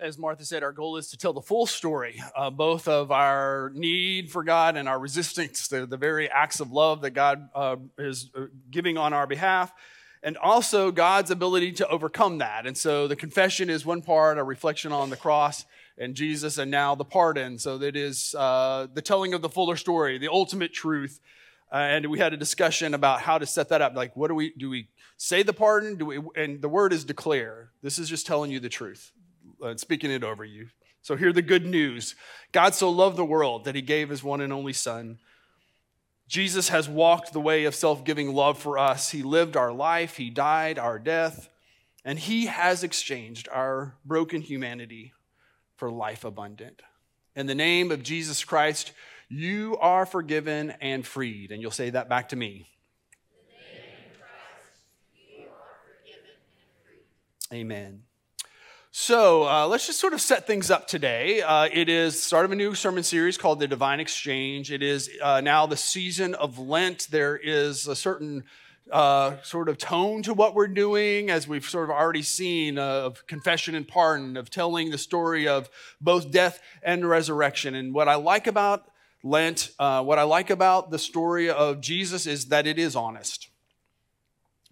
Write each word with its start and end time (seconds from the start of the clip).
as 0.00 0.18
Martha 0.18 0.44
said, 0.44 0.62
our 0.62 0.72
goal 0.72 0.96
is 0.96 1.08
to 1.08 1.18
tell 1.18 1.32
the 1.32 1.42
full 1.42 1.66
story, 1.66 2.22
uh, 2.34 2.50
both 2.50 2.88
of 2.88 3.10
our 3.12 3.70
need 3.74 4.30
for 4.30 4.42
God 4.42 4.76
and 4.76 4.88
our 4.88 4.98
resistance 4.98 5.68
to 5.68 5.86
the 5.86 5.96
very 5.96 6.28
acts 6.30 6.60
of 6.60 6.72
love 6.72 7.02
that 7.02 7.10
God 7.10 7.48
uh, 7.54 7.76
is 7.98 8.30
uh, 8.34 8.46
giving 8.70 8.96
on 8.96 9.12
our 9.12 9.26
behalf, 9.26 9.72
and 10.22 10.36
also 10.36 10.90
God's 10.90 11.30
ability 11.30 11.72
to 11.72 11.88
overcome 11.88 12.38
that. 12.38 12.66
And 12.66 12.76
so 12.76 13.08
the 13.08 13.16
confession 13.16 13.70
is 13.70 13.84
one 13.84 14.02
part, 14.02 14.38
a 14.38 14.44
reflection 14.44 14.92
on 14.92 15.10
the 15.10 15.16
cross 15.16 15.64
and 15.98 16.14
Jesus, 16.14 16.56
and 16.56 16.70
now 16.70 16.94
the 16.94 17.04
pardon. 17.04 17.58
So 17.58 17.78
that 17.78 17.94
is 17.94 18.34
uh, 18.34 18.86
the 18.92 19.02
telling 19.02 19.34
of 19.34 19.42
the 19.42 19.48
fuller 19.50 19.76
story, 19.76 20.18
the 20.18 20.28
ultimate 20.28 20.72
truth. 20.72 21.20
Uh, 21.72 21.76
and 21.76 22.06
we 22.06 22.18
had 22.18 22.32
a 22.32 22.36
discussion 22.36 22.94
about 22.94 23.20
how 23.20 23.38
to 23.38 23.46
set 23.46 23.68
that 23.68 23.82
up. 23.82 23.94
Like, 23.94 24.16
what 24.16 24.28
do 24.28 24.34
we 24.34 24.52
do? 24.58 24.70
We 24.70 24.88
say 25.16 25.42
the 25.42 25.52
pardon? 25.52 25.96
Do 25.96 26.06
we? 26.06 26.20
And 26.36 26.60
the 26.60 26.68
word 26.68 26.92
is 26.92 27.04
declare. 27.04 27.70
This 27.82 27.98
is 27.98 28.08
just 28.08 28.26
telling 28.26 28.50
you 28.50 28.60
the 28.60 28.68
truth 28.68 29.12
uh, 29.62 29.76
speaking 29.76 30.10
it 30.10 30.24
over 30.24 30.44
you. 30.44 30.68
So, 31.02 31.16
hear 31.16 31.32
the 31.32 31.42
good 31.42 31.66
news 31.66 32.14
God 32.52 32.74
so 32.74 32.90
loved 32.90 33.16
the 33.16 33.24
world 33.24 33.64
that 33.64 33.74
he 33.74 33.82
gave 33.82 34.08
his 34.08 34.22
one 34.22 34.40
and 34.40 34.52
only 34.52 34.72
Son. 34.72 35.18
Jesus 36.28 36.68
has 36.68 36.88
walked 36.88 37.32
the 37.32 37.40
way 37.40 37.64
of 37.64 37.74
self 37.74 38.04
giving 38.04 38.32
love 38.32 38.58
for 38.58 38.78
us. 38.78 39.10
He 39.10 39.22
lived 39.22 39.56
our 39.56 39.72
life, 39.72 40.16
he 40.16 40.30
died 40.30 40.78
our 40.78 40.98
death, 40.98 41.48
and 42.04 42.18
he 42.18 42.46
has 42.46 42.84
exchanged 42.84 43.48
our 43.50 43.96
broken 44.04 44.40
humanity 44.40 45.12
for 45.76 45.90
life 45.90 46.24
abundant. 46.24 46.82
In 47.34 47.46
the 47.46 47.54
name 47.54 47.90
of 47.90 48.02
Jesus 48.02 48.44
Christ, 48.44 48.92
you 49.28 49.76
are 49.80 50.04
forgiven 50.04 50.74
and 50.80 51.06
freed. 51.06 51.52
And 51.52 51.62
you'll 51.62 51.70
say 51.70 51.90
that 51.90 52.08
back 52.08 52.28
to 52.30 52.36
me. 52.36 52.66
Amen. 57.52 58.02
So 58.92 59.48
uh, 59.48 59.68
let's 59.68 59.86
just 59.86 60.00
sort 60.00 60.14
of 60.14 60.20
set 60.20 60.48
things 60.48 60.68
up 60.68 60.88
today. 60.88 61.42
Uh, 61.42 61.68
it 61.72 61.88
is 61.88 62.20
start 62.20 62.44
of 62.44 62.50
a 62.50 62.56
new 62.56 62.74
sermon 62.74 63.04
series 63.04 63.38
called 63.38 63.60
The 63.60 63.68
Divine 63.68 64.00
Exchange. 64.00 64.72
It 64.72 64.82
is 64.82 65.08
uh, 65.22 65.40
now 65.40 65.66
the 65.66 65.76
season 65.76 66.34
of 66.34 66.58
Lent. 66.58 67.06
There 67.08 67.36
is 67.36 67.86
a 67.86 67.94
certain 67.94 68.42
uh, 68.90 69.36
sort 69.42 69.68
of 69.68 69.78
tone 69.78 70.24
to 70.24 70.34
what 70.34 70.56
we're 70.56 70.66
doing, 70.66 71.30
as 71.30 71.46
we've 71.46 71.64
sort 71.64 71.84
of 71.84 71.90
already 71.90 72.22
seen 72.22 72.78
of 72.78 73.24
confession 73.28 73.76
and 73.76 73.86
pardon, 73.86 74.36
of 74.36 74.50
telling 74.50 74.90
the 74.90 74.98
story 74.98 75.46
of 75.46 75.70
both 76.00 76.32
death 76.32 76.60
and 76.82 77.08
resurrection. 77.08 77.76
And 77.76 77.94
what 77.94 78.08
I 78.08 78.16
like 78.16 78.48
about 78.48 78.90
Lent, 79.22 79.70
uh, 79.78 80.02
what 80.02 80.18
I 80.18 80.24
like 80.24 80.50
about 80.50 80.90
the 80.90 80.98
story 80.98 81.48
of 81.48 81.80
Jesus 81.80 82.26
is 82.26 82.46
that 82.46 82.66
it 82.66 82.76
is 82.76 82.96
honest. 82.96 83.50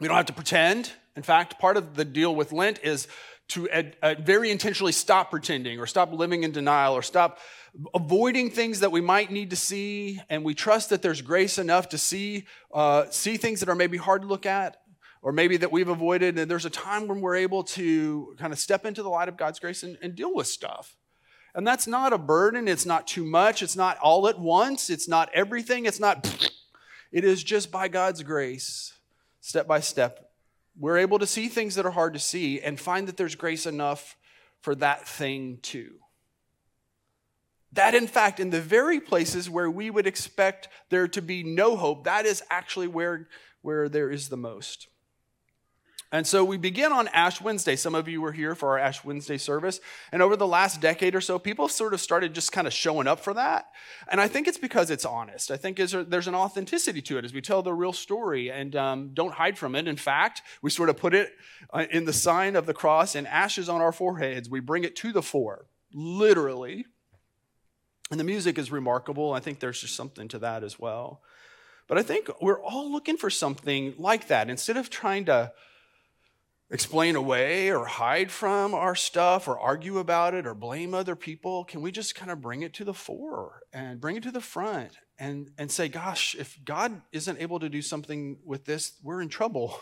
We 0.00 0.08
don't 0.08 0.16
have 0.16 0.26
to 0.26 0.32
pretend. 0.32 0.90
In 1.14 1.22
fact, 1.22 1.60
part 1.60 1.76
of 1.76 1.94
the 1.94 2.04
deal 2.04 2.34
with 2.34 2.52
Lent 2.52 2.80
is 2.82 3.06
to 3.48 3.68
uh, 3.70 4.14
very 4.20 4.50
intentionally 4.50 4.92
stop 4.92 5.30
pretending 5.30 5.80
or 5.80 5.86
stop 5.86 6.12
living 6.12 6.42
in 6.42 6.52
denial 6.52 6.94
or 6.94 7.02
stop 7.02 7.38
avoiding 7.94 8.50
things 8.50 8.80
that 8.80 8.92
we 8.92 9.00
might 9.00 9.30
need 9.30 9.50
to 9.50 9.56
see. 9.56 10.20
And 10.28 10.44
we 10.44 10.54
trust 10.54 10.90
that 10.90 11.02
there's 11.02 11.22
grace 11.22 11.58
enough 11.58 11.88
to 11.90 11.98
see 11.98 12.46
uh, 12.72 13.06
see 13.10 13.36
things 13.36 13.60
that 13.60 13.68
are 13.68 13.74
maybe 13.74 13.96
hard 13.96 14.22
to 14.22 14.28
look 14.28 14.46
at 14.46 14.76
or 15.22 15.32
maybe 15.32 15.56
that 15.56 15.72
we've 15.72 15.88
avoided. 15.88 16.38
And 16.38 16.50
there's 16.50 16.66
a 16.66 16.70
time 16.70 17.08
when 17.08 17.20
we're 17.20 17.36
able 17.36 17.64
to 17.64 18.34
kind 18.38 18.52
of 18.52 18.58
step 18.58 18.84
into 18.84 19.02
the 19.02 19.08
light 19.08 19.28
of 19.28 19.36
god's 19.36 19.58
grace 19.58 19.82
and, 19.82 19.96
and 20.02 20.14
deal 20.14 20.34
with 20.34 20.46
stuff. 20.46 20.96
And 21.54 21.66
that's 21.66 21.86
not 21.86 22.12
a 22.12 22.18
burden. 22.18 22.68
It's 22.68 22.86
not 22.86 23.06
too 23.06 23.24
much. 23.24 23.62
It's 23.62 23.76
not 23.76 23.98
all 23.98 24.28
at 24.28 24.38
once. 24.38 24.90
It's 24.90 25.08
not 25.08 25.30
everything. 25.32 25.86
It's 25.86 26.00
not 26.00 26.24
it 27.12 27.24
is 27.24 27.42
just 27.42 27.72
by 27.72 27.88
god's 27.88 28.22
grace 28.22 28.92
step 29.40 29.66
by 29.66 29.80
step 29.80 30.27
we're 30.78 30.98
able 30.98 31.18
to 31.18 31.26
see 31.26 31.48
things 31.48 31.74
that 31.74 31.86
are 31.86 31.90
hard 31.90 32.14
to 32.14 32.20
see 32.20 32.60
and 32.60 32.78
find 32.78 33.08
that 33.08 33.16
there's 33.16 33.34
grace 33.34 33.66
enough 33.66 34.16
for 34.60 34.74
that 34.76 35.06
thing 35.06 35.58
too. 35.62 35.94
That, 37.72 37.94
in 37.94 38.06
fact, 38.06 38.40
in 38.40 38.50
the 38.50 38.60
very 38.60 39.00
places 39.00 39.50
where 39.50 39.70
we 39.70 39.90
would 39.90 40.06
expect 40.06 40.68
there 40.88 41.08
to 41.08 41.20
be 41.20 41.42
no 41.42 41.76
hope, 41.76 42.04
that 42.04 42.24
is 42.24 42.42
actually 42.48 42.88
where, 42.88 43.28
where 43.60 43.88
there 43.88 44.10
is 44.10 44.28
the 44.28 44.36
most. 44.36 44.88
And 46.10 46.26
so 46.26 46.42
we 46.42 46.56
begin 46.56 46.90
on 46.90 47.06
Ash 47.08 47.38
Wednesday. 47.38 47.76
Some 47.76 47.94
of 47.94 48.08
you 48.08 48.22
were 48.22 48.32
here 48.32 48.54
for 48.54 48.70
our 48.70 48.78
Ash 48.78 49.04
Wednesday 49.04 49.36
service. 49.36 49.78
And 50.10 50.22
over 50.22 50.36
the 50.36 50.46
last 50.46 50.80
decade 50.80 51.14
or 51.14 51.20
so, 51.20 51.38
people 51.38 51.68
sort 51.68 51.92
of 51.92 52.00
started 52.00 52.34
just 52.34 52.50
kind 52.50 52.66
of 52.66 52.72
showing 52.72 53.06
up 53.06 53.20
for 53.20 53.34
that. 53.34 53.66
And 54.10 54.18
I 54.18 54.26
think 54.26 54.48
it's 54.48 54.56
because 54.56 54.90
it's 54.90 55.04
honest. 55.04 55.50
I 55.50 55.58
think 55.58 55.76
there's 55.76 56.26
an 56.26 56.34
authenticity 56.34 57.02
to 57.02 57.18
it 57.18 57.26
as 57.26 57.34
we 57.34 57.42
tell 57.42 57.62
the 57.62 57.74
real 57.74 57.92
story 57.92 58.50
and 58.50 58.74
um, 58.74 59.10
don't 59.12 59.34
hide 59.34 59.58
from 59.58 59.74
it. 59.74 59.86
In 59.86 59.96
fact, 59.96 60.40
we 60.62 60.70
sort 60.70 60.88
of 60.88 60.96
put 60.96 61.12
it 61.12 61.30
uh, 61.74 61.84
in 61.90 62.06
the 62.06 62.14
sign 62.14 62.56
of 62.56 62.64
the 62.64 62.74
cross 62.74 63.14
and 63.14 63.26
ashes 63.26 63.68
on 63.68 63.82
our 63.82 63.92
foreheads. 63.92 64.48
We 64.48 64.60
bring 64.60 64.84
it 64.84 64.96
to 64.96 65.12
the 65.12 65.22
fore, 65.22 65.66
literally. 65.92 66.86
And 68.10 68.18
the 68.18 68.24
music 68.24 68.56
is 68.56 68.72
remarkable. 68.72 69.34
I 69.34 69.40
think 69.40 69.60
there's 69.60 69.82
just 69.82 69.94
something 69.94 70.28
to 70.28 70.38
that 70.38 70.64
as 70.64 70.78
well. 70.78 71.20
But 71.86 71.98
I 71.98 72.02
think 72.02 72.30
we're 72.40 72.62
all 72.62 72.90
looking 72.90 73.18
for 73.18 73.28
something 73.28 73.94
like 73.98 74.28
that. 74.28 74.48
Instead 74.48 74.78
of 74.78 74.88
trying 74.88 75.26
to 75.26 75.52
explain 76.70 77.16
away 77.16 77.70
or 77.70 77.86
hide 77.86 78.30
from 78.30 78.74
our 78.74 78.94
stuff 78.94 79.48
or 79.48 79.58
argue 79.58 79.98
about 79.98 80.34
it 80.34 80.46
or 80.46 80.54
blame 80.54 80.94
other 80.94 81.16
people? 81.16 81.64
Can 81.64 81.80
we 81.80 81.90
just 81.90 82.14
kind 82.14 82.30
of 82.30 82.40
bring 82.40 82.62
it 82.62 82.74
to 82.74 82.84
the 82.84 82.94
fore 82.94 83.62
and 83.72 84.00
bring 84.00 84.16
it 84.16 84.22
to 84.24 84.30
the 84.30 84.40
front 84.40 84.92
and, 85.18 85.50
and 85.58 85.70
say, 85.70 85.88
gosh, 85.88 86.36
if 86.38 86.58
God 86.64 87.00
isn't 87.12 87.40
able 87.40 87.58
to 87.60 87.68
do 87.68 87.82
something 87.82 88.38
with 88.44 88.64
this, 88.64 88.92
we're 89.02 89.22
in 89.22 89.28
trouble. 89.28 89.80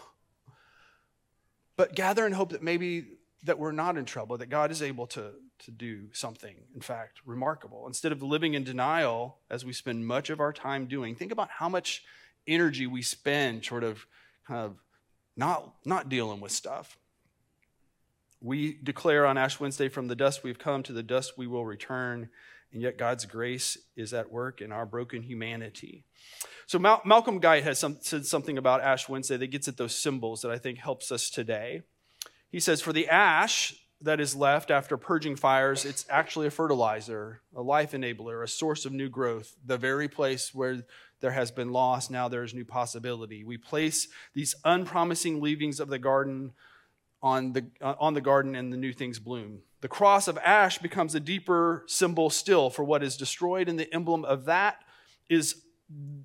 But 1.76 1.94
gather 1.94 2.24
and 2.24 2.34
hope 2.34 2.52
that 2.52 2.62
maybe 2.62 3.04
that 3.44 3.58
we're 3.58 3.72
not 3.72 3.98
in 3.98 4.04
trouble, 4.04 4.38
that 4.38 4.48
God 4.48 4.70
is 4.70 4.80
able 4.80 5.06
to, 5.08 5.32
to 5.58 5.70
do 5.70 6.08
something, 6.12 6.56
in 6.74 6.80
fact, 6.80 7.20
remarkable. 7.26 7.86
Instead 7.86 8.12
of 8.12 8.22
living 8.22 8.54
in 8.54 8.64
denial, 8.64 9.38
as 9.50 9.64
we 9.64 9.72
spend 9.72 10.06
much 10.06 10.30
of 10.30 10.40
our 10.40 10.52
time 10.52 10.86
doing, 10.86 11.14
think 11.14 11.32
about 11.32 11.50
how 11.50 11.68
much 11.68 12.02
energy 12.46 12.86
we 12.86 13.02
spend 13.02 13.64
sort 13.64 13.84
of 13.84 14.06
kind 14.46 14.60
of 14.60 14.76
not, 15.36 15.74
not 15.84 16.08
dealing 16.08 16.40
with 16.40 16.52
stuff. 16.52 16.98
We 18.40 18.78
declare 18.82 19.26
on 19.26 19.38
Ash 19.38 19.58
Wednesday, 19.58 19.88
from 19.88 20.08
the 20.08 20.16
dust 20.16 20.44
we've 20.44 20.58
come, 20.58 20.82
to 20.84 20.92
the 20.92 21.02
dust 21.02 21.34
we 21.36 21.46
will 21.46 21.64
return. 21.64 22.28
And 22.72 22.82
yet 22.82 22.98
God's 22.98 23.24
grace 23.24 23.78
is 23.96 24.12
at 24.12 24.30
work 24.30 24.60
in 24.60 24.72
our 24.72 24.84
broken 24.84 25.22
humanity. 25.22 26.04
So 26.66 26.78
Mal- 26.78 27.02
Malcolm 27.04 27.38
Guite 27.38 27.62
has 27.62 27.78
some, 27.78 27.98
said 28.00 28.26
something 28.26 28.58
about 28.58 28.82
Ash 28.82 29.08
Wednesday 29.08 29.36
that 29.36 29.46
gets 29.48 29.68
at 29.68 29.76
those 29.76 29.94
symbols 29.94 30.42
that 30.42 30.50
I 30.50 30.58
think 30.58 30.78
helps 30.78 31.12
us 31.12 31.30
today. 31.30 31.82
He 32.50 32.60
says, 32.60 32.82
For 32.82 32.92
the 32.92 33.08
ash 33.08 33.74
that 34.00 34.20
is 34.20 34.36
left 34.36 34.70
after 34.70 34.96
purging 34.96 35.36
fires, 35.36 35.84
it's 35.84 36.04
actually 36.10 36.48
a 36.48 36.50
fertilizer, 36.50 37.40
a 37.54 37.62
life 37.62 37.92
enabler, 37.92 38.42
a 38.42 38.48
source 38.48 38.84
of 38.84 38.92
new 38.92 39.08
growth, 39.08 39.54
the 39.64 39.78
very 39.78 40.08
place 40.08 40.52
where 40.52 40.84
there 41.20 41.32
has 41.32 41.50
been 41.50 41.72
loss, 41.72 42.10
now 42.10 42.28
there 42.28 42.44
is 42.44 42.54
new 42.54 42.64
possibility. 42.64 43.44
We 43.44 43.56
place 43.56 44.08
these 44.34 44.54
unpromising 44.64 45.40
leavings 45.40 45.80
of 45.80 45.88
the 45.88 45.98
garden 45.98 46.52
on 47.22 47.52
the, 47.52 47.66
uh, 47.80 47.94
on 47.98 48.14
the 48.14 48.20
garden 48.20 48.54
and 48.54 48.72
the 48.72 48.76
new 48.76 48.92
things 48.92 49.18
bloom. 49.18 49.60
The 49.80 49.88
cross 49.88 50.28
of 50.28 50.38
ash 50.38 50.78
becomes 50.78 51.14
a 51.14 51.20
deeper 51.20 51.84
symbol 51.86 52.30
still 52.30 52.70
for 52.70 52.84
what 52.84 53.02
is 53.02 53.16
destroyed, 53.16 53.68
and 53.68 53.78
the 53.78 53.92
emblem 53.92 54.24
of 54.24 54.44
that 54.46 54.76
is 55.28 55.62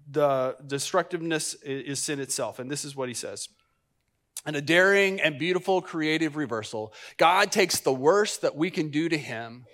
the 0.09 0.55
destructiveness 0.65 1.53
is 1.63 1.99
sin 1.99 2.19
itself. 2.19 2.59
And 2.59 2.69
this 2.69 2.83
is 2.83 2.95
what 2.95 3.07
he 3.07 3.13
says. 3.13 3.49
And 4.45 4.55
a 4.55 4.61
daring 4.61 5.21
and 5.21 5.37
beautiful 5.37 5.81
creative 5.81 6.35
reversal. 6.35 6.93
God 7.17 7.51
takes 7.51 7.79
the 7.79 7.93
worst 7.93 8.41
that 8.41 8.55
we 8.55 8.71
can 8.71 8.89
do 8.89 9.07
to 9.07 9.17
him 9.17 9.65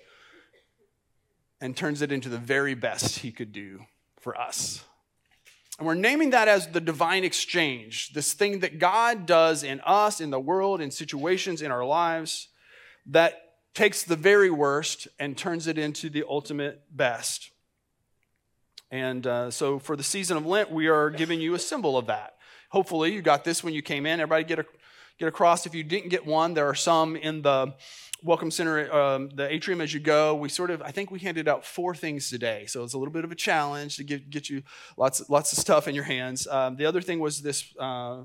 and 1.61 1.75
turns 1.75 2.01
it 2.01 2.11
into 2.11 2.29
the 2.29 2.37
very 2.37 2.75
best 2.75 3.19
he 3.19 3.31
could 3.31 3.53
do 3.53 3.85
for 4.19 4.37
us. 4.39 4.83
And 5.77 5.85
we're 5.85 5.93
naming 5.93 6.31
that 6.31 6.47
as 6.47 6.67
the 6.67 6.81
divine 6.81 7.23
exchange, 7.23 8.13
this 8.13 8.33
thing 8.33 8.59
that 8.59 8.79
God 8.79 9.25
does 9.25 9.63
in 9.63 9.79
us, 9.81 10.19
in 10.19 10.31
the 10.31 10.39
world, 10.39 10.81
in 10.81 10.89
situations 10.89 11.61
in 11.61 11.71
our 11.71 11.85
lives 11.85 12.47
that 13.05 13.33
takes 13.75 14.03
the 14.03 14.15
very 14.15 14.49
worst 14.49 15.07
and 15.19 15.37
turns 15.37 15.67
it 15.67 15.77
into 15.77 16.09
the 16.09 16.23
ultimate 16.27 16.81
best. 16.91 17.51
And 18.89 19.27
uh, 19.27 19.51
so 19.51 19.77
for 19.77 19.95
the 19.95 20.03
season 20.03 20.35
of 20.37 20.45
Lent, 20.45 20.71
we 20.71 20.87
are 20.87 21.11
giving 21.11 21.39
you 21.39 21.53
a 21.53 21.59
symbol 21.59 21.97
of 21.97 22.07
that. 22.07 22.37
Hopefully, 22.69 23.13
you 23.13 23.21
got 23.21 23.43
this 23.43 23.63
when 23.63 23.73
you 23.73 23.81
came 23.81 24.05
in. 24.05 24.19
Everybody 24.19 24.45
get 24.45 24.59
a, 24.59 24.65
get 25.19 25.27
across. 25.27 25.65
If 25.65 25.75
you 25.75 25.83
didn't 25.83 26.09
get 26.09 26.25
one, 26.25 26.53
there 26.53 26.67
are 26.67 26.75
some 26.75 27.15
in 27.15 27.41
the 27.43 27.75
Welcome 28.23 28.49
Center, 28.49 28.91
um, 28.91 29.29
the 29.29 29.47
atrium 29.53 29.79
as 29.79 29.93
you 29.93 29.99
go. 29.99 30.33
We 30.33 30.49
sort 30.49 30.71
of, 30.71 30.81
I 30.81 30.89
think 30.89 31.11
we 31.11 31.19
handed 31.19 31.47
out 31.47 31.63
four 31.63 31.93
things 31.93 32.31
today. 32.31 32.65
So 32.65 32.83
it's 32.83 32.95
a 32.95 32.97
little 32.97 33.13
bit 33.13 33.23
of 33.23 33.31
a 33.31 33.35
challenge 33.35 33.97
to 33.97 34.03
get, 34.03 34.31
get 34.31 34.49
you 34.49 34.63
lots, 34.97 35.29
lots 35.29 35.51
of 35.51 35.59
stuff 35.59 35.87
in 35.87 35.93
your 35.93 36.03
hands. 36.03 36.47
Um, 36.47 36.77
the 36.77 36.87
other 36.87 36.99
thing 36.99 37.19
was 37.19 37.43
this, 37.43 37.71
uh, 37.79 38.23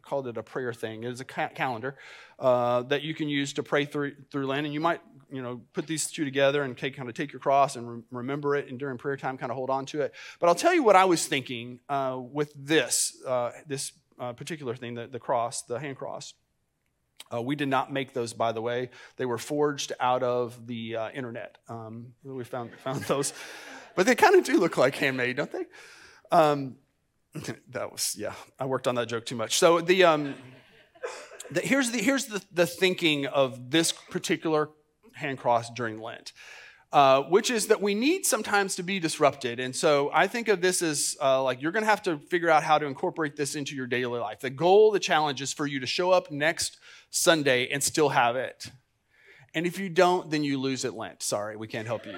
called 0.00 0.28
it 0.28 0.38
a 0.38 0.42
prayer 0.42 0.72
thing. 0.72 1.04
It 1.04 1.12
is 1.12 1.20
a 1.20 1.26
ca- 1.26 1.50
calendar 1.50 1.98
uh, 2.38 2.82
that 2.84 3.02
you 3.02 3.14
can 3.14 3.28
use 3.28 3.52
to 3.54 3.62
pray 3.62 3.84
through, 3.84 4.14
through 4.30 4.46
Lent. 4.46 4.64
And 4.64 4.72
you 4.72 4.80
might, 4.80 5.02
you 5.30 5.42
know, 5.42 5.60
put 5.74 5.86
these 5.86 6.10
two 6.10 6.24
together 6.24 6.62
and 6.62 6.76
take, 6.76 6.96
kind 6.96 7.08
of 7.08 7.14
take 7.14 7.34
your 7.34 7.40
cross 7.40 7.76
and 7.76 7.88
re- 7.88 8.02
remember 8.10 8.56
it. 8.56 8.68
And 8.68 8.78
during 8.78 8.96
prayer 8.96 9.18
time, 9.18 9.36
kind 9.36 9.52
of 9.52 9.56
hold 9.56 9.68
on 9.68 9.84
to 9.86 10.00
it. 10.00 10.14
But 10.40 10.48
I'll 10.48 10.54
tell 10.54 10.74
you 10.74 10.82
what 10.82 10.96
I 10.96 11.04
was 11.04 11.26
thinking 11.26 11.80
uh, 11.90 12.18
with 12.18 12.50
this, 12.56 13.14
uh, 13.26 13.50
this 13.66 13.92
uh, 14.18 14.32
particular 14.32 14.74
thing, 14.74 14.94
the, 14.94 15.06
the 15.06 15.20
cross, 15.20 15.62
the 15.62 15.78
hand 15.78 15.98
cross 15.98 16.32
Uh, 17.32 17.40
we 17.40 17.56
did 17.56 17.68
not 17.68 17.92
make 17.92 18.12
those, 18.12 18.32
by 18.32 18.52
the 18.52 18.60
way. 18.60 18.90
They 19.16 19.26
were 19.26 19.38
forged 19.38 19.92
out 20.00 20.22
of 20.22 20.66
the 20.66 20.96
uh, 20.96 21.10
internet. 21.10 21.58
Um, 21.68 22.12
we 22.22 22.44
found, 22.44 22.70
found 22.80 23.02
those. 23.04 23.32
But 23.94 24.06
they 24.06 24.14
kind 24.14 24.34
of 24.36 24.44
do 24.44 24.58
look 24.58 24.76
like 24.76 24.94
handmade, 24.96 25.36
don't 25.36 25.52
they? 25.52 25.64
Um, 26.30 26.76
that 27.70 27.90
was, 27.90 28.14
yeah, 28.18 28.34
I 28.58 28.66
worked 28.66 28.86
on 28.86 28.94
that 28.96 29.08
joke 29.08 29.26
too 29.26 29.36
much. 29.36 29.58
So 29.58 29.80
the, 29.80 30.04
um, 30.04 30.34
the 31.50 31.60
here's, 31.60 31.90
the, 31.90 31.98
here's 31.98 32.26
the, 32.26 32.42
the 32.52 32.66
thinking 32.66 33.26
of 33.26 33.70
this 33.70 33.92
particular 33.92 34.70
hand 35.14 35.38
cross 35.38 35.70
during 35.70 36.00
Lent. 36.00 36.32
Uh, 36.92 37.22
which 37.22 37.50
is 37.50 37.68
that 37.68 37.80
we 37.80 37.94
need 37.94 38.26
sometimes 38.26 38.76
to 38.76 38.82
be 38.82 39.00
disrupted. 39.00 39.58
And 39.58 39.74
so 39.74 40.10
I 40.12 40.26
think 40.26 40.48
of 40.48 40.60
this 40.60 40.82
as 40.82 41.16
uh, 41.22 41.42
like 41.42 41.62
you're 41.62 41.72
going 41.72 41.84
to 41.84 41.88
have 41.88 42.02
to 42.02 42.18
figure 42.18 42.50
out 42.50 42.62
how 42.62 42.76
to 42.76 42.84
incorporate 42.84 43.34
this 43.34 43.54
into 43.54 43.74
your 43.74 43.86
daily 43.86 44.20
life. 44.20 44.40
The 44.40 44.50
goal, 44.50 44.90
the 44.90 45.00
challenge 45.00 45.40
is 45.40 45.54
for 45.54 45.66
you 45.66 45.80
to 45.80 45.86
show 45.86 46.10
up 46.10 46.30
next 46.30 46.76
Sunday 47.12 47.68
and 47.68 47.82
still 47.82 48.08
have 48.08 48.36
it. 48.36 48.70
And 49.54 49.66
if 49.66 49.78
you 49.78 49.90
don't, 49.90 50.30
then 50.30 50.42
you 50.42 50.58
lose 50.58 50.84
at 50.84 50.94
Lent. 50.94 51.22
Sorry, 51.22 51.56
we 51.56 51.68
can't 51.68 51.86
help 51.86 52.06
you. 52.06 52.16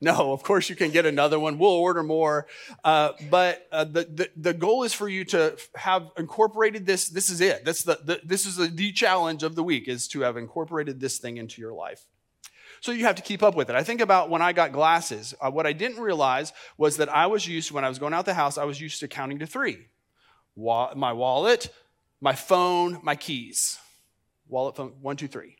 no, 0.00 0.32
of 0.32 0.42
course 0.42 0.68
you 0.68 0.74
can 0.74 0.90
get 0.90 1.06
another 1.06 1.38
one. 1.38 1.56
We'll 1.56 1.70
order 1.70 2.02
more. 2.02 2.48
Uh, 2.82 3.12
but 3.30 3.68
uh, 3.70 3.84
the, 3.84 4.04
the, 4.04 4.30
the, 4.36 4.52
goal 4.52 4.82
is 4.82 4.92
for 4.92 5.08
you 5.08 5.24
to 5.26 5.56
have 5.76 6.10
incorporated 6.18 6.84
this. 6.84 7.08
This 7.08 7.30
is 7.30 7.40
it. 7.40 7.64
That's 7.64 7.84
the, 7.84 8.00
the 8.04 8.20
this 8.24 8.44
is 8.44 8.56
the, 8.56 8.66
the 8.66 8.90
challenge 8.90 9.44
of 9.44 9.54
the 9.54 9.62
week 9.62 9.86
is 9.86 10.08
to 10.08 10.22
have 10.22 10.36
incorporated 10.36 10.98
this 10.98 11.18
thing 11.18 11.36
into 11.36 11.62
your 11.62 11.72
life. 11.72 12.04
So 12.80 12.90
you 12.90 13.04
have 13.04 13.16
to 13.16 13.22
keep 13.22 13.44
up 13.44 13.54
with 13.54 13.70
it. 13.70 13.76
I 13.76 13.84
think 13.84 14.00
about 14.00 14.30
when 14.30 14.42
I 14.42 14.52
got 14.52 14.72
glasses. 14.72 15.32
Uh, 15.40 15.50
what 15.50 15.66
I 15.66 15.72
didn't 15.72 16.00
realize 16.00 16.52
was 16.76 16.96
that 16.96 17.08
I 17.08 17.26
was 17.26 17.46
used, 17.46 17.70
when 17.70 17.84
I 17.84 17.88
was 17.88 18.00
going 18.00 18.14
out 18.14 18.24
the 18.24 18.34
house, 18.34 18.58
I 18.58 18.64
was 18.64 18.80
used 18.80 18.98
to 19.00 19.08
counting 19.08 19.38
to 19.38 19.46
three. 19.46 19.86
Wa- 20.56 20.92
my 20.96 21.12
wallet, 21.12 21.72
my 22.20 22.34
phone, 22.34 23.00
my 23.02 23.16
keys. 23.16 23.78
Wallet, 24.48 24.76
phone, 24.76 24.94
one, 25.00 25.16
two, 25.16 25.28
three. 25.28 25.56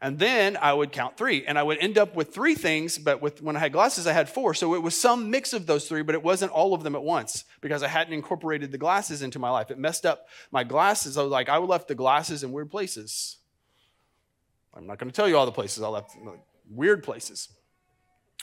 And 0.00 0.16
then 0.18 0.56
I 0.56 0.72
would 0.72 0.92
count 0.92 1.16
three, 1.16 1.44
and 1.44 1.58
I 1.58 1.64
would 1.64 1.78
end 1.78 1.98
up 1.98 2.14
with 2.14 2.32
three 2.32 2.54
things. 2.54 2.98
But 2.98 3.20
with, 3.20 3.42
when 3.42 3.56
I 3.56 3.58
had 3.58 3.72
glasses, 3.72 4.06
I 4.06 4.12
had 4.12 4.28
four. 4.28 4.54
So 4.54 4.74
it 4.74 4.82
was 4.82 4.98
some 4.98 5.30
mix 5.30 5.52
of 5.52 5.66
those 5.66 5.88
three, 5.88 6.02
but 6.02 6.14
it 6.14 6.22
wasn't 6.22 6.52
all 6.52 6.72
of 6.72 6.84
them 6.84 6.94
at 6.94 7.02
once 7.02 7.44
because 7.60 7.82
I 7.82 7.88
hadn't 7.88 8.14
incorporated 8.14 8.70
the 8.70 8.78
glasses 8.78 9.22
into 9.22 9.40
my 9.40 9.50
life. 9.50 9.72
It 9.72 9.78
messed 9.78 10.06
up 10.06 10.28
my 10.52 10.62
glasses. 10.62 11.18
I 11.18 11.22
was 11.22 11.32
like, 11.32 11.48
I 11.48 11.58
left 11.58 11.88
the 11.88 11.96
glasses 11.96 12.44
in 12.44 12.52
weird 12.52 12.70
places. 12.70 13.38
I'm 14.72 14.86
not 14.86 14.98
going 14.98 15.10
to 15.10 15.16
tell 15.16 15.28
you 15.28 15.36
all 15.36 15.46
the 15.46 15.52
places 15.52 15.82
I 15.82 15.88
left 15.88 16.16
weird 16.70 17.02
places. 17.02 17.48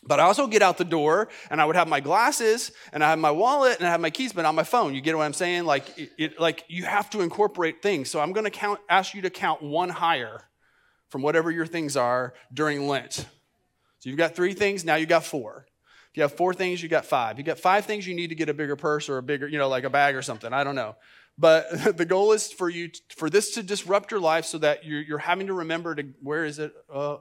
But 0.03 0.19
I 0.19 0.23
also 0.23 0.45
get 0.45 0.61
out 0.61 0.77
the 0.77 0.85
door 0.85 1.29
and 1.49 1.59
I 1.59 1.65
would 1.65 1.75
have 1.75 1.87
my 1.87 1.99
glasses 1.99 2.71
and 2.93 3.03
I 3.03 3.09
have 3.09 3.19
my 3.19 3.31
wallet 3.31 3.77
and 3.79 3.87
I 3.87 3.91
have 3.91 4.01
my 4.01 4.11
keys, 4.11 4.33
but 4.33 4.45
on 4.45 4.53
my 4.55 4.63
phone. 4.63 4.93
You 4.93 5.01
get 5.01 5.17
what 5.17 5.23
I'm 5.23 5.33
saying? 5.33 5.65
Like, 5.65 5.97
it, 5.97 6.11
it, 6.17 6.39
like 6.39 6.63
you 6.67 6.83
have 6.83 7.09
to 7.11 7.21
incorporate 7.21 7.81
things. 7.81 8.09
So 8.09 8.19
I'm 8.19 8.31
going 8.31 8.43
to 8.43 8.51
count, 8.51 8.79
ask 8.87 9.13
you 9.13 9.23
to 9.23 9.29
count 9.29 9.63
one 9.63 9.89
higher 9.89 10.43
from 11.09 11.21
whatever 11.21 11.49
your 11.49 11.65
things 11.65 11.97
are 11.97 12.33
during 12.53 12.87
Lent. 12.87 13.25
So 13.99 14.09
you've 14.09 14.17
got 14.17 14.35
three 14.35 14.53
things, 14.53 14.85
now 14.85 14.95
you 14.95 15.05
got 15.05 15.23
four. 15.23 15.65
If 16.11 16.17
you 16.17 16.23
have 16.23 16.33
four 16.33 16.53
things, 16.53 16.83
you 16.83 16.87
got 16.87 17.05
five. 17.05 17.37
You 17.39 17.43
got 17.43 17.59
five 17.59 17.85
things, 17.85 18.05
you 18.05 18.13
need 18.13 18.27
to 18.27 18.35
get 18.35 18.49
a 18.49 18.53
bigger 18.53 18.75
purse 18.75 19.09
or 19.09 19.17
a 19.17 19.23
bigger, 19.23 19.47
you 19.47 19.57
know, 19.57 19.67
like 19.67 19.83
a 19.83 19.89
bag 19.89 20.15
or 20.15 20.21
something. 20.21 20.53
I 20.53 20.63
don't 20.63 20.75
know. 20.75 20.95
But 21.37 21.97
the 21.97 22.05
goal 22.05 22.31
is 22.31 22.51
for 22.51 22.69
you, 22.69 22.91
for 23.15 23.29
this 23.29 23.55
to 23.55 23.63
disrupt 23.63 24.11
your 24.11 24.19
life 24.19 24.45
so 24.45 24.57
that 24.59 24.85
you're, 24.85 25.01
you're 25.01 25.17
having 25.17 25.47
to 25.47 25.53
remember 25.53 25.95
to, 25.95 26.03
where 26.21 26.45
is 26.45 26.59
it? 26.59 26.73
Uh, 26.93 27.17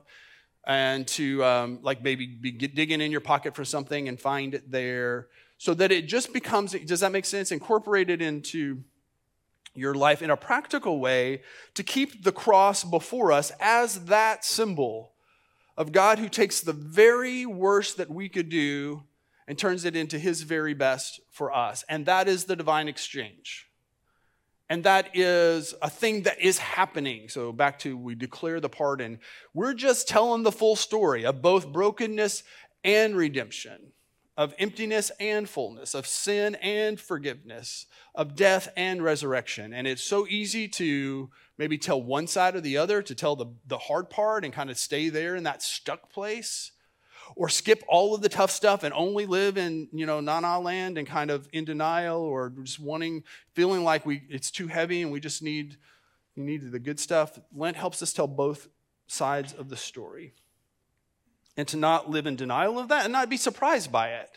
and 0.66 1.06
to 1.06 1.44
um, 1.44 1.78
like 1.82 2.02
maybe 2.02 2.26
be 2.26 2.52
digging 2.52 3.00
in 3.00 3.10
your 3.10 3.20
pocket 3.20 3.54
for 3.54 3.64
something 3.64 4.08
and 4.08 4.20
find 4.20 4.54
it 4.54 4.70
there 4.70 5.28
so 5.58 5.74
that 5.74 5.92
it 5.92 6.06
just 6.06 6.32
becomes 6.32 6.72
does 6.72 7.00
that 7.00 7.12
make 7.12 7.24
sense 7.24 7.52
incorporated 7.52 8.22
into 8.22 8.82
your 9.74 9.94
life 9.94 10.22
in 10.22 10.30
a 10.30 10.36
practical 10.36 11.00
way 11.00 11.42
to 11.74 11.82
keep 11.82 12.22
the 12.22 12.32
cross 12.32 12.84
before 12.84 13.32
us 13.32 13.50
as 13.60 14.04
that 14.06 14.44
symbol 14.44 15.12
of 15.76 15.92
God 15.92 16.18
who 16.18 16.28
takes 16.28 16.60
the 16.60 16.72
very 16.72 17.44
worst 17.44 17.96
that 17.96 18.10
we 18.10 18.28
could 18.28 18.48
do 18.48 19.02
and 19.46 19.58
turns 19.58 19.84
it 19.84 19.96
into 19.96 20.18
his 20.18 20.42
very 20.42 20.74
best 20.74 21.20
for 21.30 21.54
us. 21.54 21.84
And 21.88 22.06
that 22.06 22.28
is 22.28 22.44
the 22.44 22.56
divine 22.56 22.88
exchange. 22.88 23.68
And 24.74 24.82
that 24.82 25.10
is 25.14 25.72
a 25.82 25.88
thing 25.88 26.22
that 26.22 26.40
is 26.40 26.58
happening. 26.58 27.28
So, 27.28 27.52
back 27.52 27.78
to 27.78 27.96
we 27.96 28.16
declare 28.16 28.58
the 28.58 28.68
pardon. 28.68 29.20
We're 29.54 29.72
just 29.72 30.08
telling 30.08 30.42
the 30.42 30.50
full 30.50 30.74
story 30.74 31.24
of 31.24 31.40
both 31.40 31.72
brokenness 31.72 32.42
and 32.82 33.16
redemption, 33.16 33.92
of 34.36 34.52
emptiness 34.58 35.12
and 35.20 35.48
fullness, 35.48 35.94
of 35.94 36.08
sin 36.08 36.56
and 36.56 36.98
forgiveness, 36.98 37.86
of 38.16 38.34
death 38.34 38.68
and 38.76 39.00
resurrection. 39.00 39.72
And 39.72 39.86
it's 39.86 40.02
so 40.02 40.26
easy 40.26 40.66
to 40.70 41.30
maybe 41.56 41.78
tell 41.78 42.02
one 42.02 42.26
side 42.26 42.56
or 42.56 42.60
the 42.60 42.76
other, 42.76 43.00
to 43.00 43.14
tell 43.14 43.36
the, 43.36 43.46
the 43.68 43.78
hard 43.78 44.10
part 44.10 44.44
and 44.44 44.52
kind 44.52 44.70
of 44.70 44.76
stay 44.76 45.08
there 45.08 45.36
in 45.36 45.44
that 45.44 45.62
stuck 45.62 46.10
place 46.10 46.72
or 47.36 47.48
skip 47.48 47.82
all 47.88 48.14
of 48.14 48.22
the 48.22 48.28
tough 48.28 48.50
stuff 48.50 48.82
and 48.82 48.94
only 48.94 49.26
live 49.26 49.56
in 49.56 49.88
you 49.92 50.06
know 50.06 50.20
nana 50.20 50.60
land 50.60 50.98
and 50.98 51.06
kind 51.06 51.30
of 51.30 51.48
in 51.52 51.64
denial 51.64 52.20
or 52.20 52.50
just 52.62 52.78
wanting 52.78 53.24
feeling 53.54 53.84
like 53.84 54.04
we 54.06 54.22
it's 54.28 54.50
too 54.50 54.68
heavy 54.68 55.02
and 55.02 55.10
we 55.10 55.20
just 55.20 55.42
need 55.42 55.76
we 56.36 56.42
need 56.42 56.72
the 56.72 56.78
good 56.78 56.98
stuff. 56.98 57.38
Lent 57.54 57.76
helps 57.76 58.02
us 58.02 58.12
tell 58.12 58.26
both 58.26 58.68
sides 59.06 59.52
of 59.52 59.68
the 59.68 59.76
story. 59.76 60.34
And 61.56 61.68
to 61.68 61.76
not 61.76 62.10
live 62.10 62.26
in 62.26 62.34
denial 62.34 62.78
of 62.78 62.88
that 62.88 63.04
and 63.04 63.12
not 63.12 63.28
be 63.28 63.36
surprised 63.36 63.92
by 63.92 64.10
it. 64.10 64.30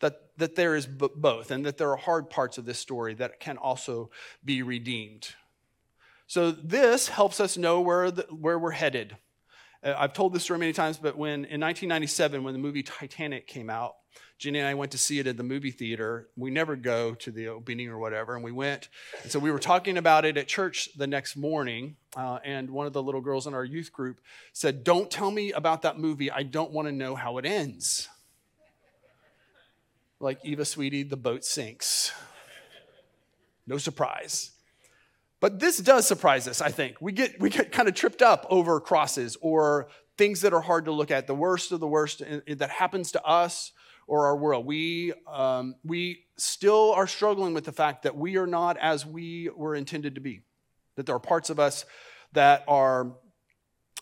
That, 0.00 0.20
that 0.36 0.54
there 0.54 0.76
is 0.76 0.86
b- 0.86 1.08
both 1.14 1.50
and 1.50 1.64
that 1.66 1.78
there 1.78 1.90
are 1.90 1.96
hard 1.96 2.30
parts 2.30 2.58
of 2.58 2.66
this 2.66 2.78
story 2.78 3.14
that 3.14 3.40
can 3.40 3.56
also 3.56 4.10
be 4.44 4.62
redeemed. 4.62 5.30
So 6.26 6.50
this 6.50 7.08
helps 7.08 7.40
us 7.40 7.56
know 7.56 7.80
where, 7.80 8.10
the, 8.10 8.22
where 8.30 8.58
we're 8.58 8.70
headed 8.70 9.16
I've 9.84 10.14
told 10.14 10.32
this 10.32 10.44
story 10.44 10.58
many 10.58 10.72
times, 10.72 10.96
but 10.96 11.16
when 11.16 11.44
in 11.44 11.60
1997, 11.60 12.42
when 12.42 12.54
the 12.54 12.58
movie 12.58 12.82
Titanic 12.82 13.46
came 13.46 13.68
out, 13.68 13.96
Jenny 14.38 14.58
and 14.58 14.68
I 14.68 14.74
went 14.74 14.92
to 14.92 14.98
see 14.98 15.18
it 15.18 15.26
at 15.26 15.36
the 15.36 15.42
movie 15.42 15.70
theater. 15.70 16.28
We 16.36 16.50
never 16.50 16.74
go 16.74 17.14
to 17.14 17.30
the 17.30 17.48
opening 17.48 17.88
or 17.88 17.98
whatever, 17.98 18.34
and 18.34 18.42
we 18.42 18.50
went. 18.50 18.88
And 19.22 19.30
so 19.30 19.38
we 19.38 19.50
were 19.50 19.58
talking 19.58 19.96
about 19.96 20.24
it 20.24 20.36
at 20.36 20.48
church 20.48 20.88
the 20.96 21.06
next 21.06 21.36
morning, 21.36 21.96
uh, 22.16 22.38
and 22.44 22.70
one 22.70 22.86
of 22.86 22.92
the 22.92 23.02
little 23.02 23.20
girls 23.20 23.46
in 23.46 23.54
our 23.54 23.64
youth 23.64 23.92
group 23.92 24.20
said, 24.52 24.84
Don't 24.84 25.10
tell 25.10 25.30
me 25.30 25.52
about 25.52 25.82
that 25.82 25.98
movie. 25.98 26.30
I 26.30 26.42
don't 26.42 26.72
want 26.72 26.88
to 26.88 26.92
know 26.92 27.14
how 27.14 27.38
it 27.38 27.44
ends. 27.44 28.08
Like 30.18 30.40
Eva 30.44 30.64
Sweetie, 30.64 31.02
the 31.02 31.16
boat 31.16 31.44
sinks. 31.44 32.12
No 33.66 33.78
surprise. 33.78 34.50
But 35.44 35.60
this 35.60 35.76
does 35.76 36.06
surprise 36.06 36.48
us, 36.48 36.62
I 36.62 36.70
think. 36.70 36.96
We 37.02 37.12
get, 37.12 37.38
we 37.38 37.50
get 37.50 37.70
kind 37.70 37.86
of 37.86 37.94
tripped 37.94 38.22
up 38.22 38.46
over 38.48 38.80
crosses 38.80 39.36
or 39.42 39.88
things 40.16 40.40
that 40.40 40.54
are 40.54 40.62
hard 40.62 40.86
to 40.86 40.90
look 40.90 41.10
at, 41.10 41.26
the 41.26 41.34
worst 41.34 41.70
of 41.70 41.80
the 41.80 41.86
worst 41.86 42.22
that 42.48 42.70
happens 42.70 43.12
to 43.12 43.22
us 43.22 43.72
or 44.06 44.24
our 44.24 44.38
world. 44.38 44.64
We, 44.64 45.12
um, 45.30 45.74
we 45.84 46.24
still 46.38 46.92
are 46.92 47.06
struggling 47.06 47.52
with 47.52 47.64
the 47.64 47.72
fact 47.72 48.04
that 48.04 48.16
we 48.16 48.38
are 48.38 48.46
not 48.46 48.78
as 48.78 49.04
we 49.04 49.50
were 49.54 49.74
intended 49.74 50.14
to 50.14 50.22
be, 50.22 50.40
that 50.96 51.04
there 51.04 51.14
are 51.14 51.20
parts 51.20 51.50
of 51.50 51.60
us 51.60 51.84
that 52.32 52.64
are. 52.66 53.12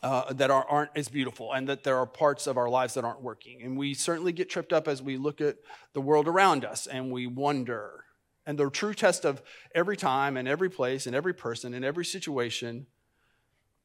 Uh, 0.04 0.32
that 0.32 0.50
are, 0.50 0.66
aren't 0.68 0.90
as 0.96 1.08
beautiful, 1.08 1.52
and 1.52 1.68
that 1.68 1.84
there 1.84 1.96
are 1.96 2.06
parts 2.06 2.48
of 2.48 2.56
our 2.56 2.68
lives 2.68 2.94
that 2.94 3.04
aren't 3.04 3.22
working. 3.22 3.62
And 3.62 3.78
we 3.78 3.94
certainly 3.94 4.32
get 4.32 4.50
tripped 4.50 4.72
up 4.72 4.88
as 4.88 5.00
we 5.00 5.16
look 5.16 5.40
at 5.40 5.58
the 5.92 6.00
world 6.00 6.26
around 6.26 6.64
us 6.64 6.88
and 6.88 7.12
we 7.12 7.28
wonder 7.28 8.02
and 8.46 8.58
the 8.58 8.68
true 8.70 8.94
test 8.94 9.24
of 9.24 9.42
every 9.74 9.96
time 9.96 10.36
and 10.36 10.48
every 10.48 10.70
place 10.70 11.06
and 11.06 11.14
every 11.14 11.34
person 11.34 11.74
and 11.74 11.84
every 11.84 12.04
situation 12.04 12.86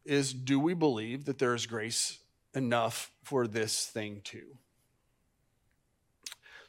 is 0.05 0.33
do 0.33 0.59
we 0.59 0.73
believe 0.73 1.25
that 1.25 1.37
there 1.37 1.53
is 1.53 1.65
grace 1.65 2.19
enough 2.55 3.11
for 3.23 3.45
this 3.45 3.85
thing 3.85 4.21
too? 4.23 4.57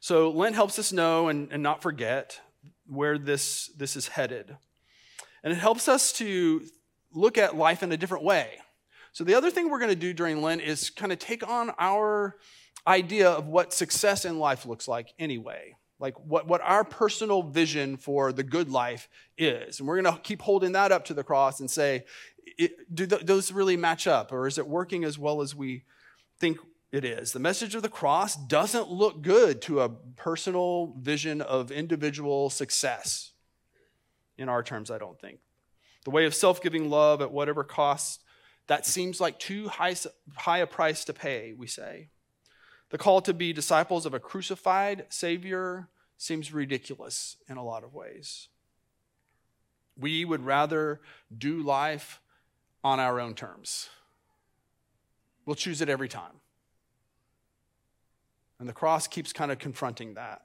So 0.00 0.30
Lent 0.30 0.54
helps 0.54 0.78
us 0.78 0.92
know 0.92 1.28
and, 1.28 1.48
and 1.50 1.62
not 1.62 1.82
forget 1.82 2.40
where 2.86 3.18
this, 3.18 3.68
this 3.76 3.96
is 3.96 4.08
headed. 4.08 4.56
And 5.42 5.52
it 5.52 5.56
helps 5.56 5.88
us 5.88 6.12
to 6.14 6.62
look 7.12 7.38
at 7.38 7.56
life 7.56 7.82
in 7.82 7.90
a 7.90 7.96
different 7.96 8.24
way. 8.24 8.58
So 9.12 9.24
the 9.24 9.34
other 9.34 9.50
thing 9.50 9.70
we're 9.70 9.78
going 9.78 9.90
to 9.90 9.96
do 9.96 10.12
during 10.12 10.42
Lent 10.42 10.60
is 10.60 10.90
kind 10.90 11.10
of 11.10 11.18
take 11.18 11.48
on 11.48 11.72
our 11.78 12.36
idea 12.86 13.30
of 13.30 13.46
what 13.46 13.72
success 13.72 14.24
in 14.24 14.38
life 14.38 14.66
looks 14.66 14.86
like 14.86 15.12
anyway 15.18 15.74
like 16.00 16.18
what, 16.20 16.46
what 16.46 16.60
our 16.62 16.84
personal 16.84 17.42
vision 17.42 17.96
for 17.96 18.32
the 18.32 18.42
good 18.42 18.70
life 18.70 19.08
is. 19.36 19.78
And 19.78 19.88
we're 19.88 20.00
going 20.00 20.14
to 20.14 20.20
keep 20.20 20.42
holding 20.42 20.72
that 20.72 20.92
up 20.92 21.04
to 21.06 21.14
the 21.14 21.24
cross 21.24 21.60
and 21.60 21.70
say, 21.70 22.04
it, 22.56 22.94
do 22.94 23.06
th- 23.06 23.22
those 23.22 23.52
really 23.52 23.76
match 23.76 24.06
up? 24.06 24.32
Or 24.32 24.46
is 24.46 24.58
it 24.58 24.66
working 24.66 25.04
as 25.04 25.18
well 25.18 25.40
as 25.40 25.54
we 25.54 25.84
think 26.38 26.58
it 26.92 27.04
is? 27.04 27.32
The 27.32 27.40
message 27.40 27.74
of 27.74 27.82
the 27.82 27.88
cross 27.88 28.36
doesn't 28.36 28.88
look 28.88 29.22
good 29.22 29.60
to 29.62 29.80
a 29.80 29.88
personal 29.88 30.94
vision 31.00 31.40
of 31.40 31.70
individual 31.70 32.48
success. 32.50 33.32
In 34.36 34.48
our 34.48 34.62
terms, 34.62 34.90
I 34.90 34.98
don't 34.98 35.20
think. 35.20 35.40
The 36.04 36.10
way 36.10 36.26
of 36.26 36.34
self 36.34 36.62
giving 36.62 36.88
love 36.88 37.20
at 37.20 37.32
whatever 37.32 37.64
cost, 37.64 38.22
that 38.68 38.86
seems 38.86 39.20
like 39.20 39.40
too 39.40 39.68
high, 39.68 39.96
high 40.36 40.58
a 40.58 40.66
price 40.66 41.04
to 41.06 41.12
pay, 41.12 41.54
we 41.58 41.66
say. 41.66 42.10
The 42.90 42.98
call 42.98 43.20
to 43.22 43.34
be 43.34 43.52
disciples 43.52 44.06
of 44.06 44.14
a 44.14 44.20
crucified 44.20 45.06
Savior 45.08 45.88
seems 46.16 46.52
ridiculous 46.52 47.36
in 47.48 47.56
a 47.56 47.64
lot 47.64 47.84
of 47.84 47.94
ways. 47.94 48.48
We 49.98 50.24
would 50.24 50.44
rather 50.44 51.00
do 51.36 51.62
life 51.62 52.20
on 52.82 53.00
our 53.00 53.20
own 53.20 53.34
terms. 53.34 53.88
We'll 55.44 55.56
choose 55.56 55.80
it 55.80 55.88
every 55.88 56.08
time. 56.08 56.40
And 58.58 58.68
the 58.68 58.72
cross 58.72 59.06
keeps 59.06 59.32
kind 59.32 59.52
of 59.52 59.58
confronting 59.58 60.14
that. 60.14 60.42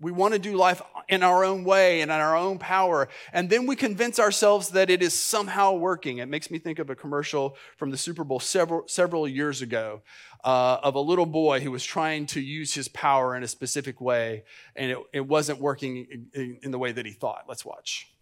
We 0.00 0.12
want 0.12 0.34
to 0.34 0.38
do 0.38 0.56
life 0.56 0.82
in 1.08 1.22
our 1.22 1.44
own 1.44 1.64
way 1.64 2.00
and 2.00 2.10
in 2.10 2.16
our 2.16 2.36
own 2.36 2.58
power. 2.58 3.08
And 3.32 3.48
then 3.50 3.66
we 3.66 3.76
convince 3.76 4.18
ourselves 4.18 4.70
that 4.70 4.90
it 4.90 5.02
is 5.02 5.14
somehow 5.14 5.72
working. 5.72 6.18
It 6.18 6.28
makes 6.28 6.50
me 6.50 6.58
think 6.58 6.78
of 6.78 6.90
a 6.90 6.94
commercial 6.94 7.56
from 7.76 7.90
the 7.90 7.98
Super 7.98 8.24
Bowl 8.24 8.40
several, 8.40 8.84
several 8.86 9.26
years 9.26 9.62
ago 9.62 10.02
uh, 10.44 10.78
of 10.82 10.94
a 10.94 11.00
little 11.00 11.26
boy 11.26 11.60
who 11.60 11.70
was 11.70 11.84
trying 11.84 12.26
to 12.26 12.40
use 12.40 12.74
his 12.74 12.88
power 12.88 13.36
in 13.36 13.42
a 13.42 13.48
specific 13.48 14.00
way, 14.00 14.44
and 14.76 14.90
it, 14.90 14.98
it 15.12 15.26
wasn't 15.26 15.60
working 15.60 16.28
in, 16.34 16.58
in 16.62 16.70
the 16.70 16.78
way 16.78 16.92
that 16.92 17.06
he 17.06 17.12
thought. 17.12 17.44
Let's 17.48 17.64
watch. 17.64 18.12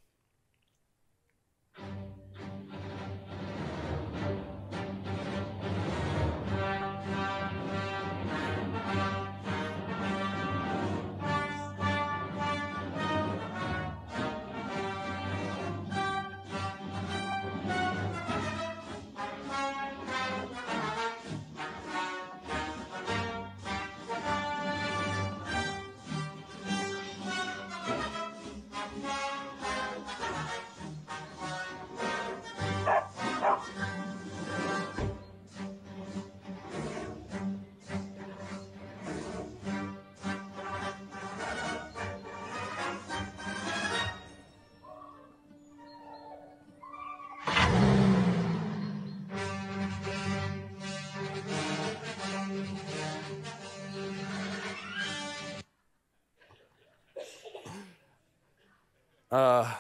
Uh, 59.31 59.73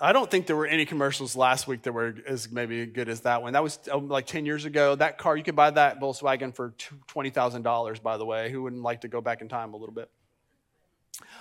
I 0.00 0.12
don't 0.12 0.30
think 0.30 0.46
there 0.46 0.56
were 0.56 0.66
any 0.66 0.86
commercials 0.86 1.36
last 1.36 1.68
week 1.68 1.82
that 1.82 1.92
were 1.92 2.14
as 2.26 2.50
maybe 2.50 2.86
good 2.86 3.08
as 3.08 3.20
that 3.20 3.42
one. 3.42 3.52
That 3.52 3.62
was 3.62 3.78
um, 3.90 4.08
like 4.08 4.26
10 4.26 4.46
years 4.46 4.64
ago. 4.64 4.94
That 4.94 5.18
car, 5.18 5.36
you 5.36 5.42
could 5.42 5.56
buy 5.56 5.70
that 5.70 6.00
Volkswagen 6.00 6.54
for 6.54 6.70
$20,000, 7.08 8.02
by 8.02 8.16
the 8.16 8.24
way. 8.24 8.50
Who 8.50 8.62
wouldn't 8.62 8.82
like 8.82 9.02
to 9.02 9.08
go 9.08 9.20
back 9.20 9.42
in 9.42 9.48
time 9.48 9.74
a 9.74 9.76
little 9.76 9.94
bit? 9.94 10.10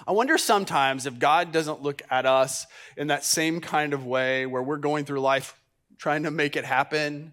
I 0.05 0.11
wonder 0.11 0.37
sometimes 0.37 1.05
if 1.05 1.17
God 1.17 1.51
doesn't 1.51 1.81
look 1.81 2.01
at 2.09 2.25
us 2.25 2.67
in 2.97 3.07
that 3.07 3.23
same 3.23 3.61
kind 3.61 3.93
of 3.93 4.05
way 4.05 4.45
where 4.45 4.61
we're 4.61 4.77
going 4.77 5.05
through 5.05 5.21
life 5.21 5.59
trying 5.97 6.23
to 6.23 6.31
make 6.31 6.55
it 6.55 6.65
happen 6.65 7.31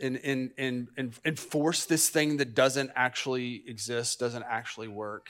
and, 0.00 0.16
and, 0.24 0.50
and, 0.56 0.88
and, 1.24 1.38
force 1.38 1.84
this 1.84 2.08
thing 2.08 2.38
that 2.38 2.54
doesn't 2.54 2.90
actually 2.96 3.62
exist, 3.66 4.18
doesn't 4.18 4.44
actually 4.48 4.88
work. 4.88 5.28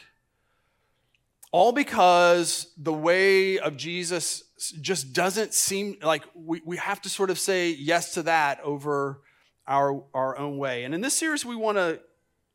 All 1.53 1.73
because 1.73 2.73
the 2.77 2.93
way 2.93 3.59
of 3.59 3.77
Jesus 3.77 4.45
just 4.81 5.13
doesn't 5.13 5.53
seem 5.53 5.97
like 6.03 6.23
we, 6.35 6.61
we 6.65 6.77
have 6.77 7.01
to 7.03 7.09
sort 7.09 7.31
of 7.31 7.39
say 7.39 7.71
yes 7.71 8.15
to 8.15 8.23
that 8.25 8.61
over 8.63 9.21
our, 9.67 10.05
our 10.15 10.39
own 10.39 10.59
way. 10.59 10.85
And 10.85 10.95
in 10.95 11.01
this 11.01 11.17
series, 11.17 11.45
we 11.45 11.57
want 11.57 11.77
to 11.77 12.01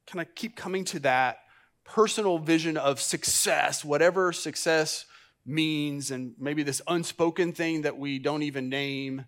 kind 0.07 0.25
of 0.25 0.33
keep 0.35 0.55
coming 0.55 0.85
to 0.85 0.99
that 0.99 1.39
personal 1.83 2.37
vision 2.37 2.77
of 2.77 3.01
success, 3.01 3.83
whatever 3.83 4.31
success 4.31 5.05
means, 5.45 6.11
and 6.11 6.33
maybe 6.39 6.63
this 6.63 6.81
unspoken 6.87 7.53
thing 7.53 7.83
that 7.83 7.97
we 7.97 8.17
don't 8.19 8.43
even 8.43 8.69
name. 8.69 9.25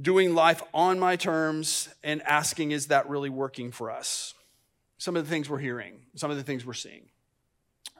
Doing 0.00 0.34
life 0.34 0.62
on 0.72 0.98
my 0.98 1.16
terms 1.16 1.88
and 2.02 2.22
asking, 2.22 2.70
is 2.70 2.86
that 2.86 3.08
really 3.08 3.30
working 3.30 3.72
for 3.72 3.90
us? 3.90 4.34
Some 4.98 5.16
of 5.16 5.24
the 5.24 5.30
things 5.30 5.50
we're 5.50 5.58
hearing, 5.58 6.02
some 6.14 6.30
of 6.30 6.36
the 6.36 6.42
things 6.42 6.64
we're 6.64 6.72
seeing. 6.72 7.08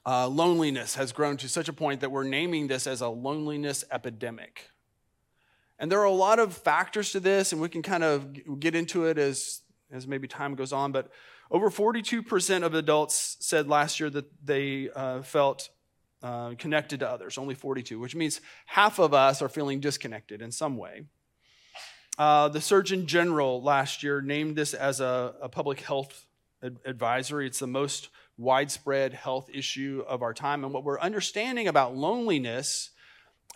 Uh, 0.05 0.27
loneliness 0.27 0.97
has 0.97 1.13
grown 1.13 1.37
to 1.37 1.49
such 1.49 1.69
a 1.69 1.73
point 1.73 2.01
that 2.01 2.11
we're 2.11 2.25
naming 2.25 2.67
this 2.67 2.87
as 2.87 3.01
a 3.01 3.09
loneliness 3.09 3.85
epidemic. 3.91 4.69
And 5.79 5.91
there 5.91 6.01
are 6.01 6.05
a 6.05 6.13
lot 6.13 6.39
of 6.39 6.55
factors 6.55 7.13
to 7.13 7.21
this, 7.21 7.53
and 7.53 7.61
we 7.61 7.69
can 7.69 7.83
kind 7.83 8.05
of 8.05 8.61
get 8.61 8.75
into 8.75 9.05
it 9.07 9.19
as, 9.19 9.63
as 9.93 10.07
maybe 10.07 10.29
time 10.29 10.55
goes 10.55 10.73
on. 10.73 10.93
But 10.93 11.11
over 11.51 11.71
42% 11.71 12.63
of 12.63 12.75
adults 12.75 13.37
said 13.41 13.69
last 13.69 14.01
year 14.01 14.11
that 14.11 14.27
they 14.45 14.91
uh, 14.91 15.23
felt 15.23 15.71
uh, 16.23 16.55
connected 16.57 17.01
to 17.01 17.09
others, 17.09 17.37
only 17.37 17.55
42, 17.55 17.99
which 17.99 18.15
means 18.15 18.41
half 18.67 18.99
of 18.99 19.13
us 19.13 19.43
are 19.43 19.49
feeling 19.49 19.81
disconnected 19.81 20.41
in 20.41 20.53
some 20.53 20.77
way. 20.77 21.03
Uh, 22.19 22.49
the 22.49 22.61
Surgeon 22.61 23.07
General 23.07 23.63
last 23.63 24.03
year 24.03 24.21
named 24.21 24.57
this 24.57 24.75
as 24.75 25.01
a, 25.01 25.35
a 25.41 25.49
public 25.49 25.81
health 25.81 26.27
ad- 26.63 26.79
advisory. 26.85 27.47
It's 27.47 27.59
the 27.59 27.67
most 27.67 28.09
widespread 28.43 29.15
health 29.15 29.49
issue 29.53 30.05
of 30.07 30.23
our 30.23 30.35
time. 30.35 30.65
And 30.65 30.73
what 30.73 30.85
we're 30.85 31.01
understanding 31.01 31.69
about 31.69 31.97
loneliness 31.97 32.91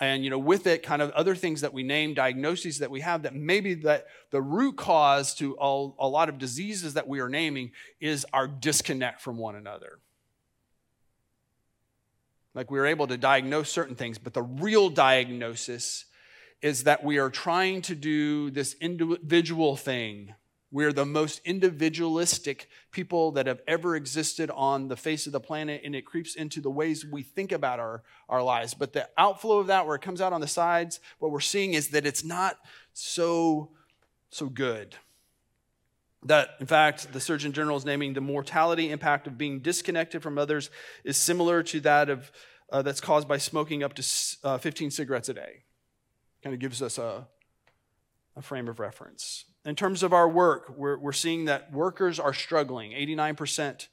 and 0.01 0.25
you 0.25 0.31
know 0.31 0.39
with 0.39 0.67
it 0.67 0.83
kind 0.83 1.01
of 1.01 1.11
other 1.13 1.35
things 1.35 1.63
that 1.63 1.73
we 1.73 1.83
name 1.83 2.15
diagnoses 2.15 2.79
that 2.79 2.91
we 2.91 3.01
have 3.01 3.23
that 3.23 3.35
maybe 3.35 3.75
that 3.75 4.07
the 4.31 4.43
root 4.43 4.77
cause 4.77 5.35
to 5.35 5.57
all, 5.57 5.97
a 5.99 6.09
lot 6.09 6.29
of 6.29 6.39
diseases 6.39 6.95
that 6.95 7.09
we 7.09 7.21
are 7.21 7.29
naming 7.29 7.73
is 8.01 8.27
our 8.33 8.47
disconnect 8.47 9.21
from 9.21 9.39
one 9.39 9.57
another 9.57 9.99
like 12.55 12.71
we 12.71 12.79
are 12.79 12.87
able 12.87 13.07
to 13.07 13.17
diagnose 13.17 13.71
certain 13.71 13.97
things 13.97 14.19
but 14.19 14.35
the 14.35 14.43
real 14.43 14.91
diagnosis 14.91 16.05
is 16.63 16.85
that 16.85 17.05
we 17.05 17.19
are 17.19 17.31
trying 17.31 17.83
to 17.83 17.95
do 17.95 18.51
this 18.51 18.75
individual 18.81 19.77
thing 19.77 20.35
we're 20.73 20.93
the 20.93 21.07
most 21.07 21.41
individualistic 21.45 22.69
people 22.91 23.33
that 23.33 23.47
have 23.47 23.61
ever 23.69 23.95
existed 23.95 24.51
on 24.51 24.89
the 24.89 24.97
face 24.97 25.27
of 25.27 25.33
the 25.33 25.41
planet, 25.41 25.83
and 25.85 25.95
it 25.95 26.05
creeps 26.05 26.35
into 26.35 26.61
the 26.61 26.71
ways 26.71 27.05
we 27.05 27.23
think 27.23 27.53
about 27.53 27.79
our, 27.79 28.03
our 28.29 28.43
lives. 28.43 28.75
But 28.75 28.93
the 28.93 29.09
outflow 29.17 29.59
of 29.59 29.69
that, 29.69 29.87
where 29.87 29.95
it 29.95 30.03
comes 30.03 30.21
out 30.21 30.33
on 30.33 30.41
the 30.41 30.49
sides, 30.49 30.99
what 31.19 31.31
we're 31.31 31.41
seeing 31.41 31.75
is 31.75 31.89
that 31.91 32.05
it's 32.05 32.25
not 32.25 32.59
so, 32.93 33.71
so 34.31 34.49
good. 34.49 34.97
That, 36.25 36.51
in 36.59 36.67
fact, 36.67 37.13
the 37.13 37.21
Surgeon 37.21 37.53
General 37.53 37.77
is 37.77 37.85
naming 37.85 38.15
the 38.15 38.21
mortality 38.21 38.91
impact 38.91 39.29
of 39.29 39.39
being 39.39 39.61
disconnected 39.61 40.23
from 40.23 40.39
others 40.39 40.71
is 41.05 41.17
similar 41.17 41.63
to 41.65 41.81
that 41.81 42.11
of 42.11 42.33
uh, 42.73 42.83
that's 42.83 43.01
caused 43.01 43.29
by 43.29 43.39
smoking 43.39 43.85
up 43.85 43.95
to 43.95 44.05
uh, 44.43 44.59
15 44.59 44.91
cigarettes 44.91 45.29
a 45.29 45.35
day. 45.35 45.63
Kind 46.43 46.55
of 46.55 46.59
gives 46.59 46.83
us 46.83 46.99
a, 46.99 47.29
a 48.35 48.43
frame 48.43 48.67
of 48.67 48.81
reference. 48.81 49.45
In 49.67 49.75
terms 49.75 50.05
of 50.05 50.13
our 50.13 50.29
work, 50.29 50.73
we're, 50.77 50.97
we're 50.97 51.13
seeing 51.13 51.47
that 51.47 51.73
workers 51.73 52.21
are 52.21 52.33
struggling. 52.33 52.93
89% 52.93 53.89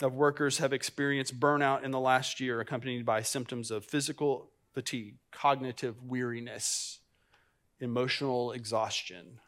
of 0.00 0.14
workers 0.14 0.56
have 0.56 0.72
experienced 0.72 1.38
burnout 1.38 1.84
in 1.84 1.90
the 1.90 2.00
last 2.00 2.40
year, 2.40 2.60
accompanied 2.60 3.04
by 3.04 3.20
symptoms 3.20 3.70
of 3.70 3.84
physical 3.84 4.50
fatigue, 4.72 5.16
cognitive 5.30 6.02
weariness, 6.02 7.00
emotional 7.78 8.52
exhaustion. 8.52 9.40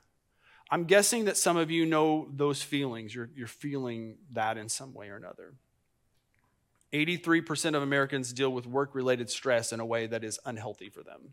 I'm 0.71 0.85
guessing 0.85 1.25
that 1.25 1.39
some 1.39 1.57
of 1.57 1.71
you 1.71 1.87
know 1.87 2.29
those 2.31 2.61
feelings. 2.61 3.15
You're, 3.15 3.31
you're 3.35 3.47
feeling 3.47 4.19
that 4.33 4.59
in 4.59 4.69
some 4.69 4.93
way 4.93 5.09
or 5.09 5.17
another. 5.17 5.55
83% 6.93 7.75
of 7.75 7.83
Americans 7.83 8.35
deal 8.35 8.53
with 8.53 8.67
work 8.67 8.95
related 8.95 9.31
stress 9.31 9.73
in 9.73 9.81
a 9.81 9.87
way 9.87 10.07
that 10.07 10.25
is 10.25 10.39
unhealthy 10.45 10.91
for 10.91 11.03
them. 11.03 11.31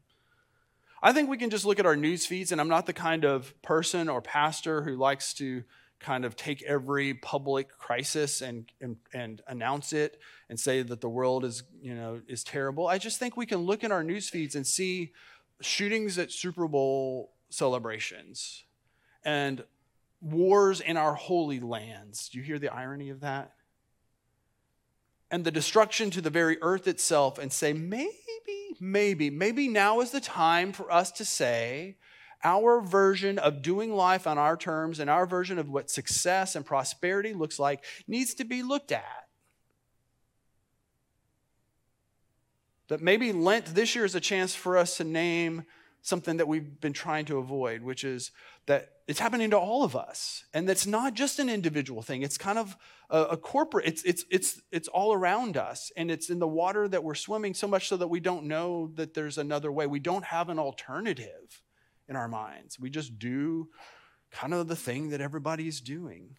I 1.01 1.13
think 1.13 1.29
we 1.29 1.37
can 1.37 1.49
just 1.49 1.65
look 1.65 1.79
at 1.79 1.85
our 1.85 1.95
news 1.95 2.25
feeds, 2.25 2.51
and 2.51 2.59
I'm 2.59 2.67
not 2.67 2.85
the 2.85 2.93
kind 2.93 3.23
of 3.25 3.59
person 3.61 4.09
or 4.09 4.21
pastor 4.21 4.83
who 4.83 4.95
likes 4.95 5.33
to 5.35 5.63
kind 5.99 6.25
of 6.25 6.35
take 6.35 6.61
every 6.63 7.13
public 7.13 7.77
crisis 7.77 8.41
and, 8.41 8.71
and, 8.79 8.97
and 9.13 9.41
announce 9.47 9.93
it 9.93 10.19
and 10.49 10.59
say 10.59 10.81
that 10.81 11.01
the 11.01 11.09
world 11.09 11.43
is, 11.43 11.63
you 11.81 11.93
know, 11.93 12.21
is 12.27 12.43
terrible. 12.43 12.87
I 12.87 12.97
just 12.97 13.19
think 13.19 13.35
we 13.35 13.45
can 13.45 13.59
look 13.59 13.83
in 13.83 13.91
our 13.91 14.03
news 14.03 14.29
feeds 14.29 14.55
and 14.55 14.65
see 14.65 15.11
shootings 15.61 16.17
at 16.17 16.31
Super 16.31 16.67
Bowl 16.67 17.33
celebrations 17.49 18.63
and 19.23 19.63
wars 20.21 20.79
in 20.79 20.97
our 20.97 21.15
holy 21.15 21.59
lands. 21.59 22.29
Do 22.29 22.37
you 22.37 22.43
hear 22.43 22.59
the 22.59 22.73
irony 22.73 23.09
of 23.09 23.21
that? 23.21 23.53
And 25.31 25.43
the 25.43 25.51
destruction 25.51 26.09
to 26.11 26.21
the 26.21 26.29
very 26.29 26.57
earth 26.61 26.87
itself, 26.87 27.37
and 27.37 27.51
say, 27.51 27.73
maybe 27.73 28.13
maybe, 28.79 29.29
maybe 29.29 29.67
now 29.67 30.01
is 30.01 30.11
the 30.11 30.21
time 30.21 30.71
for 30.71 30.91
us 30.91 31.11
to 31.11 31.25
say 31.25 31.97
our 32.43 32.81
version 32.81 33.37
of 33.37 33.61
doing 33.61 33.93
life 33.93 34.25
on 34.25 34.37
our 34.37 34.55
terms 34.55 34.99
and 34.99 35.09
our 35.09 35.25
version 35.25 35.59
of 35.59 35.69
what 35.69 35.89
success 35.89 36.55
and 36.55 36.65
prosperity 36.65 37.33
looks 37.33 37.59
like 37.59 37.83
needs 38.07 38.33
to 38.35 38.45
be 38.45 38.63
looked 38.63 38.91
at. 38.91 39.27
That 42.87 43.01
maybe 43.01 43.33
Lent 43.33 43.65
this 43.65 43.93
year 43.93 44.05
is 44.05 44.15
a 44.15 44.21
chance 44.21 44.55
for 44.55 44.77
us 44.77 44.97
to 44.97 45.03
name 45.03 45.65
something 46.01 46.37
that 46.37 46.47
we've 46.47 46.79
been 46.79 46.93
trying 46.93 47.25
to 47.25 47.37
avoid, 47.37 47.81
which 47.81 48.03
is 48.03 48.31
that 48.65 48.89
it's 49.07 49.19
happening 49.19 49.49
to 49.49 49.57
all 49.57 49.83
of 49.83 49.95
us. 49.95 50.43
And 50.53 50.67
that's 50.67 50.87
not 50.87 51.13
just 51.13 51.39
an 51.39 51.49
individual 51.49 52.01
thing, 52.01 52.21
it's 52.21 52.37
kind 52.37 52.59
of 52.59 52.77
a, 53.09 53.21
a, 53.23 53.37
corporate, 53.37 53.87
it's, 53.87 54.03
it's, 54.03 54.23
it's, 54.29 54.61
it's 54.71 54.87
all 54.87 55.13
around 55.13 55.57
us. 55.57 55.91
And 55.97 56.11
it's 56.11 56.29
in 56.29 56.39
the 56.39 56.47
water 56.47 56.87
that 56.87 57.03
we're 57.03 57.15
swimming 57.15 57.53
so 57.53 57.67
much 57.67 57.87
so 57.87 57.97
that 57.97 58.07
we 58.07 58.19
don't 58.19 58.45
know 58.45 58.91
that 58.95 59.13
there's 59.13 59.37
another 59.37 59.71
way. 59.71 59.87
We 59.87 59.99
don't 59.99 60.25
have 60.25 60.49
an 60.49 60.59
alternative 60.59 61.61
in 62.07 62.15
our 62.15 62.27
minds. 62.27 62.79
We 62.79 62.89
just 62.89 63.19
do 63.19 63.69
kind 64.31 64.53
of 64.53 64.67
the 64.67 64.75
thing 64.75 65.09
that 65.09 65.21
everybody's 65.21 65.81
doing. 65.81 66.37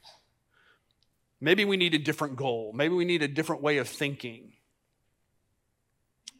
Maybe 1.41 1.65
we 1.65 1.77
need 1.77 1.95
a 1.95 1.99
different 1.99 2.37
goal. 2.37 2.73
Maybe 2.75 2.95
we 2.95 3.05
need 3.05 3.23
a 3.23 3.29
different 3.29 3.63
way 3.63 3.79
of 3.79 3.89
thinking 3.89 4.53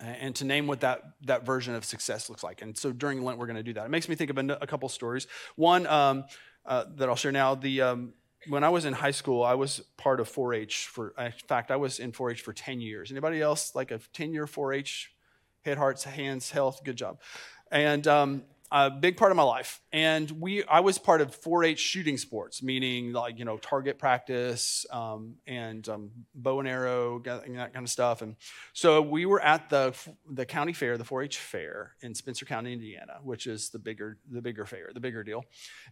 and 0.01 0.35
to 0.37 0.45
name 0.45 0.67
what 0.67 0.81
that, 0.81 1.03
that 1.23 1.45
version 1.45 1.75
of 1.75 1.85
success 1.85 2.29
looks 2.29 2.43
like. 2.43 2.63
And 2.63 2.77
so 2.77 2.93
during 2.93 3.23
Lent, 3.23 3.39
we're 3.39 3.47
going 3.47 3.57
to 3.57 3.63
do 3.63 3.75
that. 3.75 3.85
It 3.85 3.91
makes 3.91 4.09
me 4.09 4.15
think 4.15 4.31
of 4.31 4.39
a, 4.39 4.67
couple 4.67 4.89
stories. 4.89 5.27
One 5.57 5.87
um, 5.87 6.25
uh, 6.65 6.85
that 6.97 7.09
I'll 7.09 7.17
share 7.17 7.33
now. 7.33 7.55
The 7.55 7.83
um, 7.83 8.13
when 8.49 8.65
I 8.65 8.71
was 8.71 8.85
in 8.85 8.95
high 8.95 9.11
school, 9.11 9.43
I 9.43 9.55
was 9.55 9.81
part 9.97 10.21
of 10.21 10.31
4-H 10.31 10.87
for. 10.87 11.15
In 11.19 11.33
fact, 11.47 11.71
I 11.71 11.77
was 11.77 11.99
in 11.99 12.13
4-H 12.13 12.41
for 12.41 12.53
10 12.53 12.81
years. 12.81 13.11
Anybody 13.11 13.43
else 13.43 13.75
like 13.75 13.91
a 13.91 13.99
10-year 14.15 14.47
4-H? 14.47 15.13
Head, 15.65 15.77
hearts, 15.77 16.05
hands, 16.05 16.51
health. 16.51 16.81
Good 16.85 16.97
job. 16.97 17.21
And 17.71 18.07
um, 18.07 18.43
a 18.73 18.91
big 18.91 19.17
part 19.17 19.33
of 19.33 19.37
my 19.37 19.43
life. 19.43 19.81
And 19.93 20.31
we, 20.31 20.65
I 20.65 20.81
was 20.81 20.99
part 20.99 21.21
of 21.21 21.39
4-H 21.41 21.79
shooting 21.79 22.17
sports, 22.17 22.63
meaning 22.63 23.13
like 23.13 23.39
you 23.39 23.45
know 23.45 23.57
target 23.59 23.99
practice 23.99 24.87
um, 24.91 25.35
and 25.47 25.89
um, 25.89 26.11
bow 26.35 26.61
and 26.61 26.69
arrow, 26.69 27.21
and 27.25 27.57
that 27.59 27.73
kind 27.73 27.85
of 27.85 27.91
stuff. 27.91 28.23
And 28.23 28.37
so 28.73 29.03
we 29.03 29.27
were 29.27 29.41
at 29.41 29.71
the 29.71 29.95
the 30.31 30.47
county 30.47 30.73
fair, 30.73 30.97
the 30.97 31.05
4-H 31.05 31.39
fair 31.39 31.93
in 32.01 32.15
Spencer 32.15 32.45
County, 32.45 32.73
Indiana, 32.73 33.19
which 33.23 33.47
is 33.47 33.71
the 33.71 33.79
bigger 33.79 34.19
the 34.31 34.41
bigger 34.41 34.67
fair, 34.67 34.91
the 34.95 35.01
bigger 35.01 35.25
deal. 35.25 35.45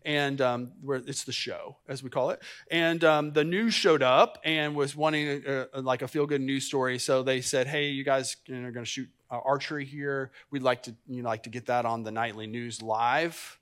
And 0.04 0.40
um, 0.40 0.73
where 0.80 0.99
it's 0.99 1.25
the 1.25 1.32
show, 1.32 1.78
as 1.88 2.02
we 2.02 2.11
call 2.11 2.30
it. 2.30 2.40
And 2.70 3.02
um, 3.02 3.32
the 3.32 3.44
news 3.44 3.75
showed 3.75 4.02
up 4.02 4.38
and 4.44 4.76
was 4.76 4.94
wanting 4.94 5.42
a, 5.47 5.66
a, 5.73 5.80
like 5.80 6.02
a 6.02 6.08
feel 6.08 6.26
good 6.26 6.40
news 6.40 6.64
story. 6.64 6.99
So 6.99 7.23
they 7.23 7.40
said, 7.40 7.66
"Hey, 7.66 7.88
you 7.88 8.04
guys 8.04 8.37
are 8.49 8.70
going 8.70 8.75
to 8.75 8.85
shoot 8.85 9.08
uh, 9.30 9.40
archery 9.44 9.85
here. 9.85 10.30
We'd 10.50 10.62
like 10.62 10.85
to, 10.85 10.94
you 11.06 11.23
know, 11.23 11.28
like 11.28 11.44
to 11.44 11.50
get 11.50 11.66
that 11.66 11.85
on 11.87 12.02
the 12.02 12.11
nightly 12.11 12.47
news 12.47 12.82
live. 12.82 13.58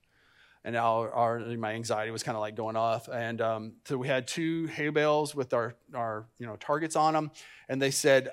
And 0.64 0.76
our, 0.76 1.12
our 1.12 1.38
my 1.38 1.75
anxiety 1.75 2.11
was 2.11 2.23
kind 2.23 2.35
of 2.35 2.40
like 2.40 2.56
going 2.56 2.76
off. 2.76 3.08
And 3.08 3.40
um, 3.40 3.73
so 3.85 3.96
we 3.96 4.08
had 4.08 4.26
two 4.26 4.66
hay 4.66 4.88
bales 4.88 5.35
with 5.35 5.54
our, 5.54 5.75
our, 5.94 6.26
you 6.38 6.46
know, 6.46 6.56
targets 6.56 6.96
on 6.96 7.14
them. 7.14 7.30
And 7.68 7.80
they 7.80 7.92
said, 7.92 8.30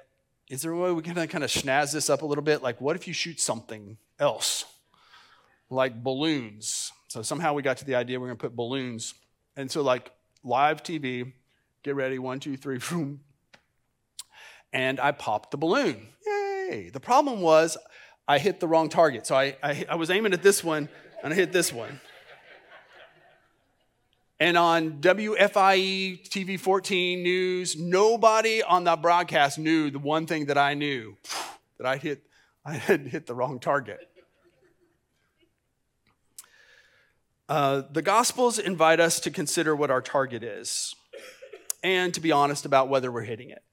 is 0.50 0.62
there 0.62 0.72
a 0.72 0.78
way 0.78 0.92
we 0.92 1.02
can 1.02 1.16
kind 1.16 1.44
of 1.44 1.50
snazz 1.50 1.94
this 1.94 2.10
up 2.10 2.22
a 2.22 2.26
little 2.26 2.44
bit? 2.44 2.62
Like, 2.62 2.82
what 2.82 2.96
if 2.96 3.08
you 3.08 3.14
shoot 3.14 3.40
something 3.40 3.98
else? 4.20 4.66
Like 5.70 6.04
balloons. 6.04 6.92
So 7.08 7.22
somehow 7.22 7.54
we 7.54 7.62
got 7.62 7.78
to 7.78 7.86
the 7.86 7.96
idea 7.96 8.20
we're 8.20 8.28
going 8.28 8.38
to 8.38 8.44
put 8.44 8.56
balloons. 8.56 9.14
And 9.56 9.70
so, 9.70 9.82
like, 9.82 10.12
live 10.44 10.84
TV, 10.84 11.32
get 11.84 11.96
ready, 11.96 12.20
one, 12.20 12.40
two, 12.40 12.58
three, 12.58 12.80
boom. 12.90 13.22
And 14.72 15.00
I 15.00 15.12
popped 15.12 15.52
the 15.52 15.58
balloon. 15.58 16.08
Yay! 16.26 16.43
The 16.74 17.00
problem 17.00 17.42
was 17.42 17.78
I 18.28 18.40
hit 18.40 18.60
the 18.60 18.68
wrong 18.68 18.90
target. 18.90 19.28
So 19.28 19.36
I, 19.36 19.56
I, 19.62 19.86
I 19.90 19.96
was 19.96 20.10
aiming 20.10 20.34
at 20.34 20.44
this 20.44 20.64
one 20.64 20.90
and 21.24 21.34
I 21.34 21.36
hit 21.36 21.52
this 21.52 21.72
one. 21.72 22.00
And 24.40 24.58
on 24.58 25.00
WFIE 25.00 26.28
TV 26.28 26.60
14 26.60 27.24
news, 27.24 27.78
nobody 27.78 28.62
on 28.62 28.84
that 28.86 29.02
broadcast 29.02 29.58
knew 29.58 29.90
the 29.90 30.00
one 30.00 30.26
thing 30.26 30.48
that 30.48 30.58
I 30.58 30.74
knew 30.74 31.16
that 31.78 31.88
I 31.88 31.98
hit, 31.98 32.24
I 32.66 32.74
had 32.74 33.08
hit 33.08 33.26
the 33.26 33.36
wrong 33.36 33.60
target. 33.60 34.00
Uh, 37.48 37.84
the 37.92 38.02
Gospels 38.02 38.58
invite 38.58 39.00
us 39.00 39.20
to 39.22 39.30
consider 39.30 39.76
what 39.76 39.92
our 39.92 40.02
target 40.02 40.44
is 40.44 40.96
and 41.84 42.14
to 42.14 42.22
be 42.22 42.32
honest 42.32 42.66
about 42.66 42.90
whether 42.90 43.12
we're 43.12 43.24
hitting 43.24 43.50
it. 43.50 43.64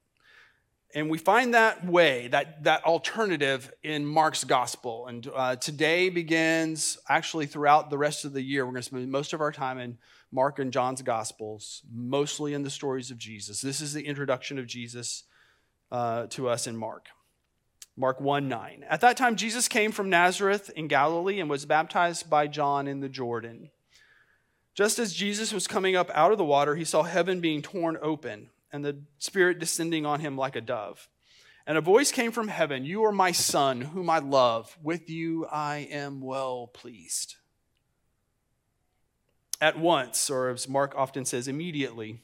And 0.94 1.08
we 1.08 1.18
find 1.18 1.54
that 1.54 1.86
way, 1.86 2.28
that, 2.28 2.64
that 2.64 2.84
alternative 2.84 3.72
in 3.82 4.04
Mark's 4.04 4.42
gospel. 4.42 5.06
And 5.06 5.28
uh, 5.32 5.56
today 5.56 6.08
begins, 6.08 6.98
actually, 7.08 7.46
throughout 7.46 7.90
the 7.90 7.98
rest 7.98 8.24
of 8.24 8.32
the 8.32 8.42
year, 8.42 8.64
we're 8.66 8.72
going 8.72 8.82
to 8.82 8.86
spend 8.86 9.10
most 9.10 9.32
of 9.32 9.40
our 9.40 9.52
time 9.52 9.78
in 9.78 9.98
Mark 10.32 10.58
and 10.58 10.72
John's 10.72 11.02
gospels, 11.02 11.82
mostly 11.92 12.54
in 12.54 12.62
the 12.62 12.70
stories 12.70 13.10
of 13.10 13.18
Jesus. 13.18 13.60
This 13.60 13.80
is 13.80 13.92
the 13.92 14.04
introduction 14.04 14.58
of 14.58 14.66
Jesus 14.66 15.24
uh, 15.92 16.26
to 16.28 16.48
us 16.48 16.66
in 16.66 16.76
Mark. 16.76 17.06
Mark 17.96 18.20
1 18.20 18.48
9. 18.48 18.84
At 18.88 19.00
that 19.02 19.16
time, 19.16 19.36
Jesus 19.36 19.68
came 19.68 19.92
from 19.92 20.10
Nazareth 20.10 20.70
in 20.74 20.88
Galilee 20.88 21.40
and 21.40 21.50
was 21.50 21.66
baptized 21.66 22.30
by 22.30 22.46
John 22.46 22.88
in 22.88 23.00
the 23.00 23.08
Jordan. 23.08 23.70
Just 24.74 24.98
as 24.98 25.12
Jesus 25.12 25.52
was 25.52 25.66
coming 25.66 25.94
up 25.96 26.10
out 26.14 26.32
of 26.32 26.38
the 26.38 26.44
water, 26.44 26.74
he 26.76 26.84
saw 26.84 27.02
heaven 27.02 27.40
being 27.40 27.60
torn 27.60 27.98
open 28.00 28.50
and 28.72 28.84
the 28.84 29.02
Spirit 29.18 29.58
descending 29.58 30.06
on 30.06 30.20
him 30.20 30.36
like 30.36 30.56
a 30.56 30.60
dove. 30.60 31.08
And 31.66 31.76
a 31.76 31.82
voice 31.82 32.10
came 32.10 32.32
from 32.32 32.48
heaven 32.48 32.84
You 32.84 33.04
are 33.04 33.12
my 33.12 33.32
Son, 33.32 33.80
whom 33.80 34.10
I 34.10 34.18
love. 34.18 34.76
With 34.82 35.08
you 35.10 35.46
I 35.46 35.88
am 35.90 36.20
well 36.20 36.66
pleased. 36.66 37.36
At 39.60 39.78
once, 39.78 40.30
or 40.30 40.48
as 40.48 40.68
Mark 40.68 40.94
often 40.96 41.24
says, 41.24 41.46
immediately, 41.46 42.22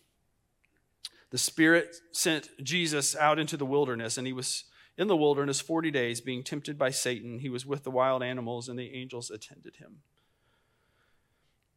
the 1.30 1.38
Spirit 1.38 1.96
sent 2.12 2.48
Jesus 2.62 3.14
out 3.14 3.38
into 3.38 3.56
the 3.56 3.66
wilderness, 3.66 4.16
and 4.16 4.26
he 4.26 4.32
was 4.32 4.64
in 4.96 5.08
the 5.08 5.16
wilderness 5.16 5.60
40 5.60 5.90
days, 5.90 6.20
being 6.22 6.42
tempted 6.42 6.78
by 6.78 6.90
Satan. 6.90 7.40
He 7.40 7.50
was 7.50 7.66
with 7.66 7.84
the 7.84 7.90
wild 7.90 8.22
animals, 8.22 8.68
and 8.68 8.78
the 8.78 8.94
angels 8.94 9.30
attended 9.30 9.76
him. 9.76 9.98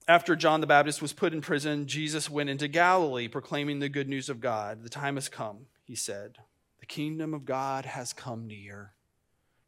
After 0.10 0.36
John 0.36 0.60
the 0.60 0.65
Baptist 0.65 1.04
was 1.04 1.13
put 1.13 1.34
in 1.34 1.41
prison, 1.41 1.86
Jesus 1.86 2.32
went 2.32 2.50
into 2.50 2.67
Galilee 2.67 3.28
proclaiming 3.28 3.78
the 3.78 3.89
good 3.89 4.10
news 4.10 4.28
of 4.28 4.41
God. 4.41 4.82
The 4.82 4.89
time 4.89 5.17
has 5.17 5.30
come, 5.30 5.67
he 5.84 5.93
said. 5.93 6.39
The 6.80 6.88
kingdom 6.88 7.36
of 7.36 7.45
God 7.45 7.86
has 7.86 8.12
come 8.12 8.48
near. 8.48 8.93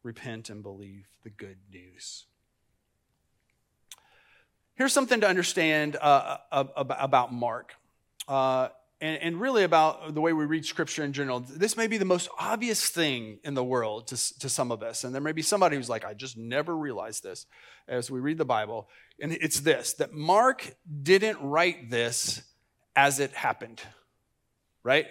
Repent 0.02 0.50
and 0.50 0.64
believe 0.64 1.06
the 1.22 1.30
good 1.30 1.58
news. 1.72 2.26
Here's 4.74 4.94
something 4.94 5.22
to 5.22 5.28
understand 5.28 5.96
uh, 6.02 6.38
uh 6.52 6.64
about 6.76 7.32
Mark. 7.32 7.76
Uh, 8.28 8.70
and, 9.02 9.42
really 9.42 9.64
about 9.64 10.14
the 10.14 10.22
way 10.22 10.32
we 10.32 10.46
read 10.46 10.64
scripture 10.64 11.04
in 11.04 11.12
general. 11.12 11.40
This 11.40 11.76
may 11.76 11.88
be 11.88 11.98
the 11.98 12.06
most 12.06 12.30
obvious 12.40 12.88
thing 12.88 13.40
in 13.44 13.56
the 13.56 13.64
world 13.64 14.08
to, 14.08 14.40
to 14.40 14.48
some 14.48 14.72
of 14.72 14.84
us. 14.84 15.04
And 15.04 15.14
there 15.14 15.22
may 15.22 15.32
be 15.32 15.42
somebody 15.42 15.76
who's 15.76 15.90
like, 15.90 16.06
I 16.06 16.14
just 16.14 16.38
never 16.38 16.78
realized 16.78 17.24
this 17.24 17.48
as 17.88 18.12
we 18.12 18.20
read 18.20 18.38
the 18.38 18.46
Bible. 18.46 18.90
And 19.22 19.34
it's 19.34 19.60
this 19.60 19.94
that 19.94 20.14
Mark 20.14 20.76
didn't 21.04 21.40
write 21.42 21.90
this 21.90 22.42
as 22.96 23.20
it 23.20 23.32
happened, 23.32 23.82
right? 24.84 25.08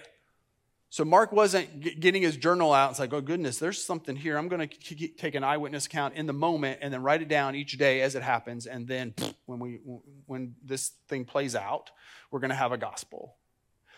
So 0.93 1.05
Mark 1.05 1.31
wasn't 1.31 2.01
getting 2.01 2.21
his 2.21 2.37
journal 2.37 2.73
out. 2.73 2.91
It's 2.91 2.99
like, 2.99 3.13
oh 3.13 3.21
goodness, 3.21 3.59
there's 3.59 3.83
something 3.83 4.17
here. 4.17 4.37
I'm 4.37 4.49
going 4.49 4.69
to 4.69 5.09
take 5.09 5.37
an 5.37 5.45
eyewitness 5.45 5.87
account 5.87 6.15
in 6.17 6.27
the 6.27 6.33
moment 6.33 6.81
and 6.83 6.93
then 6.93 7.01
write 7.01 7.23
it 7.23 7.29
down 7.29 7.55
each 7.55 7.79
day 7.79 8.01
as 8.01 8.17
it 8.17 8.25
happens. 8.25 8.67
And 8.67 8.89
then 8.89 9.15
when 9.47 9.61
we 9.61 9.79
when 10.27 10.57
this 10.65 10.91
thing 11.07 11.25
plays 11.25 11.55
out, 11.55 11.93
we're 12.33 12.41
going 12.41 12.51
to 12.51 12.57
have 12.57 12.73
a 12.73 12.79
gospel. 12.79 13.37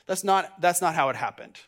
That's 0.06 0.22
not, 0.22 0.60
that's 0.60 0.82
not 0.82 0.94
how 0.94 1.08
it 1.08 1.16
happened. 1.16 1.58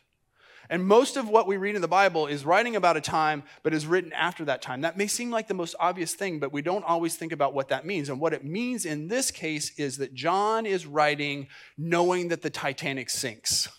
And 0.69 0.85
most 0.85 1.17
of 1.17 1.29
what 1.29 1.47
we 1.47 1.57
read 1.57 1.75
in 1.75 1.81
the 1.81 1.87
Bible 1.87 2.27
is 2.27 2.45
writing 2.45 2.75
about 2.75 2.97
a 2.97 3.01
time, 3.01 3.43
but 3.63 3.73
is 3.73 3.85
written 3.85 4.13
after 4.13 4.45
that 4.45 4.61
time. 4.61 4.81
That 4.81 4.97
may 4.97 5.07
seem 5.07 5.29
like 5.29 5.47
the 5.47 5.53
most 5.53 5.75
obvious 5.79 6.13
thing, 6.13 6.39
but 6.39 6.51
we 6.51 6.61
don't 6.61 6.85
always 6.85 7.15
think 7.15 7.31
about 7.31 7.53
what 7.53 7.69
that 7.69 7.85
means. 7.85 8.09
And 8.09 8.19
what 8.19 8.33
it 8.33 8.43
means 8.43 8.85
in 8.85 9.07
this 9.07 9.31
case 9.31 9.77
is 9.77 9.97
that 9.97 10.13
John 10.13 10.65
is 10.65 10.85
writing 10.85 11.47
knowing 11.77 12.29
that 12.29 12.41
the 12.41 12.49
Titanic 12.49 13.09
sinks. 13.09 13.69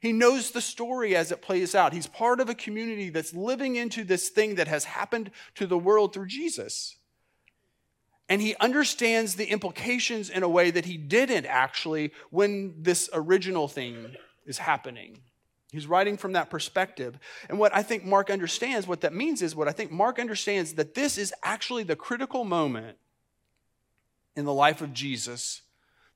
He 0.00 0.12
knows 0.12 0.50
the 0.50 0.60
story 0.60 1.14
as 1.14 1.30
it 1.30 1.42
plays 1.42 1.76
out. 1.76 1.92
He's 1.92 2.08
part 2.08 2.40
of 2.40 2.48
a 2.48 2.54
community 2.54 3.10
that's 3.10 3.32
living 3.32 3.76
into 3.76 4.02
this 4.02 4.30
thing 4.30 4.56
that 4.56 4.66
has 4.66 4.84
happened 4.84 5.30
to 5.54 5.66
the 5.66 5.78
world 5.78 6.12
through 6.12 6.26
Jesus 6.26 6.96
and 8.32 8.40
he 8.40 8.56
understands 8.60 9.34
the 9.34 9.44
implications 9.44 10.30
in 10.30 10.42
a 10.42 10.48
way 10.48 10.70
that 10.70 10.86
he 10.86 10.96
didn't 10.96 11.44
actually 11.44 12.12
when 12.30 12.74
this 12.78 13.10
original 13.12 13.68
thing 13.68 14.14
is 14.46 14.58
happening. 14.58 15.18
He's 15.72 15.86
writing 15.86 16.18
from 16.18 16.32
that 16.32 16.50
perspective. 16.50 17.18
And 17.48 17.58
what 17.58 17.74
I 17.74 17.82
think 17.82 18.04
Mark 18.04 18.28
understands, 18.28 18.86
what 18.86 19.00
that 19.00 19.14
means 19.14 19.40
is 19.40 19.56
what 19.56 19.68
I 19.68 19.72
think 19.72 19.90
Mark 19.90 20.18
understands 20.18 20.74
that 20.74 20.94
this 20.94 21.16
is 21.16 21.32
actually 21.42 21.82
the 21.82 21.96
critical 21.96 22.44
moment 22.44 22.98
in 24.36 24.44
the 24.44 24.52
life 24.52 24.82
of 24.82 24.92
Jesus 24.92 25.62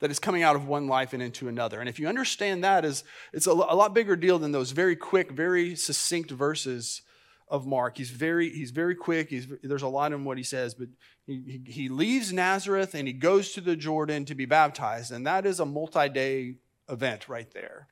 that 0.00 0.10
is 0.10 0.18
coming 0.18 0.42
out 0.42 0.56
of 0.56 0.66
one 0.66 0.88
life 0.88 1.14
and 1.14 1.22
into 1.22 1.48
another. 1.48 1.80
And 1.80 1.88
if 1.88 1.98
you 1.98 2.06
understand 2.06 2.62
that, 2.64 2.84
is 2.84 3.02
it's 3.32 3.46
a, 3.46 3.54
lot 3.54 3.94
bigger 3.94 4.14
deal 4.14 4.38
than 4.38 4.52
those 4.52 4.72
very 4.72 4.94
quick, 4.94 5.30
very 5.30 5.74
succinct 5.74 6.30
verses 6.30 7.00
of 7.48 7.66
Mark. 7.66 7.96
He's 7.96 8.10
very, 8.10 8.50
he's 8.50 8.72
very 8.72 8.94
quick. 8.94 9.30
He's, 9.30 9.46
there's 9.62 9.82
a 9.82 9.88
lot 9.88 10.12
in 10.12 10.24
what 10.24 10.36
he 10.36 10.44
says, 10.44 10.74
but 10.74 10.88
he, 11.26 11.62
he 11.66 11.88
leaves 11.88 12.30
Nazareth 12.30 12.94
and 12.94 13.06
he 13.06 13.14
goes 13.14 13.52
to 13.52 13.62
the 13.62 13.76
Jordan 13.76 14.26
to 14.26 14.34
be 14.34 14.44
baptized. 14.44 15.12
And 15.12 15.26
that 15.26 15.46
is 15.46 15.60
a 15.60 15.66
multi 15.66 16.10
day 16.10 16.56
event 16.90 17.28
right 17.28 17.50
there. 17.54 17.88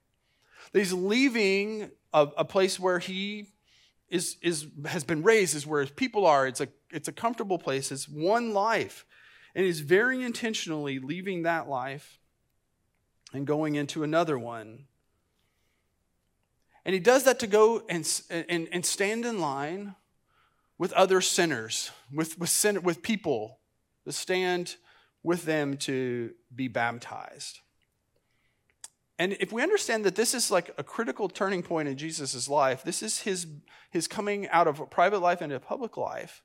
He's 0.74 0.92
leaving 0.92 1.90
a, 2.12 2.28
a 2.38 2.44
place 2.44 2.78
where 2.78 2.98
he 2.98 3.48
is, 4.08 4.36
is, 4.42 4.66
has 4.86 5.04
been 5.04 5.22
raised, 5.22 5.54
is 5.54 5.66
where 5.66 5.80
his 5.80 5.90
people 5.90 6.26
are. 6.26 6.46
It's 6.46 6.60
a, 6.60 6.68
it's 6.90 7.08
a 7.08 7.12
comfortable 7.12 7.58
place. 7.58 7.90
It's 7.92 8.08
one 8.08 8.52
life. 8.52 9.06
And 9.54 9.64
he's 9.64 9.80
very 9.80 10.22
intentionally 10.22 10.98
leaving 10.98 11.44
that 11.44 11.68
life 11.68 12.18
and 13.32 13.46
going 13.46 13.76
into 13.76 14.02
another 14.02 14.38
one. 14.38 14.86
And 16.84 16.92
he 16.92 17.00
does 17.00 17.24
that 17.24 17.38
to 17.40 17.46
go 17.46 17.82
and, 17.88 18.06
and, 18.30 18.68
and 18.70 18.84
stand 18.84 19.24
in 19.24 19.40
line 19.40 19.94
with 20.76 20.92
other 20.92 21.20
sinners, 21.20 21.90
with, 22.12 22.38
with, 22.38 22.50
sin, 22.50 22.82
with 22.82 23.00
people, 23.00 23.58
to 24.04 24.12
stand 24.12 24.76
with 25.22 25.44
them 25.44 25.76
to 25.78 26.32
be 26.54 26.68
baptized. 26.68 27.60
And 29.18 29.36
if 29.38 29.52
we 29.52 29.62
understand 29.62 30.04
that 30.04 30.16
this 30.16 30.34
is 30.34 30.50
like 30.50 30.70
a 30.76 30.82
critical 30.82 31.28
turning 31.28 31.62
point 31.62 31.88
in 31.88 31.96
Jesus' 31.96 32.48
life, 32.48 32.82
this 32.82 33.02
is 33.02 33.20
his, 33.20 33.46
his 33.90 34.08
coming 34.08 34.48
out 34.48 34.66
of 34.66 34.80
a 34.80 34.86
private 34.86 35.20
life 35.20 35.40
into 35.40 35.54
a 35.54 35.60
public 35.60 35.96
life, 35.96 36.42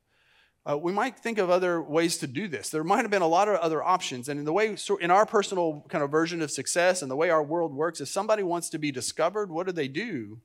uh, 0.69 0.77
we 0.77 0.91
might 0.91 1.17
think 1.17 1.39
of 1.39 1.49
other 1.49 1.81
ways 1.81 2.17
to 2.17 2.27
do 2.27 2.47
this. 2.47 2.69
There 2.69 2.83
might 2.83 3.01
have 3.01 3.09
been 3.09 3.23
a 3.23 3.27
lot 3.27 3.47
of 3.47 3.55
other 3.55 3.81
options. 3.81 4.29
And 4.29 4.39
in 4.39 4.45
the 4.45 4.53
way, 4.53 4.75
in 5.01 5.09
our 5.09 5.25
personal 5.25 5.85
kind 5.89 6.03
of 6.03 6.11
version 6.11 6.41
of 6.41 6.51
success 6.51 7.01
and 7.01 7.09
the 7.09 7.15
way 7.15 7.29
our 7.29 7.41
world 7.41 7.73
works, 7.73 8.01
if 8.01 8.07
somebody 8.07 8.43
wants 8.43 8.69
to 8.69 8.77
be 8.77 8.91
discovered, 8.91 9.49
what 9.49 9.65
do 9.65 9.71
they 9.71 9.87
do? 9.87 10.41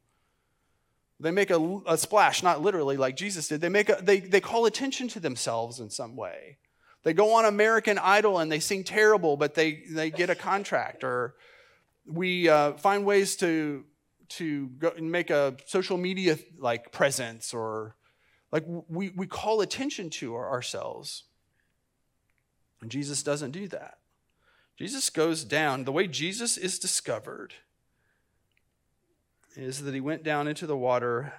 They 1.21 1.31
make 1.31 1.51
a, 1.51 1.81
a 1.87 1.99
splash, 1.99 2.43
not 2.43 2.63
literally 2.63 2.97
like 2.97 3.17
Jesus 3.17 3.49
did. 3.49 3.61
They, 3.61 3.69
make 3.69 3.89
a, 3.89 3.99
they, 4.01 4.21
they 4.21 4.41
call 4.41 4.67
attention 4.67 5.09
to 5.09 5.21
themselves 5.21 5.79
in 5.79 5.91
some 5.91 6.17
way. 6.17 6.59
They 7.03 7.13
go 7.13 7.35
on 7.35 7.45
American 7.45 7.99
Idol 7.99 8.39
and 8.39 8.51
they 8.51 8.61
sing 8.61 8.83
terrible, 8.83 9.37
but 9.37 9.55
they, 9.55 9.83
they 9.91 10.11
get 10.11 10.31
a 10.31 10.35
contract. 10.35 11.05
Or 11.05 11.35
we 12.07 12.49
uh, 12.49 12.73
find 12.73 13.05
ways 13.05 13.37
to, 13.37 13.85
to 14.31 14.69
go 14.79 14.93
and 14.97 15.11
make 15.11 15.31
a 15.31 15.57
social 15.67 15.97
media 15.97 16.39
like 16.59 16.93
presence 16.93 17.55
or 17.55 17.97
like 18.53 18.65
we, 18.89 19.11
we 19.11 19.27
call 19.27 19.61
attention 19.61 20.11
to 20.11 20.37
ourselves. 20.37 21.25
And 22.81 22.91
Jesus 22.91 23.23
doesn't 23.23 23.53
do 23.53 23.67
that. 23.69 23.99
Jesus 24.77 25.09
goes 25.11 25.45
down. 25.45 25.85
The 25.85 25.93
way 25.93 26.07
Jesus 26.07 26.57
is 26.57 26.79
discovered 26.79 27.55
is 29.57 29.83
that 29.83 29.95
he 29.95 30.01
went 30.01 30.25
down 30.25 30.49
into 30.49 30.67
the 30.67 30.77
water, 30.77 31.33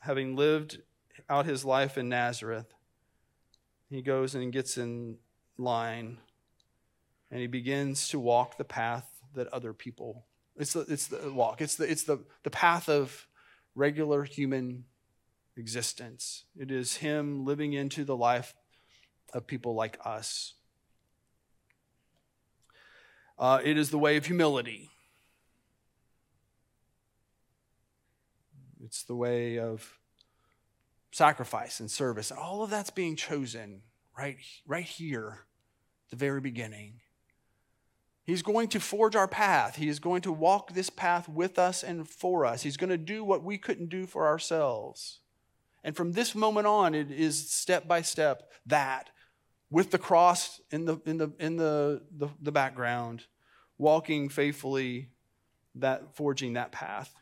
having 0.00 0.36
lived 0.36 0.80
out 1.28 1.46
his 1.46 1.64
life 1.64 1.96
in 1.96 2.08
Nazareth. 2.08 2.74
He 3.88 4.02
goes 4.02 4.34
and 4.34 4.52
gets 4.52 4.76
in 4.76 5.18
line 5.58 6.18
and 7.30 7.40
he 7.40 7.46
begins 7.46 8.08
to 8.08 8.18
walk 8.18 8.56
the 8.58 8.64
path 8.64 9.11
that 9.34 9.48
other 9.48 9.72
people 9.72 10.24
it's 10.56 10.74
the, 10.74 10.80
it's 10.80 11.06
the 11.06 11.32
walk 11.32 11.60
it's 11.60 11.76
the, 11.76 11.90
it's 11.90 12.04
the, 12.04 12.18
the 12.42 12.50
path 12.50 12.88
of 12.88 13.26
regular 13.74 14.24
human 14.24 14.84
existence. 15.56 16.44
It 16.58 16.70
is 16.70 16.96
Him 16.96 17.44
living 17.44 17.72
into 17.72 18.04
the 18.04 18.16
life 18.16 18.54
of 19.32 19.46
people 19.46 19.74
like 19.74 19.98
us. 20.04 20.54
Uh, 23.38 23.60
it 23.64 23.76
is 23.76 23.90
the 23.90 23.98
way 23.98 24.16
of 24.16 24.26
humility. 24.26 24.90
It's 28.84 29.04
the 29.04 29.16
way 29.16 29.58
of 29.58 29.98
sacrifice 31.12 31.80
and 31.80 31.90
service. 31.90 32.30
And 32.30 32.38
all 32.38 32.62
of 32.62 32.70
that's 32.70 32.90
being 32.90 33.16
chosen 33.16 33.82
right, 34.16 34.36
right 34.66 34.84
here 34.84 35.46
the 36.10 36.16
very 36.16 36.40
beginning. 36.40 37.00
He's 38.24 38.42
going 38.42 38.68
to 38.68 38.80
forge 38.80 39.16
our 39.16 39.26
path. 39.26 39.76
He 39.76 39.88
is 39.88 39.98
going 39.98 40.22
to 40.22 40.32
walk 40.32 40.74
this 40.74 40.90
path 40.90 41.28
with 41.28 41.58
us 41.58 41.82
and 41.82 42.08
for 42.08 42.46
us. 42.46 42.62
He's 42.62 42.76
going 42.76 42.90
to 42.90 42.98
do 42.98 43.24
what 43.24 43.42
we 43.42 43.58
couldn't 43.58 43.88
do 43.88 44.06
for 44.06 44.26
ourselves. 44.26 45.20
And 45.82 45.96
from 45.96 46.12
this 46.12 46.34
moment 46.34 46.66
on, 46.68 46.94
it 46.94 47.10
is 47.10 47.50
step 47.50 47.88
by 47.88 48.02
step 48.02 48.50
that 48.66 49.10
with 49.70 49.90
the 49.90 49.98
cross 49.98 50.60
in 50.70 50.84
the, 50.84 50.98
in 51.04 51.16
the, 51.16 51.32
in 51.40 51.56
the, 51.56 52.02
the, 52.16 52.28
the 52.40 52.52
background, 52.52 53.24
walking 53.78 54.28
faithfully, 54.28 55.08
that 55.74 56.14
forging 56.14 56.52
that 56.52 56.70
path. 56.70 57.12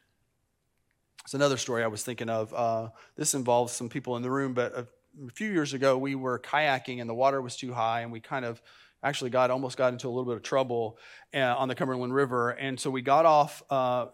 It's 1.24 1.34
another 1.34 1.56
story 1.56 1.82
I 1.82 1.86
was 1.86 2.02
thinking 2.02 2.28
of. 2.28 2.52
Uh, 2.52 2.88
this 3.16 3.34
involves 3.34 3.72
some 3.72 3.88
people 3.88 4.16
in 4.16 4.22
the 4.22 4.30
room, 4.30 4.52
but 4.52 4.74
a, 4.74 4.86
a 5.26 5.30
few 5.32 5.50
years 5.50 5.72
ago, 5.72 5.96
we 5.96 6.14
were 6.14 6.38
kayaking 6.38 7.00
and 7.00 7.08
the 7.08 7.14
water 7.14 7.40
was 7.40 7.56
too 7.56 7.72
high, 7.72 8.00
and 8.00 8.12
we 8.12 8.20
kind 8.20 8.44
of 8.44 8.60
actually 9.02 9.30
got 9.30 9.50
almost 9.50 9.76
got 9.76 9.92
into 9.92 10.08
a 10.08 10.10
little 10.10 10.24
bit 10.24 10.36
of 10.36 10.42
trouble 10.42 10.98
uh, 11.34 11.38
on 11.38 11.68
the 11.68 11.74
Cumberland 11.74 12.14
River, 12.14 12.50
and 12.50 12.78
so 12.78 12.90
we 12.90 13.02
got 13.02 13.24
off 13.24 13.62
uh, 13.70 14.06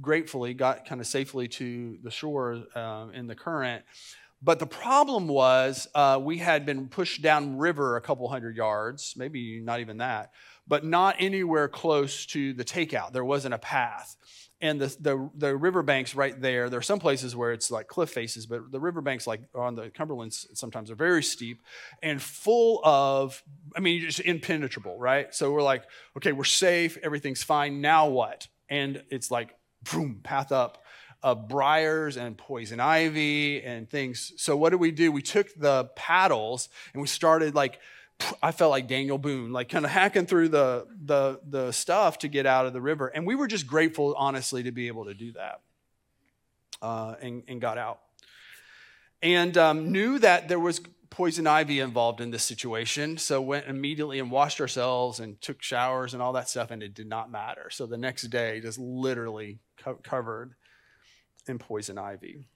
gratefully, 0.00 0.54
got 0.54 0.86
kind 0.86 1.00
of 1.00 1.06
safely 1.06 1.48
to 1.48 1.98
the 2.02 2.10
shore 2.10 2.64
uh, 2.74 3.06
in 3.14 3.26
the 3.26 3.34
current. 3.34 3.84
But 4.42 4.58
the 4.58 4.66
problem 4.66 5.26
was 5.26 5.88
uh, 5.94 6.20
we 6.22 6.36
had 6.36 6.66
been 6.66 6.88
pushed 6.88 7.22
down 7.22 7.56
river 7.56 7.96
a 7.96 8.02
couple 8.02 8.28
hundred 8.28 8.56
yards, 8.56 9.14
maybe 9.16 9.60
not 9.60 9.80
even 9.80 9.98
that, 9.98 10.32
but 10.68 10.84
not 10.84 11.16
anywhere 11.18 11.66
close 11.66 12.26
to 12.26 12.52
the 12.52 12.64
takeout. 12.64 13.12
There 13.12 13.24
wasn't 13.24 13.54
a 13.54 13.58
path 13.58 14.16
and 14.64 14.80
the, 14.80 14.96
the, 14.98 15.30
the 15.36 15.54
riverbanks 15.54 16.14
right 16.14 16.40
there, 16.40 16.70
there 16.70 16.78
are 16.78 16.82
some 16.82 16.98
places 16.98 17.36
where 17.36 17.52
it's 17.52 17.70
like 17.70 17.86
cliff 17.86 18.08
faces, 18.08 18.46
but 18.46 18.72
the 18.72 18.80
riverbanks 18.80 19.26
like 19.26 19.42
on 19.54 19.74
the 19.74 19.90
Cumberlands 19.90 20.46
sometimes 20.54 20.90
are 20.90 20.94
very 20.94 21.22
steep 21.22 21.60
and 22.02 22.20
full 22.20 22.80
of, 22.82 23.42
I 23.76 23.80
mean, 23.80 24.00
just 24.00 24.20
impenetrable, 24.20 24.98
right? 24.98 25.34
So 25.34 25.52
we're 25.52 25.60
like, 25.60 25.84
okay, 26.16 26.32
we're 26.32 26.44
safe, 26.44 26.96
everything's 27.02 27.42
fine, 27.42 27.82
now 27.82 28.08
what? 28.08 28.48
And 28.70 29.02
it's 29.10 29.30
like, 29.30 29.54
boom, 29.92 30.20
path 30.22 30.50
up 30.50 30.82
of 31.22 31.46
briars 31.46 32.16
and 32.16 32.38
poison 32.38 32.80
ivy 32.80 33.62
and 33.62 33.90
things. 33.90 34.32
So 34.38 34.56
what 34.56 34.70
did 34.70 34.80
we 34.80 34.92
do? 34.92 35.12
We 35.12 35.20
took 35.20 35.48
the 35.58 35.90
paddles 35.94 36.70
and 36.94 37.02
we 37.02 37.06
started 37.06 37.54
like 37.54 37.80
I 38.42 38.52
felt 38.52 38.70
like 38.70 38.88
Daniel 38.88 39.18
Boone, 39.18 39.52
like 39.52 39.68
kind 39.68 39.84
of 39.84 39.90
hacking 39.90 40.26
through 40.26 40.48
the, 40.48 40.86
the, 41.04 41.40
the 41.48 41.72
stuff 41.72 42.18
to 42.20 42.28
get 42.28 42.46
out 42.46 42.66
of 42.66 42.72
the 42.72 42.80
river. 42.80 43.08
And 43.08 43.26
we 43.26 43.34
were 43.34 43.48
just 43.48 43.66
grateful, 43.66 44.14
honestly, 44.16 44.62
to 44.62 44.72
be 44.72 44.86
able 44.86 45.06
to 45.06 45.14
do 45.14 45.32
that 45.32 45.60
uh, 46.80 47.16
and, 47.20 47.42
and 47.48 47.60
got 47.60 47.76
out. 47.76 48.00
And 49.22 49.56
um, 49.58 49.90
knew 49.90 50.18
that 50.18 50.48
there 50.48 50.60
was 50.60 50.80
poison 51.10 51.46
ivy 51.46 51.80
involved 51.80 52.20
in 52.20 52.30
this 52.30 52.42
situation. 52.42 53.18
So 53.18 53.40
went 53.40 53.66
immediately 53.66 54.18
and 54.18 54.30
washed 54.30 54.60
ourselves 54.60 55.20
and 55.20 55.40
took 55.40 55.62
showers 55.62 56.12
and 56.12 56.22
all 56.22 56.32
that 56.34 56.48
stuff, 56.48 56.70
and 56.70 56.82
it 56.82 56.94
did 56.94 57.08
not 57.08 57.30
matter. 57.30 57.68
So 57.70 57.86
the 57.86 57.96
next 57.96 58.24
day, 58.24 58.60
just 58.60 58.78
literally 58.78 59.60
co- 59.78 60.00
covered 60.02 60.54
in 61.46 61.58
poison 61.58 61.98
ivy. 61.98 62.48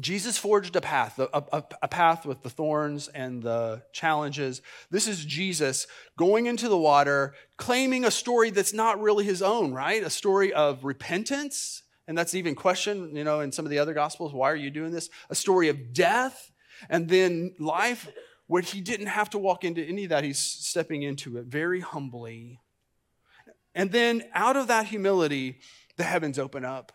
Jesus 0.00 0.36
forged 0.36 0.76
a 0.76 0.80
path, 0.80 1.18
a, 1.18 1.28
a, 1.32 1.64
a, 1.82 1.88
path 1.88 2.26
with 2.26 2.42
the 2.42 2.50
thorns 2.50 3.08
and 3.08 3.42
the 3.42 3.82
challenges. 3.92 4.60
This 4.90 5.08
is 5.08 5.24
Jesus 5.24 5.86
going 6.18 6.46
into 6.46 6.68
the 6.68 6.76
water, 6.76 7.34
claiming 7.56 8.04
a 8.04 8.10
story 8.10 8.50
that's 8.50 8.72
not 8.72 9.00
really 9.00 9.24
his 9.24 9.42
own, 9.42 9.72
right? 9.72 10.02
A 10.02 10.10
story 10.10 10.52
of 10.52 10.84
repentance. 10.84 11.82
And 12.08 12.16
that's 12.16 12.34
even 12.34 12.54
questioned, 12.54 13.16
you 13.16 13.24
know, 13.24 13.40
in 13.40 13.52
some 13.52 13.64
of 13.64 13.70
the 13.70 13.78
other 13.78 13.94
gospels. 13.94 14.32
Why 14.32 14.50
are 14.50 14.56
you 14.56 14.70
doing 14.70 14.92
this? 14.92 15.08
A 15.30 15.34
story 15.34 15.68
of 15.68 15.92
death 15.92 16.52
and 16.88 17.08
then 17.08 17.54
life 17.58 18.08
where 18.46 18.62
he 18.62 18.80
didn't 18.80 19.06
have 19.06 19.30
to 19.30 19.38
walk 19.38 19.64
into 19.64 19.82
any 19.82 20.04
of 20.04 20.10
that. 20.10 20.24
He's 20.24 20.38
stepping 20.38 21.02
into 21.02 21.38
it 21.38 21.46
very 21.46 21.80
humbly. 21.80 22.60
And 23.74 23.90
then 23.92 24.24
out 24.34 24.56
of 24.56 24.68
that 24.68 24.86
humility, 24.86 25.60
the 25.96 26.04
heavens 26.04 26.38
open 26.38 26.64
up 26.64 26.92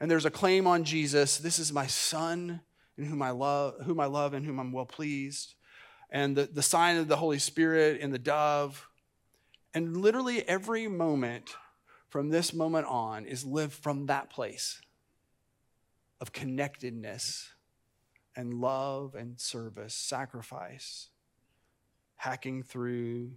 and 0.00 0.10
there's 0.10 0.24
a 0.24 0.30
claim 0.30 0.66
on 0.66 0.84
Jesus 0.84 1.38
this 1.38 1.58
is 1.58 1.72
my 1.72 1.86
son 1.86 2.60
in 3.00 3.06
whom 3.06 3.22
I 3.22 3.30
love, 3.30 3.80
whom 3.84 3.98
I 3.98 4.06
love 4.06 4.34
and 4.34 4.44
whom 4.44 4.60
I'm 4.60 4.72
well 4.72 4.84
pleased. 4.84 5.54
And 6.10 6.36
the, 6.36 6.44
the 6.52 6.62
sign 6.62 6.98
of 6.98 7.08
the 7.08 7.16
Holy 7.16 7.38
Spirit 7.38 8.00
and 8.02 8.12
the 8.12 8.18
dove. 8.18 8.88
And 9.72 9.96
literally 9.96 10.46
every 10.46 10.86
moment 10.86 11.54
from 12.08 12.28
this 12.28 12.52
moment 12.52 12.86
on 12.86 13.24
is 13.24 13.44
lived 13.44 13.72
from 13.72 14.06
that 14.06 14.28
place 14.28 14.80
of 16.20 16.32
connectedness 16.32 17.50
and 18.36 18.54
love 18.54 19.14
and 19.14 19.40
service, 19.40 19.94
sacrifice, 19.94 21.08
hacking 22.16 22.62
through 22.62 23.30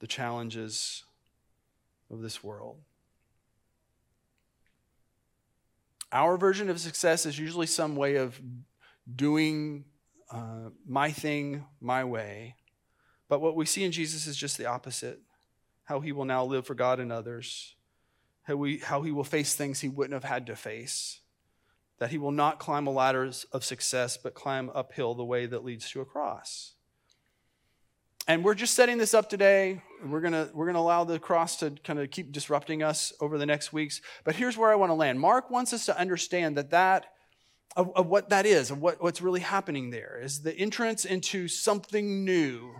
the 0.00 0.06
challenges 0.08 1.04
of 2.10 2.20
this 2.20 2.42
world. 2.42 2.78
Our 6.12 6.36
version 6.36 6.68
of 6.68 6.78
success 6.78 7.24
is 7.24 7.38
usually 7.38 7.66
some 7.66 7.96
way 7.96 8.16
of 8.16 8.38
doing 9.14 9.84
uh, 10.30 10.70
my 10.86 11.10
thing 11.10 11.64
my 11.80 12.04
way. 12.04 12.56
But 13.28 13.40
what 13.40 13.56
we 13.56 13.64
see 13.64 13.82
in 13.82 13.92
Jesus 13.92 14.26
is 14.26 14.36
just 14.36 14.58
the 14.58 14.66
opposite 14.66 15.20
how 15.84 16.00
he 16.00 16.12
will 16.12 16.24
now 16.24 16.44
live 16.44 16.66
for 16.66 16.74
God 16.74 17.00
and 17.00 17.10
others, 17.10 17.74
how, 18.42 18.56
we, 18.56 18.78
how 18.78 19.02
he 19.02 19.10
will 19.10 19.24
face 19.24 19.54
things 19.54 19.80
he 19.80 19.88
wouldn't 19.88 20.14
have 20.14 20.30
had 20.30 20.46
to 20.46 20.56
face, 20.56 21.20
that 21.98 22.10
he 22.10 22.18
will 22.18 22.30
not 22.30 22.58
climb 22.58 22.86
a 22.86 22.90
ladder 22.90 23.30
of 23.52 23.64
success, 23.64 24.16
but 24.16 24.34
climb 24.34 24.70
uphill 24.74 25.14
the 25.14 25.24
way 25.24 25.46
that 25.46 25.64
leads 25.64 25.90
to 25.90 26.00
a 26.00 26.04
cross. 26.04 26.74
And 28.28 28.44
we're 28.44 28.54
just 28.54 28.74
setting 28.74 28.98
this 28.98 29.14
up 29.14 29.28
today. 29.28 29.82
We're 30.04 30.20
gonna 30.20 30.48
we're 30.54 30.66
gonna 30.66 30.78
allow 30.78 31.04
the 31.04 31.18
cross 31.18 31.56
to 31.56 31.70
kind 31.84 31.98
of 31.98 32.10
keep 32.10 32.32
disrupting 32.32 32.82
us 32.82 33.12
over 33.20 33.38
the 33.38 33.46
next 33.46 33.72
weeks. 33.72 34.00
But 34.24 34.36
here's 34.36 34.56
where 34.56 34.70
I 34.70 34.76
want 34.76 34.90
to 34.90 34.94
land. 34.94 35.18
Mark 35.18 35.50
wants 35.50 35.72
us 35.72 35.86
to 35.86 35.98
understand 35.98 36.56
that 36.56 36.70
that 36.70 37.06
of, 37.76 37.90
of 37.96 38.06
what 38.06 38.28
that 38.28 38.46
is, 38.46 38.70
of 38.70 38.80
what, 38.80 39.02
what's 39.02 39.22
really 39.22 39.40
happening 39.40 39.90
there, 39.90 40.20
is 40.22 40.42
the 40.42 40.54
entrance 40.56 41.04
into 41.04 41.48
something 41.48 42.24
new. 42.24 42.74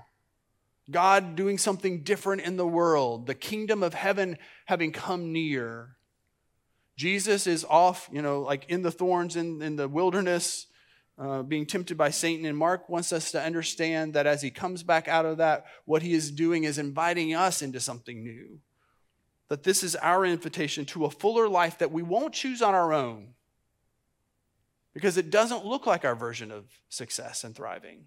God 0.90 1.36
doing 1.36 1.58
something 1.58 2.02
different 2.02 2.42
in 2.42 2.56
the 2.56 2.66
world, 2.66 3.26
the 3.26 3.34
kingdom 3.34 3.82
of 3.82 3.94
heaven 3.94 4.36
having 4.66 4.92
come 4.92 5.32
near. 5.32 5.96
Jesus 6.96 7.46
is 7.46 7.64
off, 7.64 8.08
you 8.12 8.20
know, 8.20 8.42
like 8.42 8.66
in 8.68 8.82
the 8.82 8.90
thorns 8.90 9.36
in, 9.36 9.62
in 9.62 9.76
the 9.76 9.88
wilderness, 9.88 10.66
uh, 11.18 11.42
being 11.42 11.66
tempted 11.66 11.96
by 11.96 12.10
Satan. 12.10 12.46
And 12.46 12.56
Mark 12.56 12.88
wants 12.88 13.12
us 13.12 13.30
to 13.32 13.42
understand 13.42 14.14
that 14.14 14.26
as 14.26 14.42
he 14.42 14.50
comes 14.50 14.82
back 14.82 15.08
out 15.08 15.26
of 15.26 15.38
that, 15.38 15.66
what 15.84 16.02
he 16.02 16.14
is 16.14 16.30
doing 16.30 16.64
is 16.64 16.78
inviting 16.78 17.34
us 17.34 17.62
into 17.62 17.80
something 17.80 18.22
new. 18.22 18.60
That 19.48 19.62
this 19.62 19.82
is 19.82 19.96
our 19.96 20.24
invitation 20.24 20.84
to 20.86 21.04
a 21.04 21.10
fuller 21.10 21.48
life 21.48 21.78
that 21.78 21.92
we 21.92 22.02
won't 22.02 22.34
choose 22.34 22.62
on 22.62 22.74
our 22.74 22.92
own 22.92 23.34
because 24.94 25.16
it 25.16 25.30
doesn't 25.30 25.64
look 25.64 25.86
like 25.86 26.04
our 26.04 26.14
version 26.14 26.50
of 26.50 26.64
success 26.88 27.44
and 27.44 27.54
thriving. 27.54 28.04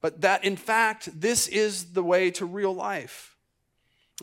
But 0.00 0.20
that, 0.22 0.44
in 0.44 0.56
fact, 0.56 1.20
this 1.20 1.46
is 1.46 1.92
the 1.92 2.02
way 2.02 2.30
to 2.32 2.44
real 2.44 2.74
life. 2.74 3.36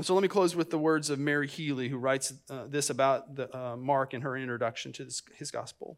so 0.01 0.13
let 0.13 0.21
me 0.21 0.27
close 0.27 0.55
with 0.55 0.69
the 0.69 0.77
words 0.77 1.09
of 1.09 1.19
Mary 1.19 1.47
Healy, 1.47 1.87
who 1.87 1.97
writes 1.97 2.33
uh, 2.49 2.65
this 2.67 2.89
about 2.89 3.35
the, 3.35 3.55
uh, 3.57 3.77
Mark 3.77 4.13
in 4.13 4.21
her 4.21 4.37
introduction 4.37 4.91
to 4.93 5.05
this, 5.05 5.21
his 5.35 5.51
gospel. 5.51 5.97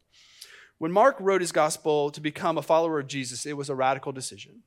When 0.78 0.92
Mark 0.92 1.16
wrote 1.20 1.40
his 1.40 1.52
gospel 1.52 2.10
to 2.10 2.20
become 2.20 2.58
a 2.58 2.62
follower 2.62 2.98
of 2.98 3.06
Jesus, 3.06 3.46
it 3.46 3.56
was 3.56 3.68
a 3.68 3.74
radical 3.74 4.12
decision. 4.12 4.62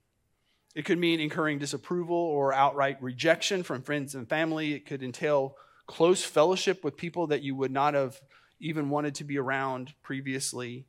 It 0.75 0.85
could 0.85 0.97
mean 0.97 1.19
incurring 1.19 1.59
disapproval 1.59 2.15
or 2.15 2.53
outright 2.53 3.01
rejection 3.01 3.63
from 3.63 3.81
friends 3.81 4.15
and 4.15 4.27
family. 4.27 4.73
It 4.73 4.85
could 4.85 5.03
entail 5.03 5.55
close 5.87 6.23
fellowship 6.23 6.83
with 6.83 6.97
people 6.97 7.27
that 7.27 7.43
you 7.43 7.55
would 7.55 7.71
not 7.71 7.93
have 7.93 8.19
even 8.59 8.89
wanted 8.89 9.15
to 9.15 9.23
be 9.23 9.37
around 9.37 9.93
previously. 10.03 10.85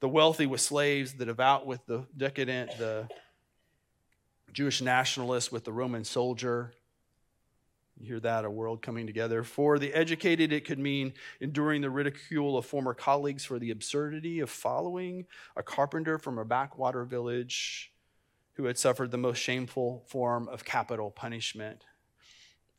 The 0.00 0.08
wealthy 0.08 0.46
with 0.46 0.60
slaves, 0.60 1.14
the 1.14 1.26
devout 1.26 1.66
with 1.66 1.84
the 1.86 2.06
decadent, 2.16 2.76
the 2.78 3.08
Jewish 4.52 4.80
nationalist 4.80 5.52
with 5.52 5.64
the 5.64 5.72
Roman 5.72 6.04
soldier. 6.04 6.72
You 8.00 8.06
hear 8.06 8.20
that, 8.20 8.46
a 8.46 8.50
world 8.50 8.80
coming 8.80 9.06
together. 9.06 9.44
For 9.44 9.78
the 9.78 9.92
educated, 9.92 10.54
it 10.54 10.64
could 10.64 10.78
mean 10.78 11.12
enduring 11.38 11.82
the 11.82 11.90
ridicule 11.90 12.56
of 12.56 12.64
former 12.64 12.94
colleagues 12.94 13.44
for 13.44 13.58
the 13.58 13.70
absurdity 13.70 14.40
of 14.40 14.48
following 14.48 15.26
a 15.54 15.62
carpenter 15.62 16.18
from 16.18 16.38
a 16.38 16.44
backwater 16.46 17.04
village 17.04 17.92
who 18.54 18.64
had 18.64 18.78
suffered 18.78 19.10
the 19.10 19.18
most 19.18 19.36
shameful 19.36 20.02
form 20.06 20.48
of 20.48 20.64
capital 20.64 21.10
punishment. 21.10 21.84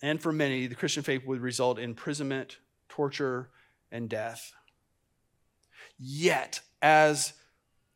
And 0.02 0.20
for 0.20 0.32
many, 0.32 0.66
the 0.66 0.74
Christian 0.74 1.04
faith 1.04 1.24
would 1.28 1.40
result 1.40 1.78
in 1.78 1.92
imprisonment, 1.92 2.58
torture, 2.90 3.52
and 3.92 4.10
death. 4.10 4.54
Yet, 6.00 6.62
as 6.82 7.34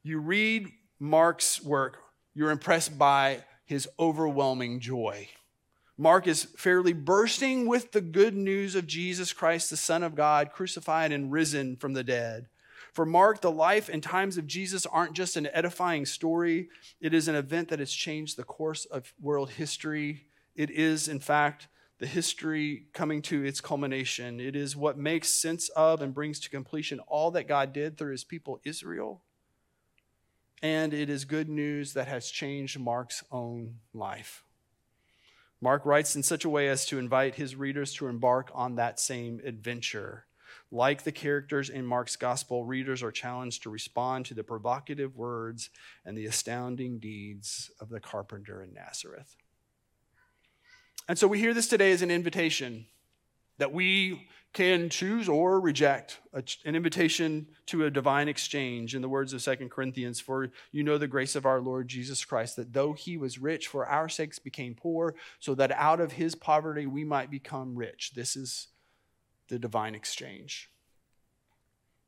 you 0.03 0.19
read 0.19 0.71
Mark's 0.99 1.59
work, 1.63 1.97
you're 2.35 2.51
impressed 2.51 2.99
by 2.99 3.43
his 3.65 3.89
overwhelming 3.97 4.79
joy. 4.79 5.27
Mark 5.97 6.27
is 6.27 6.43
fairly 6.57 6.91
bursting 6.91 7.67
with 7.67 7.93
the 7.93 8.01
good 8.01 8.35
news 8.35 8.75
of 8.75 8.85
Jesus 8.85 9.31
Christ, 9.31 9.69
the 9.69 9.77
Son 9.77 10.03
of 10.03 10.15
God, 10.15 10.51
crucified 10.51 11.11
and 11.11 11.31
risen 11.31 11.77
from 11.77 11.93
the 11.93 12.03
dead. 12.03 12.47
For 12.91 13.05
Mark, 13.05 13.41
the 13.41 13.51
life 13.51 13.89
and 13.89 14.01
times 14.01 14.37
of 14.37 14.47
Jesus 14.47 14.85
aren't 14.85 15.13
just 15.13 15.35
an 15.35 15.49
edifying 15.51 16.05
story, 16.05 16.69
it 17.01 17.13
is 17.13 17.27
an 17.27 17.35
event 17.35 17.67
that 17.69 17.79
has 17.79 17.91
changed 17.91 18.37
the 18.37 18.43
course 18.43 18.85
of 18.85 19.13
world 19.21 19.51
history. 19.51 20.27
It 20.55 20.69
is, 20.69 21.09
in 21.09 21.19
fact, 21.19 21.67
the 21.99 22.07
history 22.07 22.87
coming 22.93 23.21
to 23.23 23.43
its 23.43 23.59
culmination. 23.59 24.39
It 24.39 24.55
is 24.55 24.77
what 24.77 24.97
makes 24.97 25.29
sense 25.29 25.67
of 25.69 26.01
and 26.01 26.13
brings 26.13 26.39
to 26.41 26.49
completion 26.49 26.99
all 27.01 27.31
that 27.31 27.49
God 27.49 27.73
did 27.73 27.97
through 27.97 28.11
his 28.11 28.23
people 28.23 28.61
Israel. 28.63 29.21
And 30.61 30.93
it 30.93 31.09
is 31.09 31.25
good 31.25 31.49
news 31.49 31.93
that 31.93 32.07
has 32.07 32.31
changed 32.31 32.79
Mark's 32.79 33.25
own 33.29 33.75
life. 33.93 34.44
Mark 35.61 35.85
writes 35.85 36.15
in 36.15 36.23
such 36.23 36.45
a 36.45 36.49
way 36.49 36.67
as 36.67 36.85
to 36.85 36.99
invite 36.99 37.35
his 37.35 37.55
readers 37.55 37.93
to 37.93 38.07
embark 38.07 38.51
on 38.53 38.75
that 38.75 38.99
same 38.99 39.41
adventure. 39.45 40.25
Like 40.71 41.03
the 41.03 41.11
characters 41.11 41.69
in 41.69 41.85
Mark's 41.85 42.15
gospel, 42.15 42.65
readers 42.65 43.01
are 43.01 43.11
challenged 43.11 43.63
to 43.63 43.69
respond 43.69 44.25
to 44.25 44.33
the 44.33 44.43
provocative 44.43 45.15
words 45.15 45.69
and 46.05 46.17
the 46.17 46.25
astounding 46.25 46.99
deeds 46.99 47.71
of 47.79 47.89
the 47.89 47.99
carpenter 47.99 48.61
in 48.61 48.73
Nazareth. 48.73 49.35
And 51.07 51.17
so 51.17 51.27
we 51.27 51.39
hear 51.39 51.53
this 51.53 51.67
today 51.67 51.91
as 51.91 52.01
an 52.01 52.11
invitation 52.11 52.87
that 53.57 53.71
we 53.71 54.27
can 54.53 54.89
choose 54.89 55.27
or 55.27 55.59
reject 55.59 56.19
an 56.33 56.75
invitation 56.75 57.45
to 57.65 57.85
a 57.85 57.91
divine 57.91 58.29
exchange 58.29 58.95
in 58.95 59.01
the 59.01 59.09
words 59.09 59.33
of 59.33 59.41
Second 59.41 59.69
corinthians 59.69 60.21
for 60.21 60.49
you 60.71 60.81
know 60.81 60.97
the 60.97 61.07
grace 61.07 61.35
of 61.35 61.45
our 61.45 61.59
lord 61.59 61.89
jesus 61.89 62.23
christ 62.23 62.55
that 62.55 62.71
though 62.71 62.93
he 62.93 63.17
was 63.17 63.37
rich 63.37 63.67
for 63.67 63.85
our 63.85 64.07
sakes 64.07 64.39
became 64.39 64.73
poor 64.73 65.13
so 65.39 65.55
that 65.55 65.71
out 65.73 65.99
of 65.99 66.13
his 66.13 66.35
poverty 66.35 66.85
we 66.85 67.03
might 67.03 67.29
become 67.29 67.75
rich. 67.75 68.13
This 68.15 68.35
is 68.35 68.67
the 69.47 69.59
divine 69.59 69.95
exchange. 69.95 70.71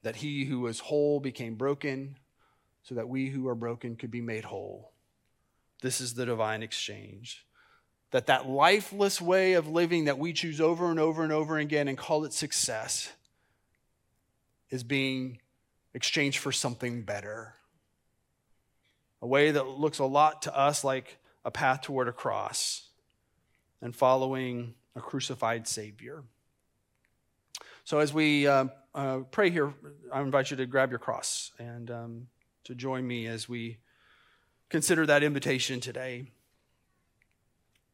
That 0.03 0.17
he 0.17 0.45
who 0.45 0.61
was 0.61 0.79
whole 0.79 1.19
became 1.19 1.55
broken 1.55 2.17
so 2.83 2.95
that 2.95 3.09
we 3.09 3.29
who 3.29 3.47
are 3.47 3.55
broken 3.55 3.95
could 3.95 4.11
be 4.11 4.21
made 4.21 4.45
whole. 4.45 4.93
This 5.81 5.99
is 5.99 6.13
the 6.13 6.25
divine 6.25 6.63
exchange 6.63 7.46
that 8.11 8.27
that 8.27 8.47
lifeless 8.47 9.21
way 9.21 9.53
of 9.53 9.67
living 9.67 10.05
that 10.05 10.17
we 10.17 10.33
choose 10.33 10.61
over 10.61 10.89
and 10.89 10.99
over 10.99 11.23
and 11.23 11.33
over 11.33 11.57
again 11.57 11.87
and 11.87 11.97
call 11.97 12.23
it 12.23 12.33
success 12.33 13.11
is 14.69 14.83
being 14.83 15.39
exchanged 15.93 16.39
for 16.39 16.51
something 16.51 17.03
better. 17.03 17.55
A 19.21 19.27
way 19.27 19.51
that 19.51 19.67
looks 19.67 19.99
a 19.99 20.05
lot 20.05 20.43
to 20.43 20.57
us 20.57 20.83
like 20.83 21.17
a 21.43 21.51
path 21.51 21.81
toward 21.81 22.07
a 22.07 22.13
cross 22.13 22.87
and 23.81 23.95
following 23.95 24.75
a 24.95 25.01
crucified 25.01 25.67
Savior. 25.67 26.23
So, 27.83 27.99
as 27.99 28.13
we 28.13 28.47
uh, 28.47 28.65
uh, 28.93 29.19
pray 29.31 29.49
here, 29.49 29.73
I 30.11 30.21
invite 30.21 30.51
you 30.51 30.57
to 30.57 30.65
grab 30.65 30.91
your 30.91 30.99
cross 30.99 31.51
and 31.57 31.89
um, 31.89 32.27
to 32.65 32.75
join 32.75 33.07
me 33.07 33.27
as 33.27 33.47
we 33.47 33.77
consider 34.69 35.05
that 35.05 35.23
invitation 35.23 35.79
today. 35.79 36.31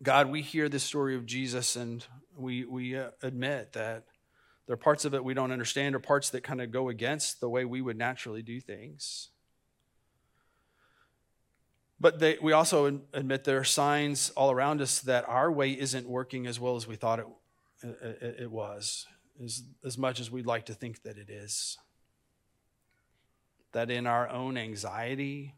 God, 0.03 0.29
we 0.29 0.41
hear 0.41 0.67
this 0.67 0.83
story 0.83 1.15
of 1.15 1.25
Jesus 1.25 1.77
and 1.77 2.05
we, 2.37 2.65
we 2.65 2.97
uh, 2.97 3.11
admit 3.21 3.71
that 3.73 4.03
there 4.65 4.73
are 4.73 4.77
parts 4.77 5.05
of 5.05 5.13
it 5.13 5.23
we 5.23 5.33
don't 5.33 5.51
understand 5.51 5.95
or 5.95 5.99
parts 5.99 6.29
that 6.31 6.41
kind 6.41 6.61
of 6.61 6.71
go 6.71 6.89
against 6.89 7.39
the 7.39 7.47
way 7.47 7.63
we 7.63 7.81
would 7.81 7.97
naturally 7.97 8.41
do 8.41 8.59
things. 8.59 9.29
But 12.01 12.19
they, 12.19 12.37
we 12.41 12.51
also 12.51 13.01
admit 13.13 13.45
there 13.45 13.59
are 13.59 13.63
signs 13.63 14.29
all 14.31 14.51
around 14.51 14.81
us 14.81 14.99
that 15.01 15.23
our 15.27 15.49
way 15.49 15.71
isn't 15.71 16.07
working 16.07 16.47
as 16.47 16.59
well 16.59 16.75
as 16.75 16.85
we 16.85 16.97
thought 16.97 17.19
it, 17.19 17.27
it, 17.81 18.35
it 18.41 18.51
was, 18.51 19.05
as, 19.41 19.63
as 19.85 19.97
much 19.97 20.19
as 20.19 20.29
we'd 20.29 20.45
like 20.45 20.65
to 20.65 20.73
think 20.73 21.03
that 21.03 21.17
it 21.17 21.29
is. 21.29 21.77
That 23.71 23.89
in 23.89 24.05
our 24.05 24.27
own 24.27 24.57
anxiety, 24.57 25.55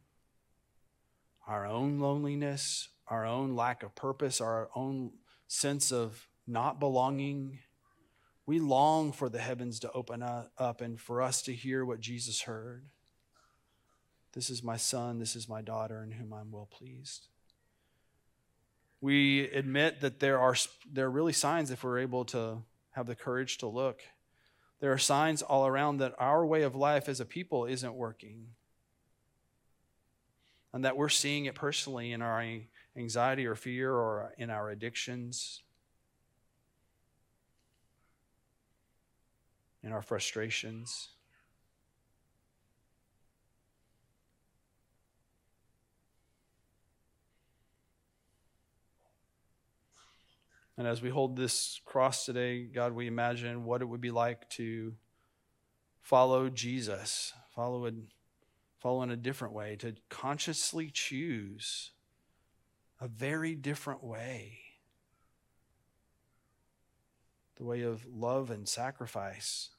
our 1.48 1.66
own 1.66 2.00
loneliness, 2.00 2.90
our 3.08 3.26
own 3.26 3.56
lack 3.56 3.84
of 3.84 3.96
purpose, 3.96 4.42
our 4.42 4.70
own 4.76 5.12
sense 5.48 5.92
of 5.92 6.28
not 6.48 6.80
belonging. 6.80 7.60
We 8.46 8.60
long 8.60 9.12
for 9.12 9.30
the 9.30 9.40
heavens 9.40 9.80
to 9.82 9.92
open 9.92 10.24
up 10.24 10.82
and 10.82 11.00
for 11.00 11.22
us 11.22 11.42
to 11.44 11.54
hear 11.54 11.84
what 11.86 12.00
Jesus 12.00 12.42
heard. 12.42 12.86
This 14.34 14.50
is 14.50 14.62
my 14.62 14.78
son, 14.78 15.20
this 15.20 15.36
is 15.36 15.48
my 15.48 15.62
daughter, 15.62 16.04
in 16.04 16.12
whom 16.12 16.34
I'm 16.34 16.52
well 16.52 16.68
pleased. 16.70 17.28
We 19.02 19.50
admit 19.50 20.02
that 20.02 20.20
there 20.20 20.40
are, 20.40 20.56
there 20.92 21.06
are 21.06 21.12
really 21.12 21.34
signs 21.34 21.72
if 21.72 21.84
we're 21.84 22.00
able 22.00 22.26
to 22.26 22.64
have 22.92 23.08
the 23.08 23.16
courage 23.16 23.60
to 23.60 23.68
look. 23.68 24.02
There 24.80 24.92
are 24.92 24.98
signs 24.98 25.42
all 25.42 25.66
around 25.66 25.98
that 25.98 26.16
our 26.20 26.46
way 26.46 26.64
of 26.64 26.76
life 26.76 27.08
as 27.08 27.20
a 27.20 27.26
people 27.26 27.66
isn't 27.66 27.94
working. 27.94 28.48
And 30.74 30.84
that 30.84 30.98
we're 30.98 31.10
seeing 31.10 31.46
it 31.46 31.56
personally 31.56 32.12
in 32.12 32.22
our 32.22 32.42
anxiety 32.98 33.46
or 33.46 33.56
fear 33.56 33.92
or 33.92 34.34
in 34.38 34.50
our 34.50 34.70
addictions, 34.70 35.64
in 39.84 39.92
our 39.92 40.02
frustrations. 40.02 41.10
And 50.78 50.88
as 50.88 51.02
we 51.02 51.10
hold 51.10 51.38
this 51.38 51.80
cross 51.86 52.26
today, 52.26 52.64
God, 52.64 52.94
we 52.94 53.08
imagine 53.08 53.64
what 53.64 53.82
it 53.82 53.86
would 53.86 54.02
be 54.02 54.12
like 54.12 54.50
to 54.52 54.94
follow 56.02 56.50
Jesus, 56.50 57.34
follow, 57.56 57.88
a, 57.88 57.92
follow 58.78 59.02
in 59.04 59.10
a 59.10 59.16
different 59.16 59.54
way, 59.54 59.78
to 59.78 59.96
consciously 60.10 60.90
choose 60.94 61.92
a 63.06 63.08
very 63.08 63.54
different 63.54 64.04
way. 64.04 64.58
The 67.58 67.64
way 67.64 67.84
of 67.84 68.04
love 68.08 68.50
and 68.50 68.68
sacrifice, 68.68 69.70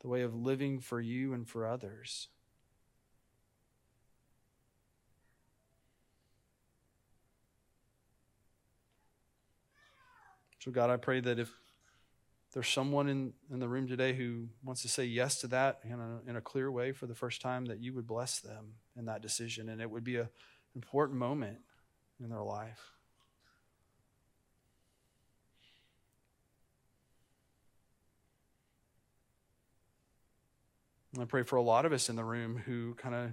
the 0.00 0.06
way 0.06 0.22
of 0.22 0.32
living 0.32 0.78
for 0.78 1.00
you 1.00 1.34
and 1.34 1.46
for 1.46 1.66
others. 1.66 2.28
So, 10.60 10.70
God, 10.70 10.88
I 10.88 10.96
pray 10.98 11.18
that 11.18 11.40
if 11.40 11.50
there's 12.52 12.68
someone 12.68 13.08
in, 13.08 13.32
in 13.50 13.58
the 13.58 13.68
room 13.68 13.88
today 13.88 14.12
who 14.12 14.46
wants 14.62 14.82
to 14.82 14.88
say 14.88 15.04
yes 15.04 15.40
to 15.40 15.48
that 15.48 15.80
in 15.82 15.98
a, 15.98 16.30
in 16.30 16.36
a 16.36 16.40
clear 16.40 16.70
way 16.70 16.92
for 16.92 17.08
the 17.08 17.14
first 17.16 17.42
time, 17.42 17.64
that 17.64 17.80
you 17.80 17.92
would 17.92 18.06
bless 18.06 18.38
them 18.38 18.74
in 18.96 19.06
that 19.06 19.20
decision. 19.20 19.68
And 19.68 19.82
it 19.82 19.90
would 19.90 20.04
be 20.04 20.16
an 20.18 20.28
important 20.76 21.18
moment 21.18 21.58
in 22.20 22.28
their 22.28 22.42
life. 22.42 22.92
I 31.20 31.24
pray 31.26 31.42
for 31.42 31.56
a 31.56 31.62
lot 31.62 31.84
of 31.84 31.92
us 31.92 32.08
in 32.08 32.16
the 32.16 32.24
room 32.24 32.62
who 32.64 32.94
kind 32.94 33.14
of 33.14 33.32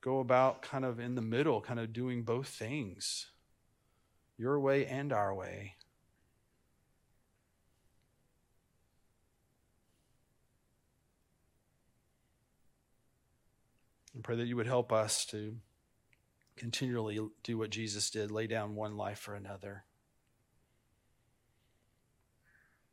go 0.00 0.20
about 0.20 0.62
kind 0.62 0.84
of 0.84 1.00
in 1.00 1.16
the 1.16 1.22
middle, 1.22 1.60
kind 1.60 1.80
of 1.80 1.92
doing 1.92 2.22
both 2.22 2.46
things 2.46 3.26
your 4.38 4.60
way 4.60 4.86
and 4.86 5.12
our 5.12 5.34
way. 5.34 5.74
And 14.14 14.22
pray 14.22 14.36
that 14.36 14.46
you 14.46 14.56
would 14.56 14.66
help 14.66 14.92
us 14.92 15.24
to 15.26 15.56
continually 16.56 17.20
do 17.42 17.58
what 17.58 17.70
Jesus 17.70 18.10
did 18.10 18.30
lay 18.30 18.46
down 18.46 18.74
one 18.74 18.96
life 18.96 19.18
for 19.18 19.34
another. 19.34 19.84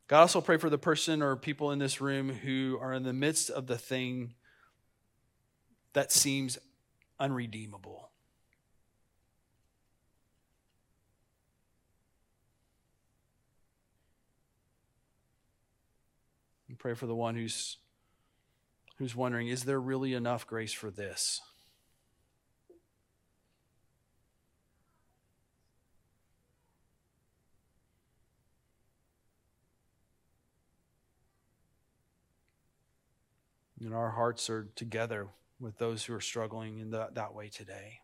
God, 0.08 0.22
also 0.22 0.42
pray 0.42 0.58
for 0.58 0.70
the 0.70 0.78
person 0.78 1.22
or 1.22 1.36
people 1.36 1.72
in 1.72 1.80
this 1.80 2.02
room 2.02 2.30
who 2.30 2.78
are 2.82 2.94
in 2.94 3.04
the 3.04 3.14
midst 3.14 3.50
of 3.50 3.68
the 3.68 3.78
thing 3.78 4.34
that 5.94 6.12
seems 6.12 6.58
unredeemable. 7.20 8.10
And 16.68 16.78
pray 16.78 16.96
for 16.96 17.06
the 17.08 17.16
one 17.16 17.36
who's 17.36 17.78
who's 18.98 19.16
wondering, 19.16 19.48
is 19.48 19.64
there 19.64 19.80
really 19.80 20.14
enough 20.14 20.46
grace 20.46 20.74
for 20.74 20.92
this? 20.92 21.42
And 33.84 33.94
our 33.94 34.12
hearts 34.12 34.50
are 34.50 34.70
together 34.76 35.28
with 35.60 35.78
those 35.78 36.06
who 36.06 36.14
are 36.14 36.22
struggling 36.22 36.80
in 36.80 36.92
that 36.92 37.34
way 37.34 37.50
today. 37.50 38.00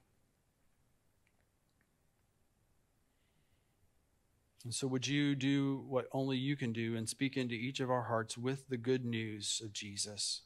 And 4.63 4.73
so, 4.73 4.87
would 4.87 5.07
you 5.07 5.35
do 5.35 5.85
what 5.87 6.07
only 6.11 6.37
you 6.37 6.55
can 6.55 6.73
do 6.73 6.95
and 6.95 7.07
speak 7.07 7.37
into 7.37 7.55
each 7.55 7.79
of 7.79 7.89
our 7.89 8.03
hearts 8.03 8.37
with 8.37 8.67
the 8.67 8.77
good 8.77 9.05
news 9.05 9.61
of 9.63 9.71
Jesus? 9.71 10.41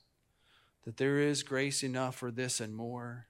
that 0.86 0.98
there 0.98 1.20
is 1.20 1.44
grace 1.44 1.84
enough 1.84 2.16
for 2.16 2.32
this 2.32 2.60
and 2.60 2.76
more, 2.76 3.28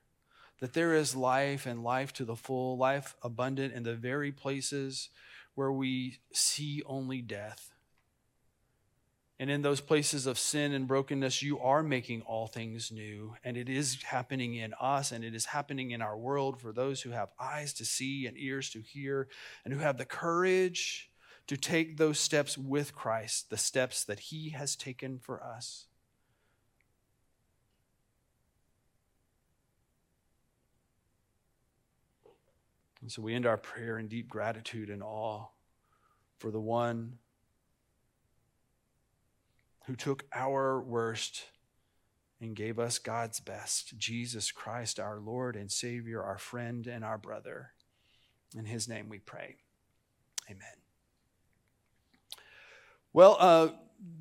that 0.59 0.73
there 0.73 0.93
is 0.93 1.15
life 1.15 1.65
and 1.65 1.83
life 1.83 2.13
to 2.13 2.25
the 2.25 2.35
full, 2.35 2.77
life 2.77 3.15
abundant 3.21 3.73
in 3.73 3.83
the 3.83 3.95
very 3.95 4.31
places 4.31 5.09
where 5.55 5.71
we 5.71 6.19
see 6.31 6.81
only 6.85 7.21
death. 7.21 7.72
And 9.43 9.51
in 9.51 9.61
those 9.61 9.81
places 9.81 10.25
of 10.25 10.39
sin 10.39 10.71
and 10.71 10.87
brokenness, 10.87 11.41
you 11.41 11.59
are 11.59 11.83
making 11.83 12.21
all 12.21 12.47
things 12.47 12.93
new. 12.93 13.35
And 13.43 13.57
it 13.57 13.67
is 13.67 14.01
happening 14.01 14.55
in 14.55 14.73
us 14.79 15.11
and 15.11 15.21
it 15.21 15.35
is 15.35 15.43
happening 15.43 15.91
in 15.91 16.01
our 16.01 16.17
world 16.17 16.61
for 16.61 16.71
those 16.71 17.01
who 17.01 17.09
have 17.09 17.27
eyes 17.37 17.73
to 17.73 17.83
see 17.83 18.25
and 18.25 18.37
ears 18.37 18.69
to 18.69 18.79
hear 18.79 19.27
and 19.65 19.73
who 19.73 19.81
have 19.81 19.97
the 19.97 20.05
courage 20.05 21.11
to 21.47 21.57
take 21.57 21.97
those 21.97 22.19
steps 22.19 22.57
with 22.57 22.95
Christ, 22.95 23.49
the 23.49 23.57
steps 23.57 24.05
that 24.05 24.21
He 24.21 24.51
has 24.51 24.77
taken 24.77 25.19
for 25.19 25.43
us. 25.43 25.87
And 33.01 33.11
so 33.11 33.21
we 33.21 33.33
end 33.33 33.45
our 33.45 33.57
prayer 33.57 33.99
in 33.99 34.07
deep 34.07 34.29
gratitude 34.29 34.89
and 34.89 35.03
awe 35.03 35.47
for 36.39 36.49
the 36.49 36.61
one 36.61 37.17
who 39.85 39.95
took 39.95 40.25
our 40.33 40.81
worst 40.81 41.43
and 42.39 42.55
gave 42.55 42.79
us 42.79 42.99
God's 42.99 43.39
best 43.39 43.97
Jesus 43.97 44.51
Christ, 44.51 44.99
our 44.99 45.19
Lord 45.19 45.55
and 45.55 45.71
Savior, 45.71 46.21
our 46.21 46.37
friend 46.37 46.87
and 46.87 47.03
our 47.03 47.17
brother. 47.17 47.71
In 48.55 48.65
his 48.65 48.87
name 48.87 49.09
we 49.09 49.19
pray. 49.19 49.55
Amen. 50.49 50.59
Well, 53.13 53.37
uh, 53.39 53.69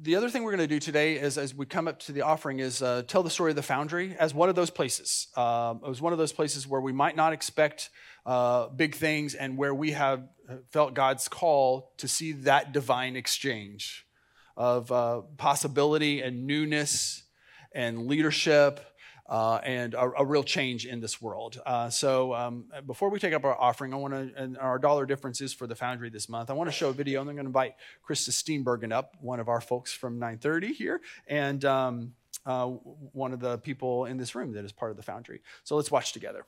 the 0.02 0.14
other 0.16 0.30
thing 0.30 0.44
we're 0.44 0.52
going 0.52 0.68
to 0.68 0.72
do 0.72 0.78
today 0.78 1.14
is, 1.14 1.38
as 1.38 1.54
we 1.54 1.66
come 1.66 1.88
up 1.88 1.98
to 2.00 2.12
the 2.12 2.22
offering, 2.22 2.60
is 2.60 2.82
uh, 2.82 3.02
tell 3.06 3.22
the 3.22 3.30
story 3.30 3.50
of 3.50 3.56
the 3.56 3.62
foundry 3.62 4.14
as 4.18 4.32
one 4.32 4.48
of 4.48 4.54
those 4.54 4.70
places. 4.70 5.28
Uh, 5.36 5.74
it 5.84 5.88
was 5.88 6.00
one 6.00 6.12
of 6.12 6.18
those 6.18 6.32
places 6.32 6.68
where 6.68 6.80
we 6.80 6.92
might 6.92 7.16
not 7.16 7.32
expect 7.32 7.90
uh, 8.24 8.68
big 8.68 8.94
things 8.94 9.34
and 9.34 9.56
where 9.56 9.74
we 9.74 9.92
have 9.92 10.28
felt 10.70 10.94
God's 10.94 11.26
call 11.26 11.92
to 11.96 12.06
see 12.06 12.32
that 12.32 12.72
divine 12.72 13.16
exchange 13.16 14.06
of 14.62 14.92
uh, 14.92 15.22
possibility 15.38 16.22
and 16.22 16.46
newness 16.46 17.24
and 17.74 18.06
leadership 18.06 18.78
uh, 19.28 19.56
and 19.64 19.94
a, 19.94 20.12
a, 20.18 20.24
real 20.24 20.44
change 20.44 20.86
in 20.86 21.00
this 21.00 21.20
world. 21.20 21.60
Uh, 21.66 21.90
so 21.90 22.32
um, 22.32 22.66
before 22.86 23.08
we 23.10 23.18
take 23.18 23.32
up 23.32 23.44
our 23.44 23.60
offering, 23.60 23.92
I 23.92 23.96
want 23.96 24.14
to, 24.14 24.30
and 24.40 24.56
our 24.58 24.78
dollar 24.78 25.04
differences 25.04 25.52
for 25.52 25.66
the 25.66 25.74
Foundry 25.74 26.10
this 26.10 26.28
month, 26.28 26.48
I 26.48 26.52
want 26.52 26.68
to 26.68 26.72
show 26.72 26.90
a 26.90 26.92
video, 26.92 27.20
and 27.20 27.28
I'm 27.28 27.34
going 27.34 27.46
to 27.46 27.48
invite 27.48 27.74
Krista 28.08 28.30
Steenbergen 28.30 28.92
up, 28.92 29.16
one 29.20 29.40
of 29.40 29.48
our 29.48 29.60
folks 29.60 29.92
from 29.92 30.20
930 30.20 30.74
here, 30.74 31.00
and 31.26 31.64
um, 31.64 32.12
uh, 32.46 32.66
one 32.66 33.32
of 33.32 33.40
the 33.40 33.58
people 33.58 34.04
in 34.04 34.16
this 34.16 34.36
room 34.36 34.52
that 34.52 34.64
is 34.64 34.70
part 34.70 34.92
of 34.92 34.96
the 34.96 35.02
Foundry. 35.02 35.40
So 35.64 35.74
let's 35.74 35.90
watch 35.90 36.12
together. 36.12 36.46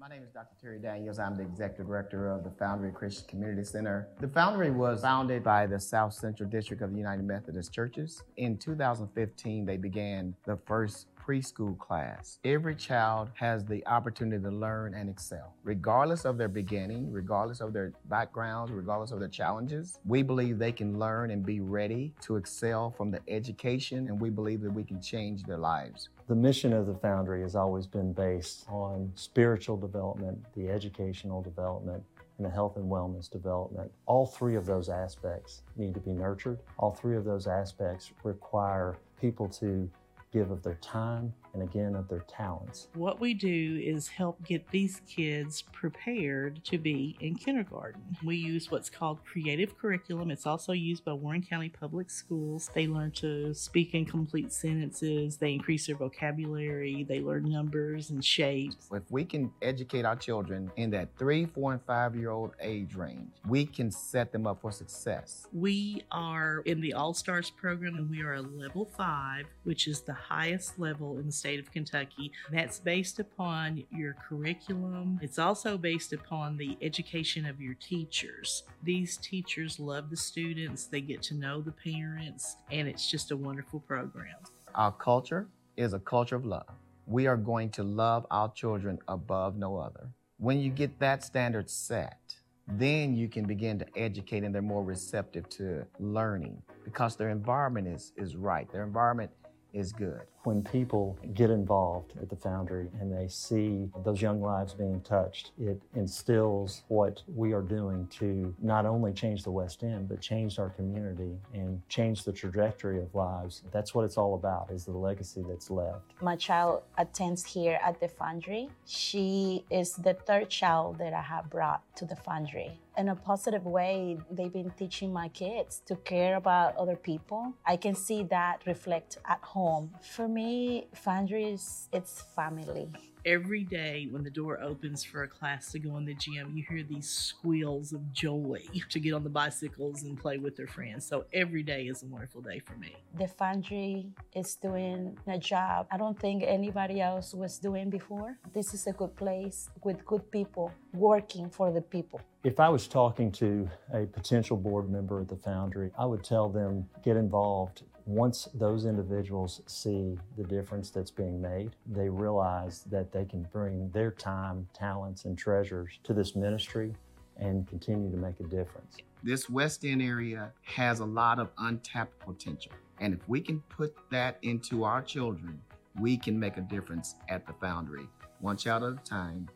My 0.00 0.06
name 0.06 0.22
is 0.22 0.30
Dr. 0.30 0.54
Terry 0.60 0.78
Daniels. 0.78 1.18
I'm 1.18 1.36
the 1.36 1.42
executive 1.42 1.88
director 1.88 2.28
of 2.28 2.44
the 2.44 2.50
Foundry 2.50 2.92
Christian 2.92 3.26
Community 3.26 3.64
Center. 3.64 4.06
The 4.20 4.28
Foundry 4.28 4.70
was 4.70 5.00
founded 5.00 5.42
by 5.42 5.66
the 5.66 5.80
South 5.80 6.14
Central 6.14 6.48
District 6.48 6.82
of 6.82 6.92
the 6.92 6.98
United 6.98 7.24
Methodist 7.24 7.72
Churches. 7.72 8.22
In 8.36 8.56
2015, 8.58 9.66
they 9.66 9.76
began 9.76 10.36
the 10.46 10.56
first 10.66 11.08
preschool 11.28 11.76
class. 11.78 12.38
Every 12.44 12.74
child 12.74 13.28
has 13.34 13.64
the 13.64 13.86
opportunity 13.86 14.42
to 14.42 14.50
learn 14.50 14.94
and 14.94 15.10
excel, 15.10 15.52
regardless 15.62 16.24
of 16.24 16.38
their 16.38 16.48
beginning, 16.48 17.12
regardless 17.12 17.60
of 17.60 17.74
their 17.74 17.92
background, 18.06 18.70
regardless 18.70 19.10
of 19.10 19.20
their 19.20 19.28
challenges. 19.28 19.98
We 20.06 20.22
believe 20.22 20.58
they 20.58 20.72
can 20.72 20.98
learn 20.98 21.30
and 21.30 21.44
be 21.44 21.60
ready 21.60 22.14
to 22.22 22.36
excel 22.36 22.90
from 22.90 23.10
the 23.10 23.20
education, 23.28 24.08
and 24.08 24.18
we 24.18 24.30
believe 24.30 24.62
that 24.62 24.72
we 24.72 24.84
can 24.84 25.02
change 25.02 25.42
their 25.42 25.58
lives. 25.58 26.08
The 26.28 26.34
mission 26.34 26.72
of 26.72 26.86
the 26.86 26.94
Foundry 26.94 27.42
has 27.42 27.54
always 27.54 27.86
been 27.86 28.14
based 28.14 28.66
on 28.70 29.12
spiritual 29.14 29.76
development, 29.76 30.38
the 30.56 30.70
educational 30.70 31.42
development, 31.42 32.02
and 32.38 32.46
the 32.46 32.50
health 32.50 32.76
and 32.76 32.90
wellness 32.90 33.28
development. 33.28 33.90
All 34.06 34.24
three 34.24 34.54
of 34.54 34.64
those 34.64 34.88
aspects 34.88 35.62
need 35.76 35.92
to 35.94 36.00
be 36.00 36.12
nurtured. 36.12 36.60
All 36.78 36.92
three 36.92 37.16
of 37.16 37.24
those 37.24 37.46
aspects 37.46 38.12
require 38.22 38.96
people 39.20 39.48
to 39.48 39.90
give 40.32 40.50
of 40.50 40.62
their 40.62 40.76
time 40.76 41.32
and 41.54 41.62
again 41.62 41.94
of 41.94 42.08
their 42.08 42.24
talents. 42.28 42.88
What 42.94 43.20
we 43.20 43.34
do 43.34 43.80
is 43.82 44.08
help 44.08 44.44
get 44.44 44.70
these 44.70 45.00
kids 45.08 45.62
prepared 45.72 46.64
to 46.64 46.78
be 46.78 47.16
in 47.20 47.34
kindergarten. 47.34 48.02
We 48.22 48.36
use 48.36 48.70
what's 48.70 48.90
called 48.90 49.24
creative 49.24 49.78
curriculum. 49.78 50.30
It's 50.30 50.46
also 50.46 50.72
used 50.72 51.04
by 51.04 51.12
Warren 51.12 51.42
County 51.42 51.68
Public 51.68 52.10
Schools. 52.10 52.70
They 52.74 52.86
learn 52.86 53.12
to 53.12 53.54
speak 53.54 53.94
in 53.94 54.04
complete 54.04 54.52
sentences, 54.52 55.36
they 55.36 55.52
increase 55.52 55.86
their 55.86 55.96
vocabulary, 55.96 57.04
they 57.08 57.20
learn 57.20 57.48
numbers 57.50 58.10
and 58.10 58.24
shapes. 58.24 58.88
If 58.92 59.02
we 59.10 59.24
can 59.24 59.52
educate 59.62 60.04
our 60.04 60.16
children 60.16 60.70
in 60.76 60.90
that 60.90 61.08
three, 61.18 61.46
four, 61.46 61.72
and 61.72 61.82
five 61.82 62.16
year 62.16 62.30
old 62.30 62.52
age 62.60 62.94
range, 62.94 63.30
we 63.46 63.66
can 63.66 63.90
set 63.90 64.32
them 64.32 64.46
up 64.46 64.60
for 64.60 64.72
success. 64.72 65.46
We 65.52 66.04
are 66.10 66.62
in 66.64 66.80
the 66.80 66.92
All 66.94 67.14
Stars 67.14 67.50
program 67.50 67.96
and 67.96 68.10
we 68.10 68.22
are 68.22 68.34
a 68.34 68.42
level 68.42 68.84
five, 68.96 69.46
which 69.64 69.86
is 69.86 70.02
the 70.02 70.12
highest 70.12 70.78
level 70.78 71.18
in 71.18 71.26
the 71.26 71.32
state 71.38 71.60
of 71.60 71.70
Kentucky. 71.70 72.32
That's 72.50 72.78
based 72.78 73.20
upon 73.20 73.84
your 73.90 74.14
curriculum. 74.14 75.18
It's 75.22 75.38
also 75.38 75.78
based 75.78 76.12
upon 76.12 76.56
the 76.56 76.76
education 76.82 77.46
of 77.46 77.60
your 77.60 77.74
teachers. 77.74 78.64
These 78.82 79.16
teachers 79.18 79.78
love 79.78 80.10
the 80.10 80.16
students, 80.16 80.86
they 80.86 81.00
get 81.00 81.22
to 81.24 81.34
know 81.34 81.60
the 81.60 81.72
parents, 81.72 82.56
and 82.70 82.88
it's 82.88 83.10
just 83.10 83.30
a 83.30 83.36
wonderful 83.36 83.80
program. 83.80 84.36
Our 84.74 84.92
culture 84.92 85.48
is 85.76 85.94
a 85.94 85.98
culture 85.98 86.36
of 86.36 86.44
love. 86.44 86.68
We 87.06 87.26
are 87.26 87.36
going 87.36 87.70
to 87.70 87.82
love 87.82 88.26
our 88.30 88.52
children 88.52 88.98
above 89.08 89.56
no 89.56 89.76
other. 89.76 90.08
When 90.38 90.60
you 90.60 90.70
get 90.70 90.98
that 90.98 91.24
standard 91.24 91.70
set, 91.70 92.18
then 92.66 93.16
you 93.16 93.28
can 93.28 93.46
begin 93.46 93.78
to 93.78 93.86
educate 93.96 94.44
and 94.44 94.54
they're 94.54 94.60
more 94.60 94.84
receptive 94.84 95.48
to 95.48 95.86
learning 95.98 96.60
because 96.84 97.16
their 97.16 97.30
environment 97.30 97.88
is, 97.88 98.12
is 98.16 98.36
right. 98.36 98.70
Their 98.70 98.82
environment 98.84 99.30
is 99.78 99.92
good. 99.92 100.22
When 100.44 100.62
people 100.62 101.18
get 101.34 101.50
involved 101.50 102.12
at 102.20 102.28
the 102.28 102.36
Foundry 102.36 102.88
and 103.00 103.12
they 103.12 103.28
see 103.28 103.90
those 104.04 104.22
young 104.22 104.40
lives 104.40 104.72
being 104.74 105.00
touched, 105.02 105.52
it 105.58 105.80
instills 105.94 106.84
what 106.88 107.22
we 107.34 107.52
are 107.52 107.62
doing 107.62 108.06
to 108.18 108.54
not 108.60 108.86
only 108.86 109.12
change 109.12 109.42
the 109.42 109.50
West 109.50 109.82
End, 109.82 110.08
but 110.08 110.20
change 110.20 110.58
our 110.58 110.70
community 110.70 111.36
and 111.52 111.80
change 111.88 112.24
the 112.24 112.32
trajectory 112.32 113.00
of 113.00 113.14
lives. 113.14 113.62
That's 113.72 113.94
what 113.94 114.04
it's 114.04 114.16
all 114.16 114.34
about, 114.34 114.70
is 114.70 114.84
the 114.84 114.92
legacy 114.92 115.44
that's 115.46 115.70
left. 115.70 116.12
My 116.22 116.36
child 116.36 116.82
attends 116.96 117.44
here 117.44 117.78
at 117.84 118.00
the 118.00 118.08
Foundry. 118.08 118.70
She 118.86 119.64
is 119.70 119.94
the 119.94 120.14
third 120.14 120.48
child 120.48 120.98
that 120.98 121.12
I 121.12 121.22
have 121.22 121.50
brought 121.50 121.82
to 121.96 122.04
the 122.06 122.16
Foundry 122.16 122.80
in 122.98 123.08
a 123.08 123.14
positive 123.14 123.64
way, 123.64 124.18
they've 124.30 124.52
been 124.52 124.70
teaching 124.76 125.12
my 125.12 125.28
kids 125.28 125.80
to 125.86 125.94
care 125.96 126.36
about 126.36 126.76
other 126.76 126.96
people. 126.96 127.54
I 127.64 127.76
can 127.76 127.94
see 127.94 128.24
that 128.24 128.62
reflect 128.66 129.18
at 129.24 129.40
home. 129.40 129.92
For 130.02 130.26
me, 130.26 130.88
Foundry 131.04 131.44
is 131.44 131.88
it's 131.92 132.22
family 132.34 132.88
every 133.28 133.62
day 133.62 134.08
when 134.10 134.24
the 134.24 134.30
door 134.30 134.58
opens 134.62 135.04
for 135.04 135.22
a 135.22 135.28
class 135.28 135.70
to 135.70 135.78
go 135.78 135.98
in 135.98 136.06
the 136.06 136.14
gym, 136.14 136.50
you 136.54 136.64
hear 136.66 136.82
these 136.82 137.08
squeals 137.08 137.92
of 137.92 138.10
joy 138.12 138.62
to 138.88 138.98
get 138.98 139.12
on 139.12 139.22
the 139.22 139.28
bicycles 139.28 140.02
and 140.02 140.18
play 140.18 140.38
with 140.38 140.56
their 140.56 140.66
friends. 140.66 141.06
So 141.06 141.26
every 141.34 141.62
day 141.62 141.88
is 141.88 142.02
a 142.02 142.06
wonderful 142.06 142.40
day 142.40 142.58
for 142.60 142.74
me. 142.76 142.96
The 143.18 143.28
Foundry 143.28 144.06
is 144.34 144.54
doing 144.54 145.18
a 145.26 145.38
job 145.38 145.86
I 145.90 145.98
don't 145.98 146.18
think 146.18 146.42
anybody 146.42 147.00
else 147.00 147.34
was 147.34 147.58
doing 147.58 147.90
before. 147.90 148.38
This 148.54 148.72
is 148.72 148.86
a 148.86 148.92
good 148.92 149.14
place 149.14 149.68
with 149.84 150.04
good 150.06 150.30
people 150.30 150.72
working 150.94 151.50
for 151.50 151.70
the 151.70 151.82
people. 151.82 152.20
If 152.44 152.60
I 152.60 152.68
was 152.68 152.88
talking 152.88 153.30
to 153.32 153.68
a 153.92 154.06
potential 154.06 154.56
board 154.56 154.88
member 154.88 155.20
at 155.20 155.28
the 155.28 155.36
Foundry, 155.36 155.90
I 155.98 156.06
would 156.06 156.24
tell 156.24 156.48
them 156.48 156.88
get 157.04 157.16
involved 157.16 157.82
once 158.08 158.48
those 158.54 158.86
individuals 158.86 159.60
see 159.66 160.18
the 160.38 160.42
difference 160.42 160.88
that's 160.88 161.10
being 161.10 161.42
made, 161.42 161.76
they 161.84 162.08
realize 162.08 162.84
that 162.90 163.12
they 163.12 163.26
can 163.26 163.42
bring 163.52 163.90
their 163.90 164.10
time, 164.10 164.66
talents, 164.72 165.26
and 165.26 165.36
treasures 165.36 165.98
to 166.02 166.14
this 166.14 166.34
ministry 166.34 166.94
and 167.36 167.68
continue 167.68 168.10
to 168.10 168.16
make 168.16 168.40
a 168.40 168.44
difference. 168.44 168.96
This 169.22 169.50
West 169.50 169.84
End 169.84 170.00
area 170.00 170.52
has 170.62 171.00
a 171.00 171.04
lot 171.04 171.38
of 171.38 171.50
untapped 171.58 172.18
potential. 172.20 172.72
And 172.98 173.12
if 173.12 173.28
we 173.28 173.42
can 173.42 173.60
put 173.68 173.94
that 174.10 174.38
into 174.40 174.84
our 174.84 175.02
children, 175.02 175.60
we 176.00 176.16
can 176.16 176.40
make 176.40 176.56
a 176.56 176.62
difference 176.62 177.14
at 177.28 177.46
the 177.46 177.52
Foundry, 177.60 178.08
one 178.40 178.56
child 178.56 178.84
at 178.84 178.92
a 178.92 179.04
time, 179.04 179.50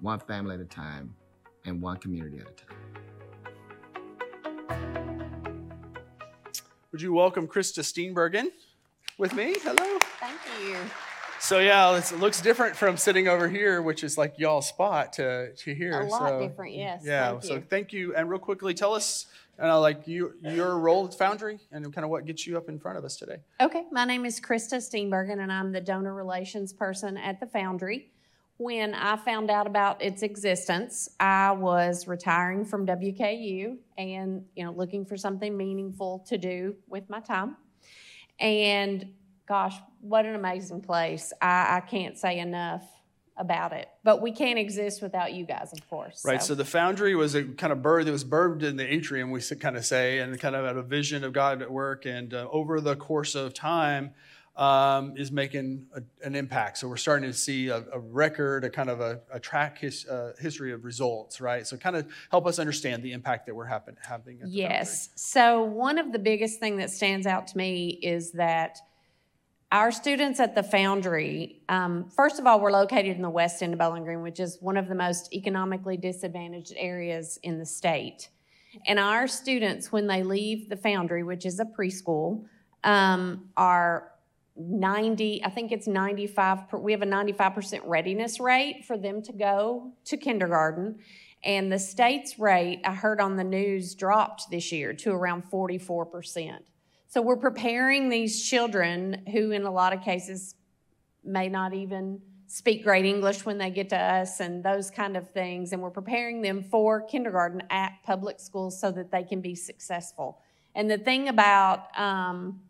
one 0.00 0.20
family 0.20 0.54
at 0.54 0.60
a 0.60 0.64
time, 0.64 1.12
and 1.64 1.82
one 1.82 1.96
community 1.96 2.38
at 2.38 2.46
a 2.46 2.52
time. 2.52 2.76
Would 6.96 7.02
you 7.02 7.12
welcome 7.12 7.46
Krista 7.46 7.80
Steenbergen 7.80 8.46
with 9.18 9.34
me? 9.34 9.54
Hello. 9.60 9.98
Thank 10.18 10.40
you. 10.62 10.78
So 11.38 11.58
yeah, 11.58 11.94
it 11.94 12.10
looks 12.18 12.40
different 12.40 12.74
from 12.74 12.96
sitting 12.96 13.28
over 13.28 13.50
here, 13.50 13.82
which 13.82 14.02
is 14.02 14.16
like 14.16 14.38
y'all's 14.38 14.68
spot 14.68 15.12
to 15.12 15.52
to 15.52 15.74
here. 15.74 16.00
A 16.00 16.06
lot 16.06 16.30
so, 16.30 16.40
different, 16.40 16.74
yes. 16.74 17.02
Yeah. 17.04 17.32
Thank 17.32 17.42
so 17.42 17.54
you. 17.56 17.64
thank 17.68 17.92
you, 17.92 18.14
and 18.16 18.30
real 18.30 18.38
quickly, 18.38 18.72
tell 18.72 18.94
us, 18.94 19.26
and 19.58 19.70
uh, 19.70 19.78
like 19.78 20.08
you 20.08 20.36
your 20.40 20.78
role 20.78 21.06
at 21.06 21.12
Foundry 21.18 21.58
and 21.70 21.84
kind 21.92 22.02
of 22.06 22.10
what 22.10 22.24
gets 22.24 22.46
you 22.46 22.56
up 22.56 22.70
in 22.70 22.78
front 22.78 22.96
of 22.96 23.04
us 23.04 23.18
today. 23.18 23.40
Okay, 23.60 23.84
my 23.92 24.06
name 24.06 24.24
is 24.24 24.40
Krista 24.40 24.78
Steenbergen, 24.78 25.40
and 25.40 25.52
I'm 25.52 25.72
the 25.72 25.82
donor 25.82 26.14
relations 26.14 26.72
person 26.72 27.18
at 27.18 27.40
the 27.40 27.46
Foundry. 27.48 28.10
When 28.58 28.94
I 28.94 29.16
found 29.16 29.50
out 29.50 29.66
about 29.66 30.02
its 30.02 30.22
existence, 30.22 31.10
I 31.20 31.52
was 31.52 32.08
retiring 32.08 32.64
from 32.64 32.86
WKU 32.86 33.76
and 33.98 34.44
you 34.54 34.64
know 34.64 34.72
looking 34.72 35.04
for 35.04 35.16
something 35.16 35.56
meaningful 35.56 36.24
to 36.28 36.38
do 36.38 36.74
with 36.88 37.08
my 37.10 37.20
time. 37.20 37.56
And 38.40 39.12
gosh, 39.46 39.76
what 40.00 40.24
an 40.24 40.34
amazing 40.34 40.80
place! 40.80 41.32
I, 41.40 41.76
I 41.76 41.80
can't 41.80 42.16
say 42.16 42.38
enough 42.38 42.84
about 43.36 43.72
it. 43.72 43.88
But 44.02 44.22
we 44.22 44.32
can't 44.32 44.58
exist 44.58 45.02
without 45.02 45.34
you 45.34 45.44
guys, 45.44 45.72
of 45.72 45.88
course. 45.88 46.22
Right. 46.24 46.42
So, 46.42 46.54
the 46.54 46.64
Foundry 46.64 47.14
was 47.14 47.34
a 47.34 47.44
kind 47.44 47.72
of 47.72 47.82
bird 47.82 48.06
that 48.06 48.12
was 48.12 48.24
birthed 48.24 48.62
in 48.62 48.76
the 48.76 48.92
atrium, 48.92 49.30
we 49.30 49.40
kind 49.40 49.76
of 49.76 49.84
say, 49.84 50.18
and 50.18 50.38
kind 50.40 50.56
of 50.56 50.64
had 50.64 50.76
a 50.76 50.82
vision 50.82 51.24
of 51.24 51.32
God 51.32 51.62
at 51.62 51.70
work. 51.70 52.06
And 52.06 52.32
uh, 52.32 52.48
over 52.50 52.80
the 52.80 52.96
course 52.96 53.34
of 53.34 53.54
time, 53.54 54.12
um, 54.56 55.14
is 55.16 55.30
making 55.30 55.86
a, 55.94 56.02
an 56.26 56.34
impact. 56.34 56.78
So 56.78 56.88
we're 56.88 56.96
starting 56.96 57.30
to 57.30 57.36
see 57.36 57.68
a, 57.68 57.84
a 57.92 57.98
record, 57.98 58.64
a 58.64 58.70
kind 58.70 58.88
of 58.88 59.00
a, 59.00 59.20
a 59.30 59.38
track 59.38 59.78
his, 59.78 60.06
uh, 60.06 60.32
history 60.38 60.72
of 60.72 60.84
results, 60.84 61.40
right? 61.40 61.66
So 61.66 61.76
kind 61.76 61.96
of 61.96 62.06
help 62.30 62.46
us 62.46 62.58
understand 62.58 63.02
the 63.02 63.12
impact 63.12 63.46
that 63.46 63.54
we're 63.54 63.66
happen, 63.66 63.96
having. 64.02 64.40
yes. 64.46 65.10
So 65.14 65.62
one 65.62 65.98
of 65.98 66.12
the 66.12 66.18
biggest 66.18 66.58
thing 66.58 66.78
that 66.78 66.90
stands 66.90 67.26
out 67.26 67.48
to 67.48 67.56
me 67.56 67.98
is 68.02 68.32
that 68.32 68.78
our 69.72 69.90
students 69.90 70.40
at 70.40 70.54
the 70.54 70.62
Foundry, 70.62 71.60
um, 71.68 72.08
first 72.08 72.38
of 72.38 72.46
all, 72.46 72.60
we're 72.60 72.70
located 72.70 73.16
in 73.16 73.22
the 73.22 73.28
west 73.28 73.62
end 73.62 73.74
of 73.74 73.78
Bowling 73.78 74.04
Green, 74.04 74.22
which 74.22 74.40
is 74.40 74.58
one 74.60 74.76
of 74.76 74.88
the 74.88 74.94
most 74.94 75.32
economically 75.34 75.96
disadvantaged 75.96 76.72
areas 76.76 77.38
in 77.42 77.58
the 77.58 77.66
state. 77.66 78.28
And 78.86 78.98
our 78.98 79.26
students, 79.26 79.90
when 79.90 80.06
they 80.06 80.22
leave 80.22 80.68
the 80.68 80.76
Foundry, 80.76 81.24
which 81.24 81.44
is 81.44 81.60
a 81.60 81.64
preschool, 81.64 82.44
um, 82.84 83.48
are 83.56 84.12
90, 84.58 85.44
I 85.44 85.50
think 85.50 85.72
it's 85.72 85.86
95, 85.86 86.72
we 86.74 86.92
have 86.92 87.02
a 87.02 87.06
95% 87.06 87.80
readiness 87.84 88.40
rate 88.40 88.84
for 88.86 88.96
them 88.96 89.22
to 89.22 89.32
go 89.32 89.92
to 90.06 90.16
kindergarten. 90.16 90.98
And 91.44 91.70
the 91.70 91.78
state's 91.78 92.38
rate, 92.38 92.80
I 92.84 92.94
heard 92.94 93.20
on 93.20 93.36
the 93.36 93.44
news, 93.44 93.94
dropped 93.94 94.50
this 94.50 94.72
year 94.72 94.92
to 94.94 95.12
around 95.12 95.44
44%. 95.50 96.58
So 97.08 97.22
we're 97.22 97.36
preparing 97.36 98.08
these 98.08 98.42
children 98.42 99.24
who, 99.32 99.52
in 99.52 99.62
a 99.62 99.70
lot 99.70 99.92
of 99.92 100.02
cases, 100.02 100.54
may 101.22 101.48
not 101.48 101.72
even 101.72 102.20
speak 102.48 102.84
great 102.84 103.04
English 103.04 103.44
when 103.44 103.58
they 103.58 103.70
get 103.70 103.88
to 103.90 103.96
us 103.96 104.40
and 104.40 104.64
those 104.64 104.90
kind 104.90 105.16
of 105.16 105.30
things. 105.30 105.72
And 105.72 105.82
we're 105.82 105.90
preparing 105.90 106.42
them 106.42 106.62
for 106.62 107.02
kindergarten 107.02 107.62
at 107.70 107.92
public 108.04 108.40
schools 108.40 108.80
so 108.80 108.90
that 108.92 109.10
they 109.10 109.22
can 109.22 109.40
be 109.40 109.54
successful. 109.54 110.40
And 110.74 110.90
the 110.90 110.98
thing 110.98 111.28
about, 111.28 111.86
um, 111.98 112.60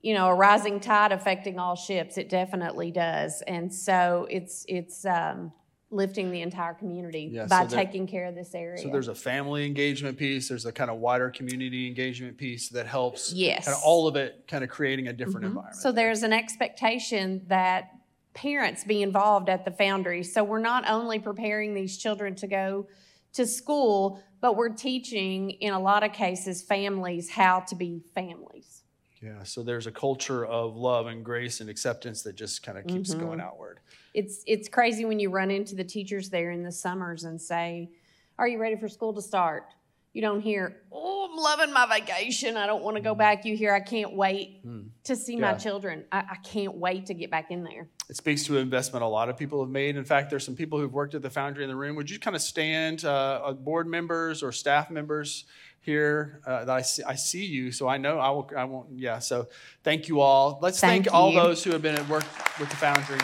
you 0.00 0.14
know, 0.14 0.28
a 0.28 0.34
rising 0.34 0.80
tide 0.80 1.12
affecting 1.12 1.58
all 1.58 1.74
ships. 1.74 2.18
It 2.18 2.28
definitely 2.28 2.90
does, 2.90 3.42
and 3.42 3.72
so 3.72 4.26
it's 4.30 4.64
it's 4.68 5.04
um, 5.04 5.52
lifting 5.90 6.30
the 6.30 6.42
entire 6.42 6.74
community 6.74 7.30
yeah, 7.32 7.46
by 7.46 7.62
so 7.62 7.74
there, 7.74 7.84
taking 7.84 8.06
care 8.06 8.26
of 8.26 8.34
this 8.34 8.54
area. 8.54 8.82
So 8.82 8.90
there's 8.90 9.08
a 9.08 9.14
family 9.14 9.66
engagement 9.66 10.16
piece. 10.18 10.48
There's 10.48 10.66
a 10.66 10.72
kind 10.72 10.90
of 10.90 10.98
wider 10.98 11.30
community 11.30 11.86
engagement 11.86 12.36
piece 12.36 12.68
that 12.70 12.86
helps. 12.86 13.32
Yes, 13.32 13.64
kind 13.64 13.76
of 13.76 13.82
all 13.82 14.06
of 14.06 14.16
it, 14.16 14.44
kind 14.46 14.62
of 14.62 14.70
creating 14.70 15.08
a 15.08 15.12
different 15.12 15.38
mm-hmm. 15.38 15.46
environment. 15.46 15.76
So 15.76 15.92
there's 15.92 16.22
an 16.22 16.32
expectation 16.32 17.42
that 17.48 17.90
parents 18.34 18.84
be 18.84 19.02
involved 19.02 19.48
at 19.48 19.64
the 19.64 19.72
foundry. 19.72 20.22
So 20.22 20.44
we're 20.44 20.60
not 20.60 20.88
only 20.88 21.18
preparing 21.18 21.74
these 21.74 21.98
children 21.98 22.36
to 22.36 22.46
go 22.46 22.86
to 23.32 23.46
school, 23.46 24.22
but 24.40 24.56
we're 24.56 24.68
teaching, 24.74 25.50
in 25.50 25.72
a 25.72 25.80
lot 25.80 26.04
of 26.04 26.12
cases, 26.12 26.62
families 26.62 27.30
how 27.30 27.60
to 27.60 27.74
be 27.74 28.00
families. 28.14 28.77
Yeah, 29.20 29.42
so 29.42 29.62
there's 29.62 29.86
a 29.86 29.92
culture 29.92 30.46
of 30.46 30.76
love 30.76 31.06
and 31.06 31.24
grace 31.24 31.60
and 31.60 31.68
acceptance 31.68 32.22
that 32.22 32.36
just 32.36 32.62
kind 32.62 32.78
of 32.78 32.86
keeps 32.86 33.10
mm-hmm. 33.10 33.26
going 33.26 33.40
outward. 33.40 33.80
It's 34.14 34.42
it's 34.46 34.68
crazy 34.68 35.04
when 35.04 35.18
you 35.18 35.30
run 35.30 35.50
into 35.50 35.74
the 35.74 35.84
teachers 35.84 36.30
there 36.30 36.50
in 36.50 36.62
the 36.62 36.72
summers 36.72 37.24
and 37.24 37.40
say, 37.40 37.90
"Are 38.38 38.46
you 38.46 38.58
ready 38.58 38.76
for 38.76 38.88
school 38.88 39.12
to 39.14 39.22
start?" 39.22 39.64
You 40.12 40.22
don't 40.22 40.40
hear, 40.40 40.82
"Oh, 40.92 41.28
I'm 41.30 41.36
loving 41.36 41.72
my 41.72 41.86
vacation. 41.86 42.56
I 42.56 42.66
don't 42.66 42.82
want 42.82 42.96
to 42.96 43.02
go 43.02 43.14
mm. 43.14 43.18
back." 43.18 43.44
You 43.44 43.56
hear, 43.56 43.74
"I 43.74 43.80
can't 43.80 44.14
wait 44.14 44.64
mm. 44.64 44.88
to 45.04 45.16
see 45.16 45.34
yeah. 45.34 45.52
my 45.52 45.54
children. 45.54 46.04
I, 46.12 46.18
I 46.18 46.36
can't 46.44 46.76
wait 46.76 47.06
to 47.06 47.14
get 47.14 47.30
back 47.30 47.50
in 47.50 47.64
there." 47.64 47.88
It 48.08 48.16
speaks 48.16 48.44
to 48.44 48.56
an 48.56 48.62
investment 48.62 49.02
a 49.02 49.08
lot 49.08 49.28
of 49.28 49.36
people 49.36 49.60
have 49.60 49.70
made. 49.70 49.96
In 49.96 50.04
fact, 50.04 50.30
there's 50.30 50.44
some 50.44 50.56
people 50.56 50.78
who've 50.78 50.92
worked 50.92 51.14
at 51.14 51.22
the 51.22 51.30
Foundry 51.30 51.64
in 51.64 51.68
the 51.68 51.76
room. 51.76 51.94
Would 51.96 52.08
you 52.08 52.18
kind 52.18 52.34
of 52.34 52.40
stand, 52.40 53.04
uh, 53.04 53.52
board 53.52 53.86
members 53.86 54.42
or 54.42 54.50
staff 54.52 54.90
members? 54.90 55.44
Here 55.80 56.40
uh, 56.46 56.64
that 56.64 56.76
I 56.76 56.82
see, 56.82 57.02
I 57.02 57.14
see 57.14 57.44
you, 57.44 57.72
so 57.72 57.88
I 57.88 57.96
know 57.96 58.18
I 58.18 58.30
will. 58.30 58.50
I 58.56 58.64
won't. 58.64 58.88
Yeah. 58.94 59.18
So 59.18 59.48
thank 59.82 60.08
you 60.08 60.20
all. 60.20 60.58
Let's 60.60 60.80
thank, 60.80 61.04
thank 61.04 61.14
all 61.14 61.32
those 61.32 61.64
who 61.64 61.70
have 61.70 61.82
been 61.82 61.94
at 61.94 62.08
work 62.08 62.24
with 62.58 62.68
the 62.68 62.76
Foundry. 62.76 63.18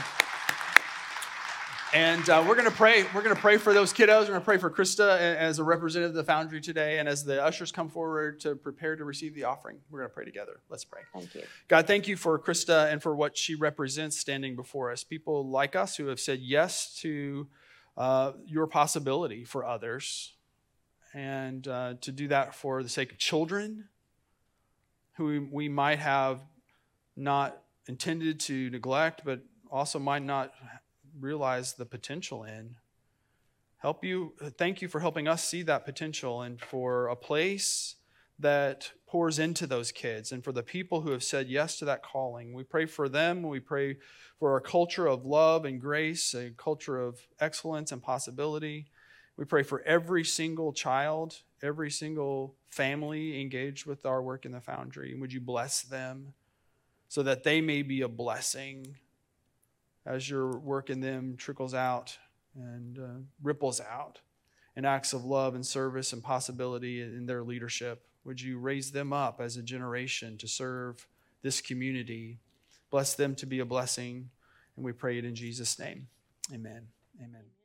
And 1.94 2.28
uh, 2.28 2.44
we're 2.44 2.56
going 2.56 2.68
to 2.68 2.74
pray. 2.74 3.04
We're 3.14 3.22
going 3.22 3.36
to 3.36 3.40
pray 3.40 3.56
for 3.56 3.72
those 3.72 3.92
kiddos. 3.92 4.22
We're 4.22 4.26
going 4.28 4.40
to 4.40 4.44
pray 4.44 4.58
for 4.58 4.68
Krista 4.68 5.16
as 5.16 5.60
a 5.60 5.64
representative 5.64 6.10
of 6.10 6.16
the 6.16 6.24
Foundry 6.24 6.60
today. 6.60 6.98
And 6.98 7.08
as 7.08 7.22
the 7.22 7.40
ushers 7.40 7.70
come 7.70 7.88
forward 7.88 8.40
to 8.40 8.56
prepare 8.56 8.96
to 8.96 9.04
receive 9.04 9.32
the 9.36 9.44
offering, 9.44 9.78
we're 9.90 10.00
going 10.00 10.10
to 10.10 10.14
pray 10.14 10.24
together. 10.24 10.60
Let's 10.68 10.84
pray. 10.84 11.02
Thank 11.12 11.36
you. 11.36 11.42
God, 11.68 11.86
thank 11.86 12.08
you 12.08 12.16
for 12.16 12.36
Krista 12.36 12.92
and 12.92 13.00
for 13.00 13.14
what 13.14 13.38
she 13.38 13.54
represents 13.54 14.18
standing 14.18 14.56
before 14.56 14.90
us. 14.90 15.04
People 15.04 15.48
like 15.48 15.76
us 15.76 15.96
who 15.96 16.08
have 16.08 16.18
said 16.18 16.40
yes 16.40 16.98
to 17.02 17.46
uh, 17.96 18.32
your 18.44 18.66
possibility 18.66 19.44
for 19.44 19.64
others 19.64 20.33
and 21.14 21.66
uh, 21.68 21.94
to 22.00 22.12
do 22.12 22.28
that 22.28 22.54
for 22.54 22.82
the 22.82 22.88
sake 22.88 23.12
of 23.12 23.18
children 23.18 23.88
who 25.16 25.48
we 25.50 25.68
might 25.68 26.00
have 26.00 26.40
not 27.16 27.62
intended 27.86 28.40
to 28.40 28.68
neglect, 28.70 29.22
but 29.24 29.40
also 29.70 29.98
might 29.98 30.24
not 30.24 30.52
realize 31.20 31.74
the 31.74 31.86
potential 31.86 32.42
in. 32.42 32.74
Help 33.78 34.04
you, 34.04 34.32
thank 34.58 34.82
you 34.82 34.88
for 34.88 35.00
helping 35.00 35.28
us 35.28 35.44
see 35.44 35.62
that 35.62 35.84
potential 35.84 36.42
and 36.42 36.60
for 36.60 37.06
a 37.08 37.16
place 37.16 37.96
that 38.38 38.90
pours 39.06 39.38
into 39.38 39.66
those 39.66 39.92
kids 39.92 40.32
and 40.32 40.42
for 40.42 40.50
the 40.50 40.62
people 40.62 41.02
who 41.02 41.12
have 41.12 41.22
said 41.22 41.48
yes 41.48 41.78
to 41.78 41.84
that 41.84 42.02
calling. 42.02 42.52
We 42.52 42.64
pray 42.64 42.86
for 42.86 43.08
them. 43.08 43.42
We 43.42 43.60
pray 43.60 43.98
for 44.40 44.56
a 44.56 44.60
culture 44.60 45.06
of 45.06 45.24
love 45.24 45.64
and 45.64 45.80
grace, 45.80 46.34
a 46.34 46.50
culture 46.50 47.00
of 47.00 47.20
excellence 47.38 47.92
and 47.92 48.02
possibility. 48.02 48.86
We 49.36 49.44
pray 49.44 49.62
for 49.62 49.82
every 49.82 50.24
single 50.24 50.72
child, 50.72 51.38
every 51.62 51.90
single 51.90 52.54
family 52.70 53.40
engaged 53.40 53.86
with 53.86 54.06
our 54.06 54.22
work 54.22 54.44
in 54.44 54.52
the 54.52 54.60
foundry. 54.60 55.12
And 55.12 55.20
would 55.20 55.32
you 55.32 55.40
bless 55.40 55.82
them 55.82 56.34
so 57.08 57.22
that 57.22 57.44
they 57.44 57.60
may 57.60 57.82
be 57.82 58.02
a 58.02 58.08
blessing 58.08 58.96
as 60.06 60.28
your 60.28 60.58
work 60.58 60.90
in 60.90 61.00
them 61.00 61.36
trickles 61.36 61.74
out 61.74 62.18
and 62.54 62.98
uh, 62.98 63.20
ripples 63.42 63.80
out 63.80 64.20
in 64.76 64.84
acts 64.84 65.12
of 65.12 65.24
love 65.24 65.54
and 65.54 65.64
service 65.64 66.12
and 66.12 66.22
possibility 66.22 67.00
in 67.02 67.26
their 67.26 67.42
leadership. 67.42 68.02
Would 68.24 68.40
you 68.40 68.58
raise 68.58 68.90
them 68.90 69.12
up 69.12 69.40
as 69.40 69.56
a 69.56 69.62
generation 69.62 70.36
to 70.38 70.48
serve 70.48 71.06
this 71.42 71.60
community? 71.60 72.38
Bless 72.90 73.14
them 73.14 73.34
to 73.36 73.46
be 73.46 73.60
a 73.60 73.64
blessing. 73.64 74.30
And 74.76 74.84
we 74.84 74.92
pray 74.92 75.18
it 75.18 75.24
in 75.24 75.34
Jesus' 75.34 75.78
name. 75.78 76.08
Amen. 76.52 76.88
Amen. 77.20 77.63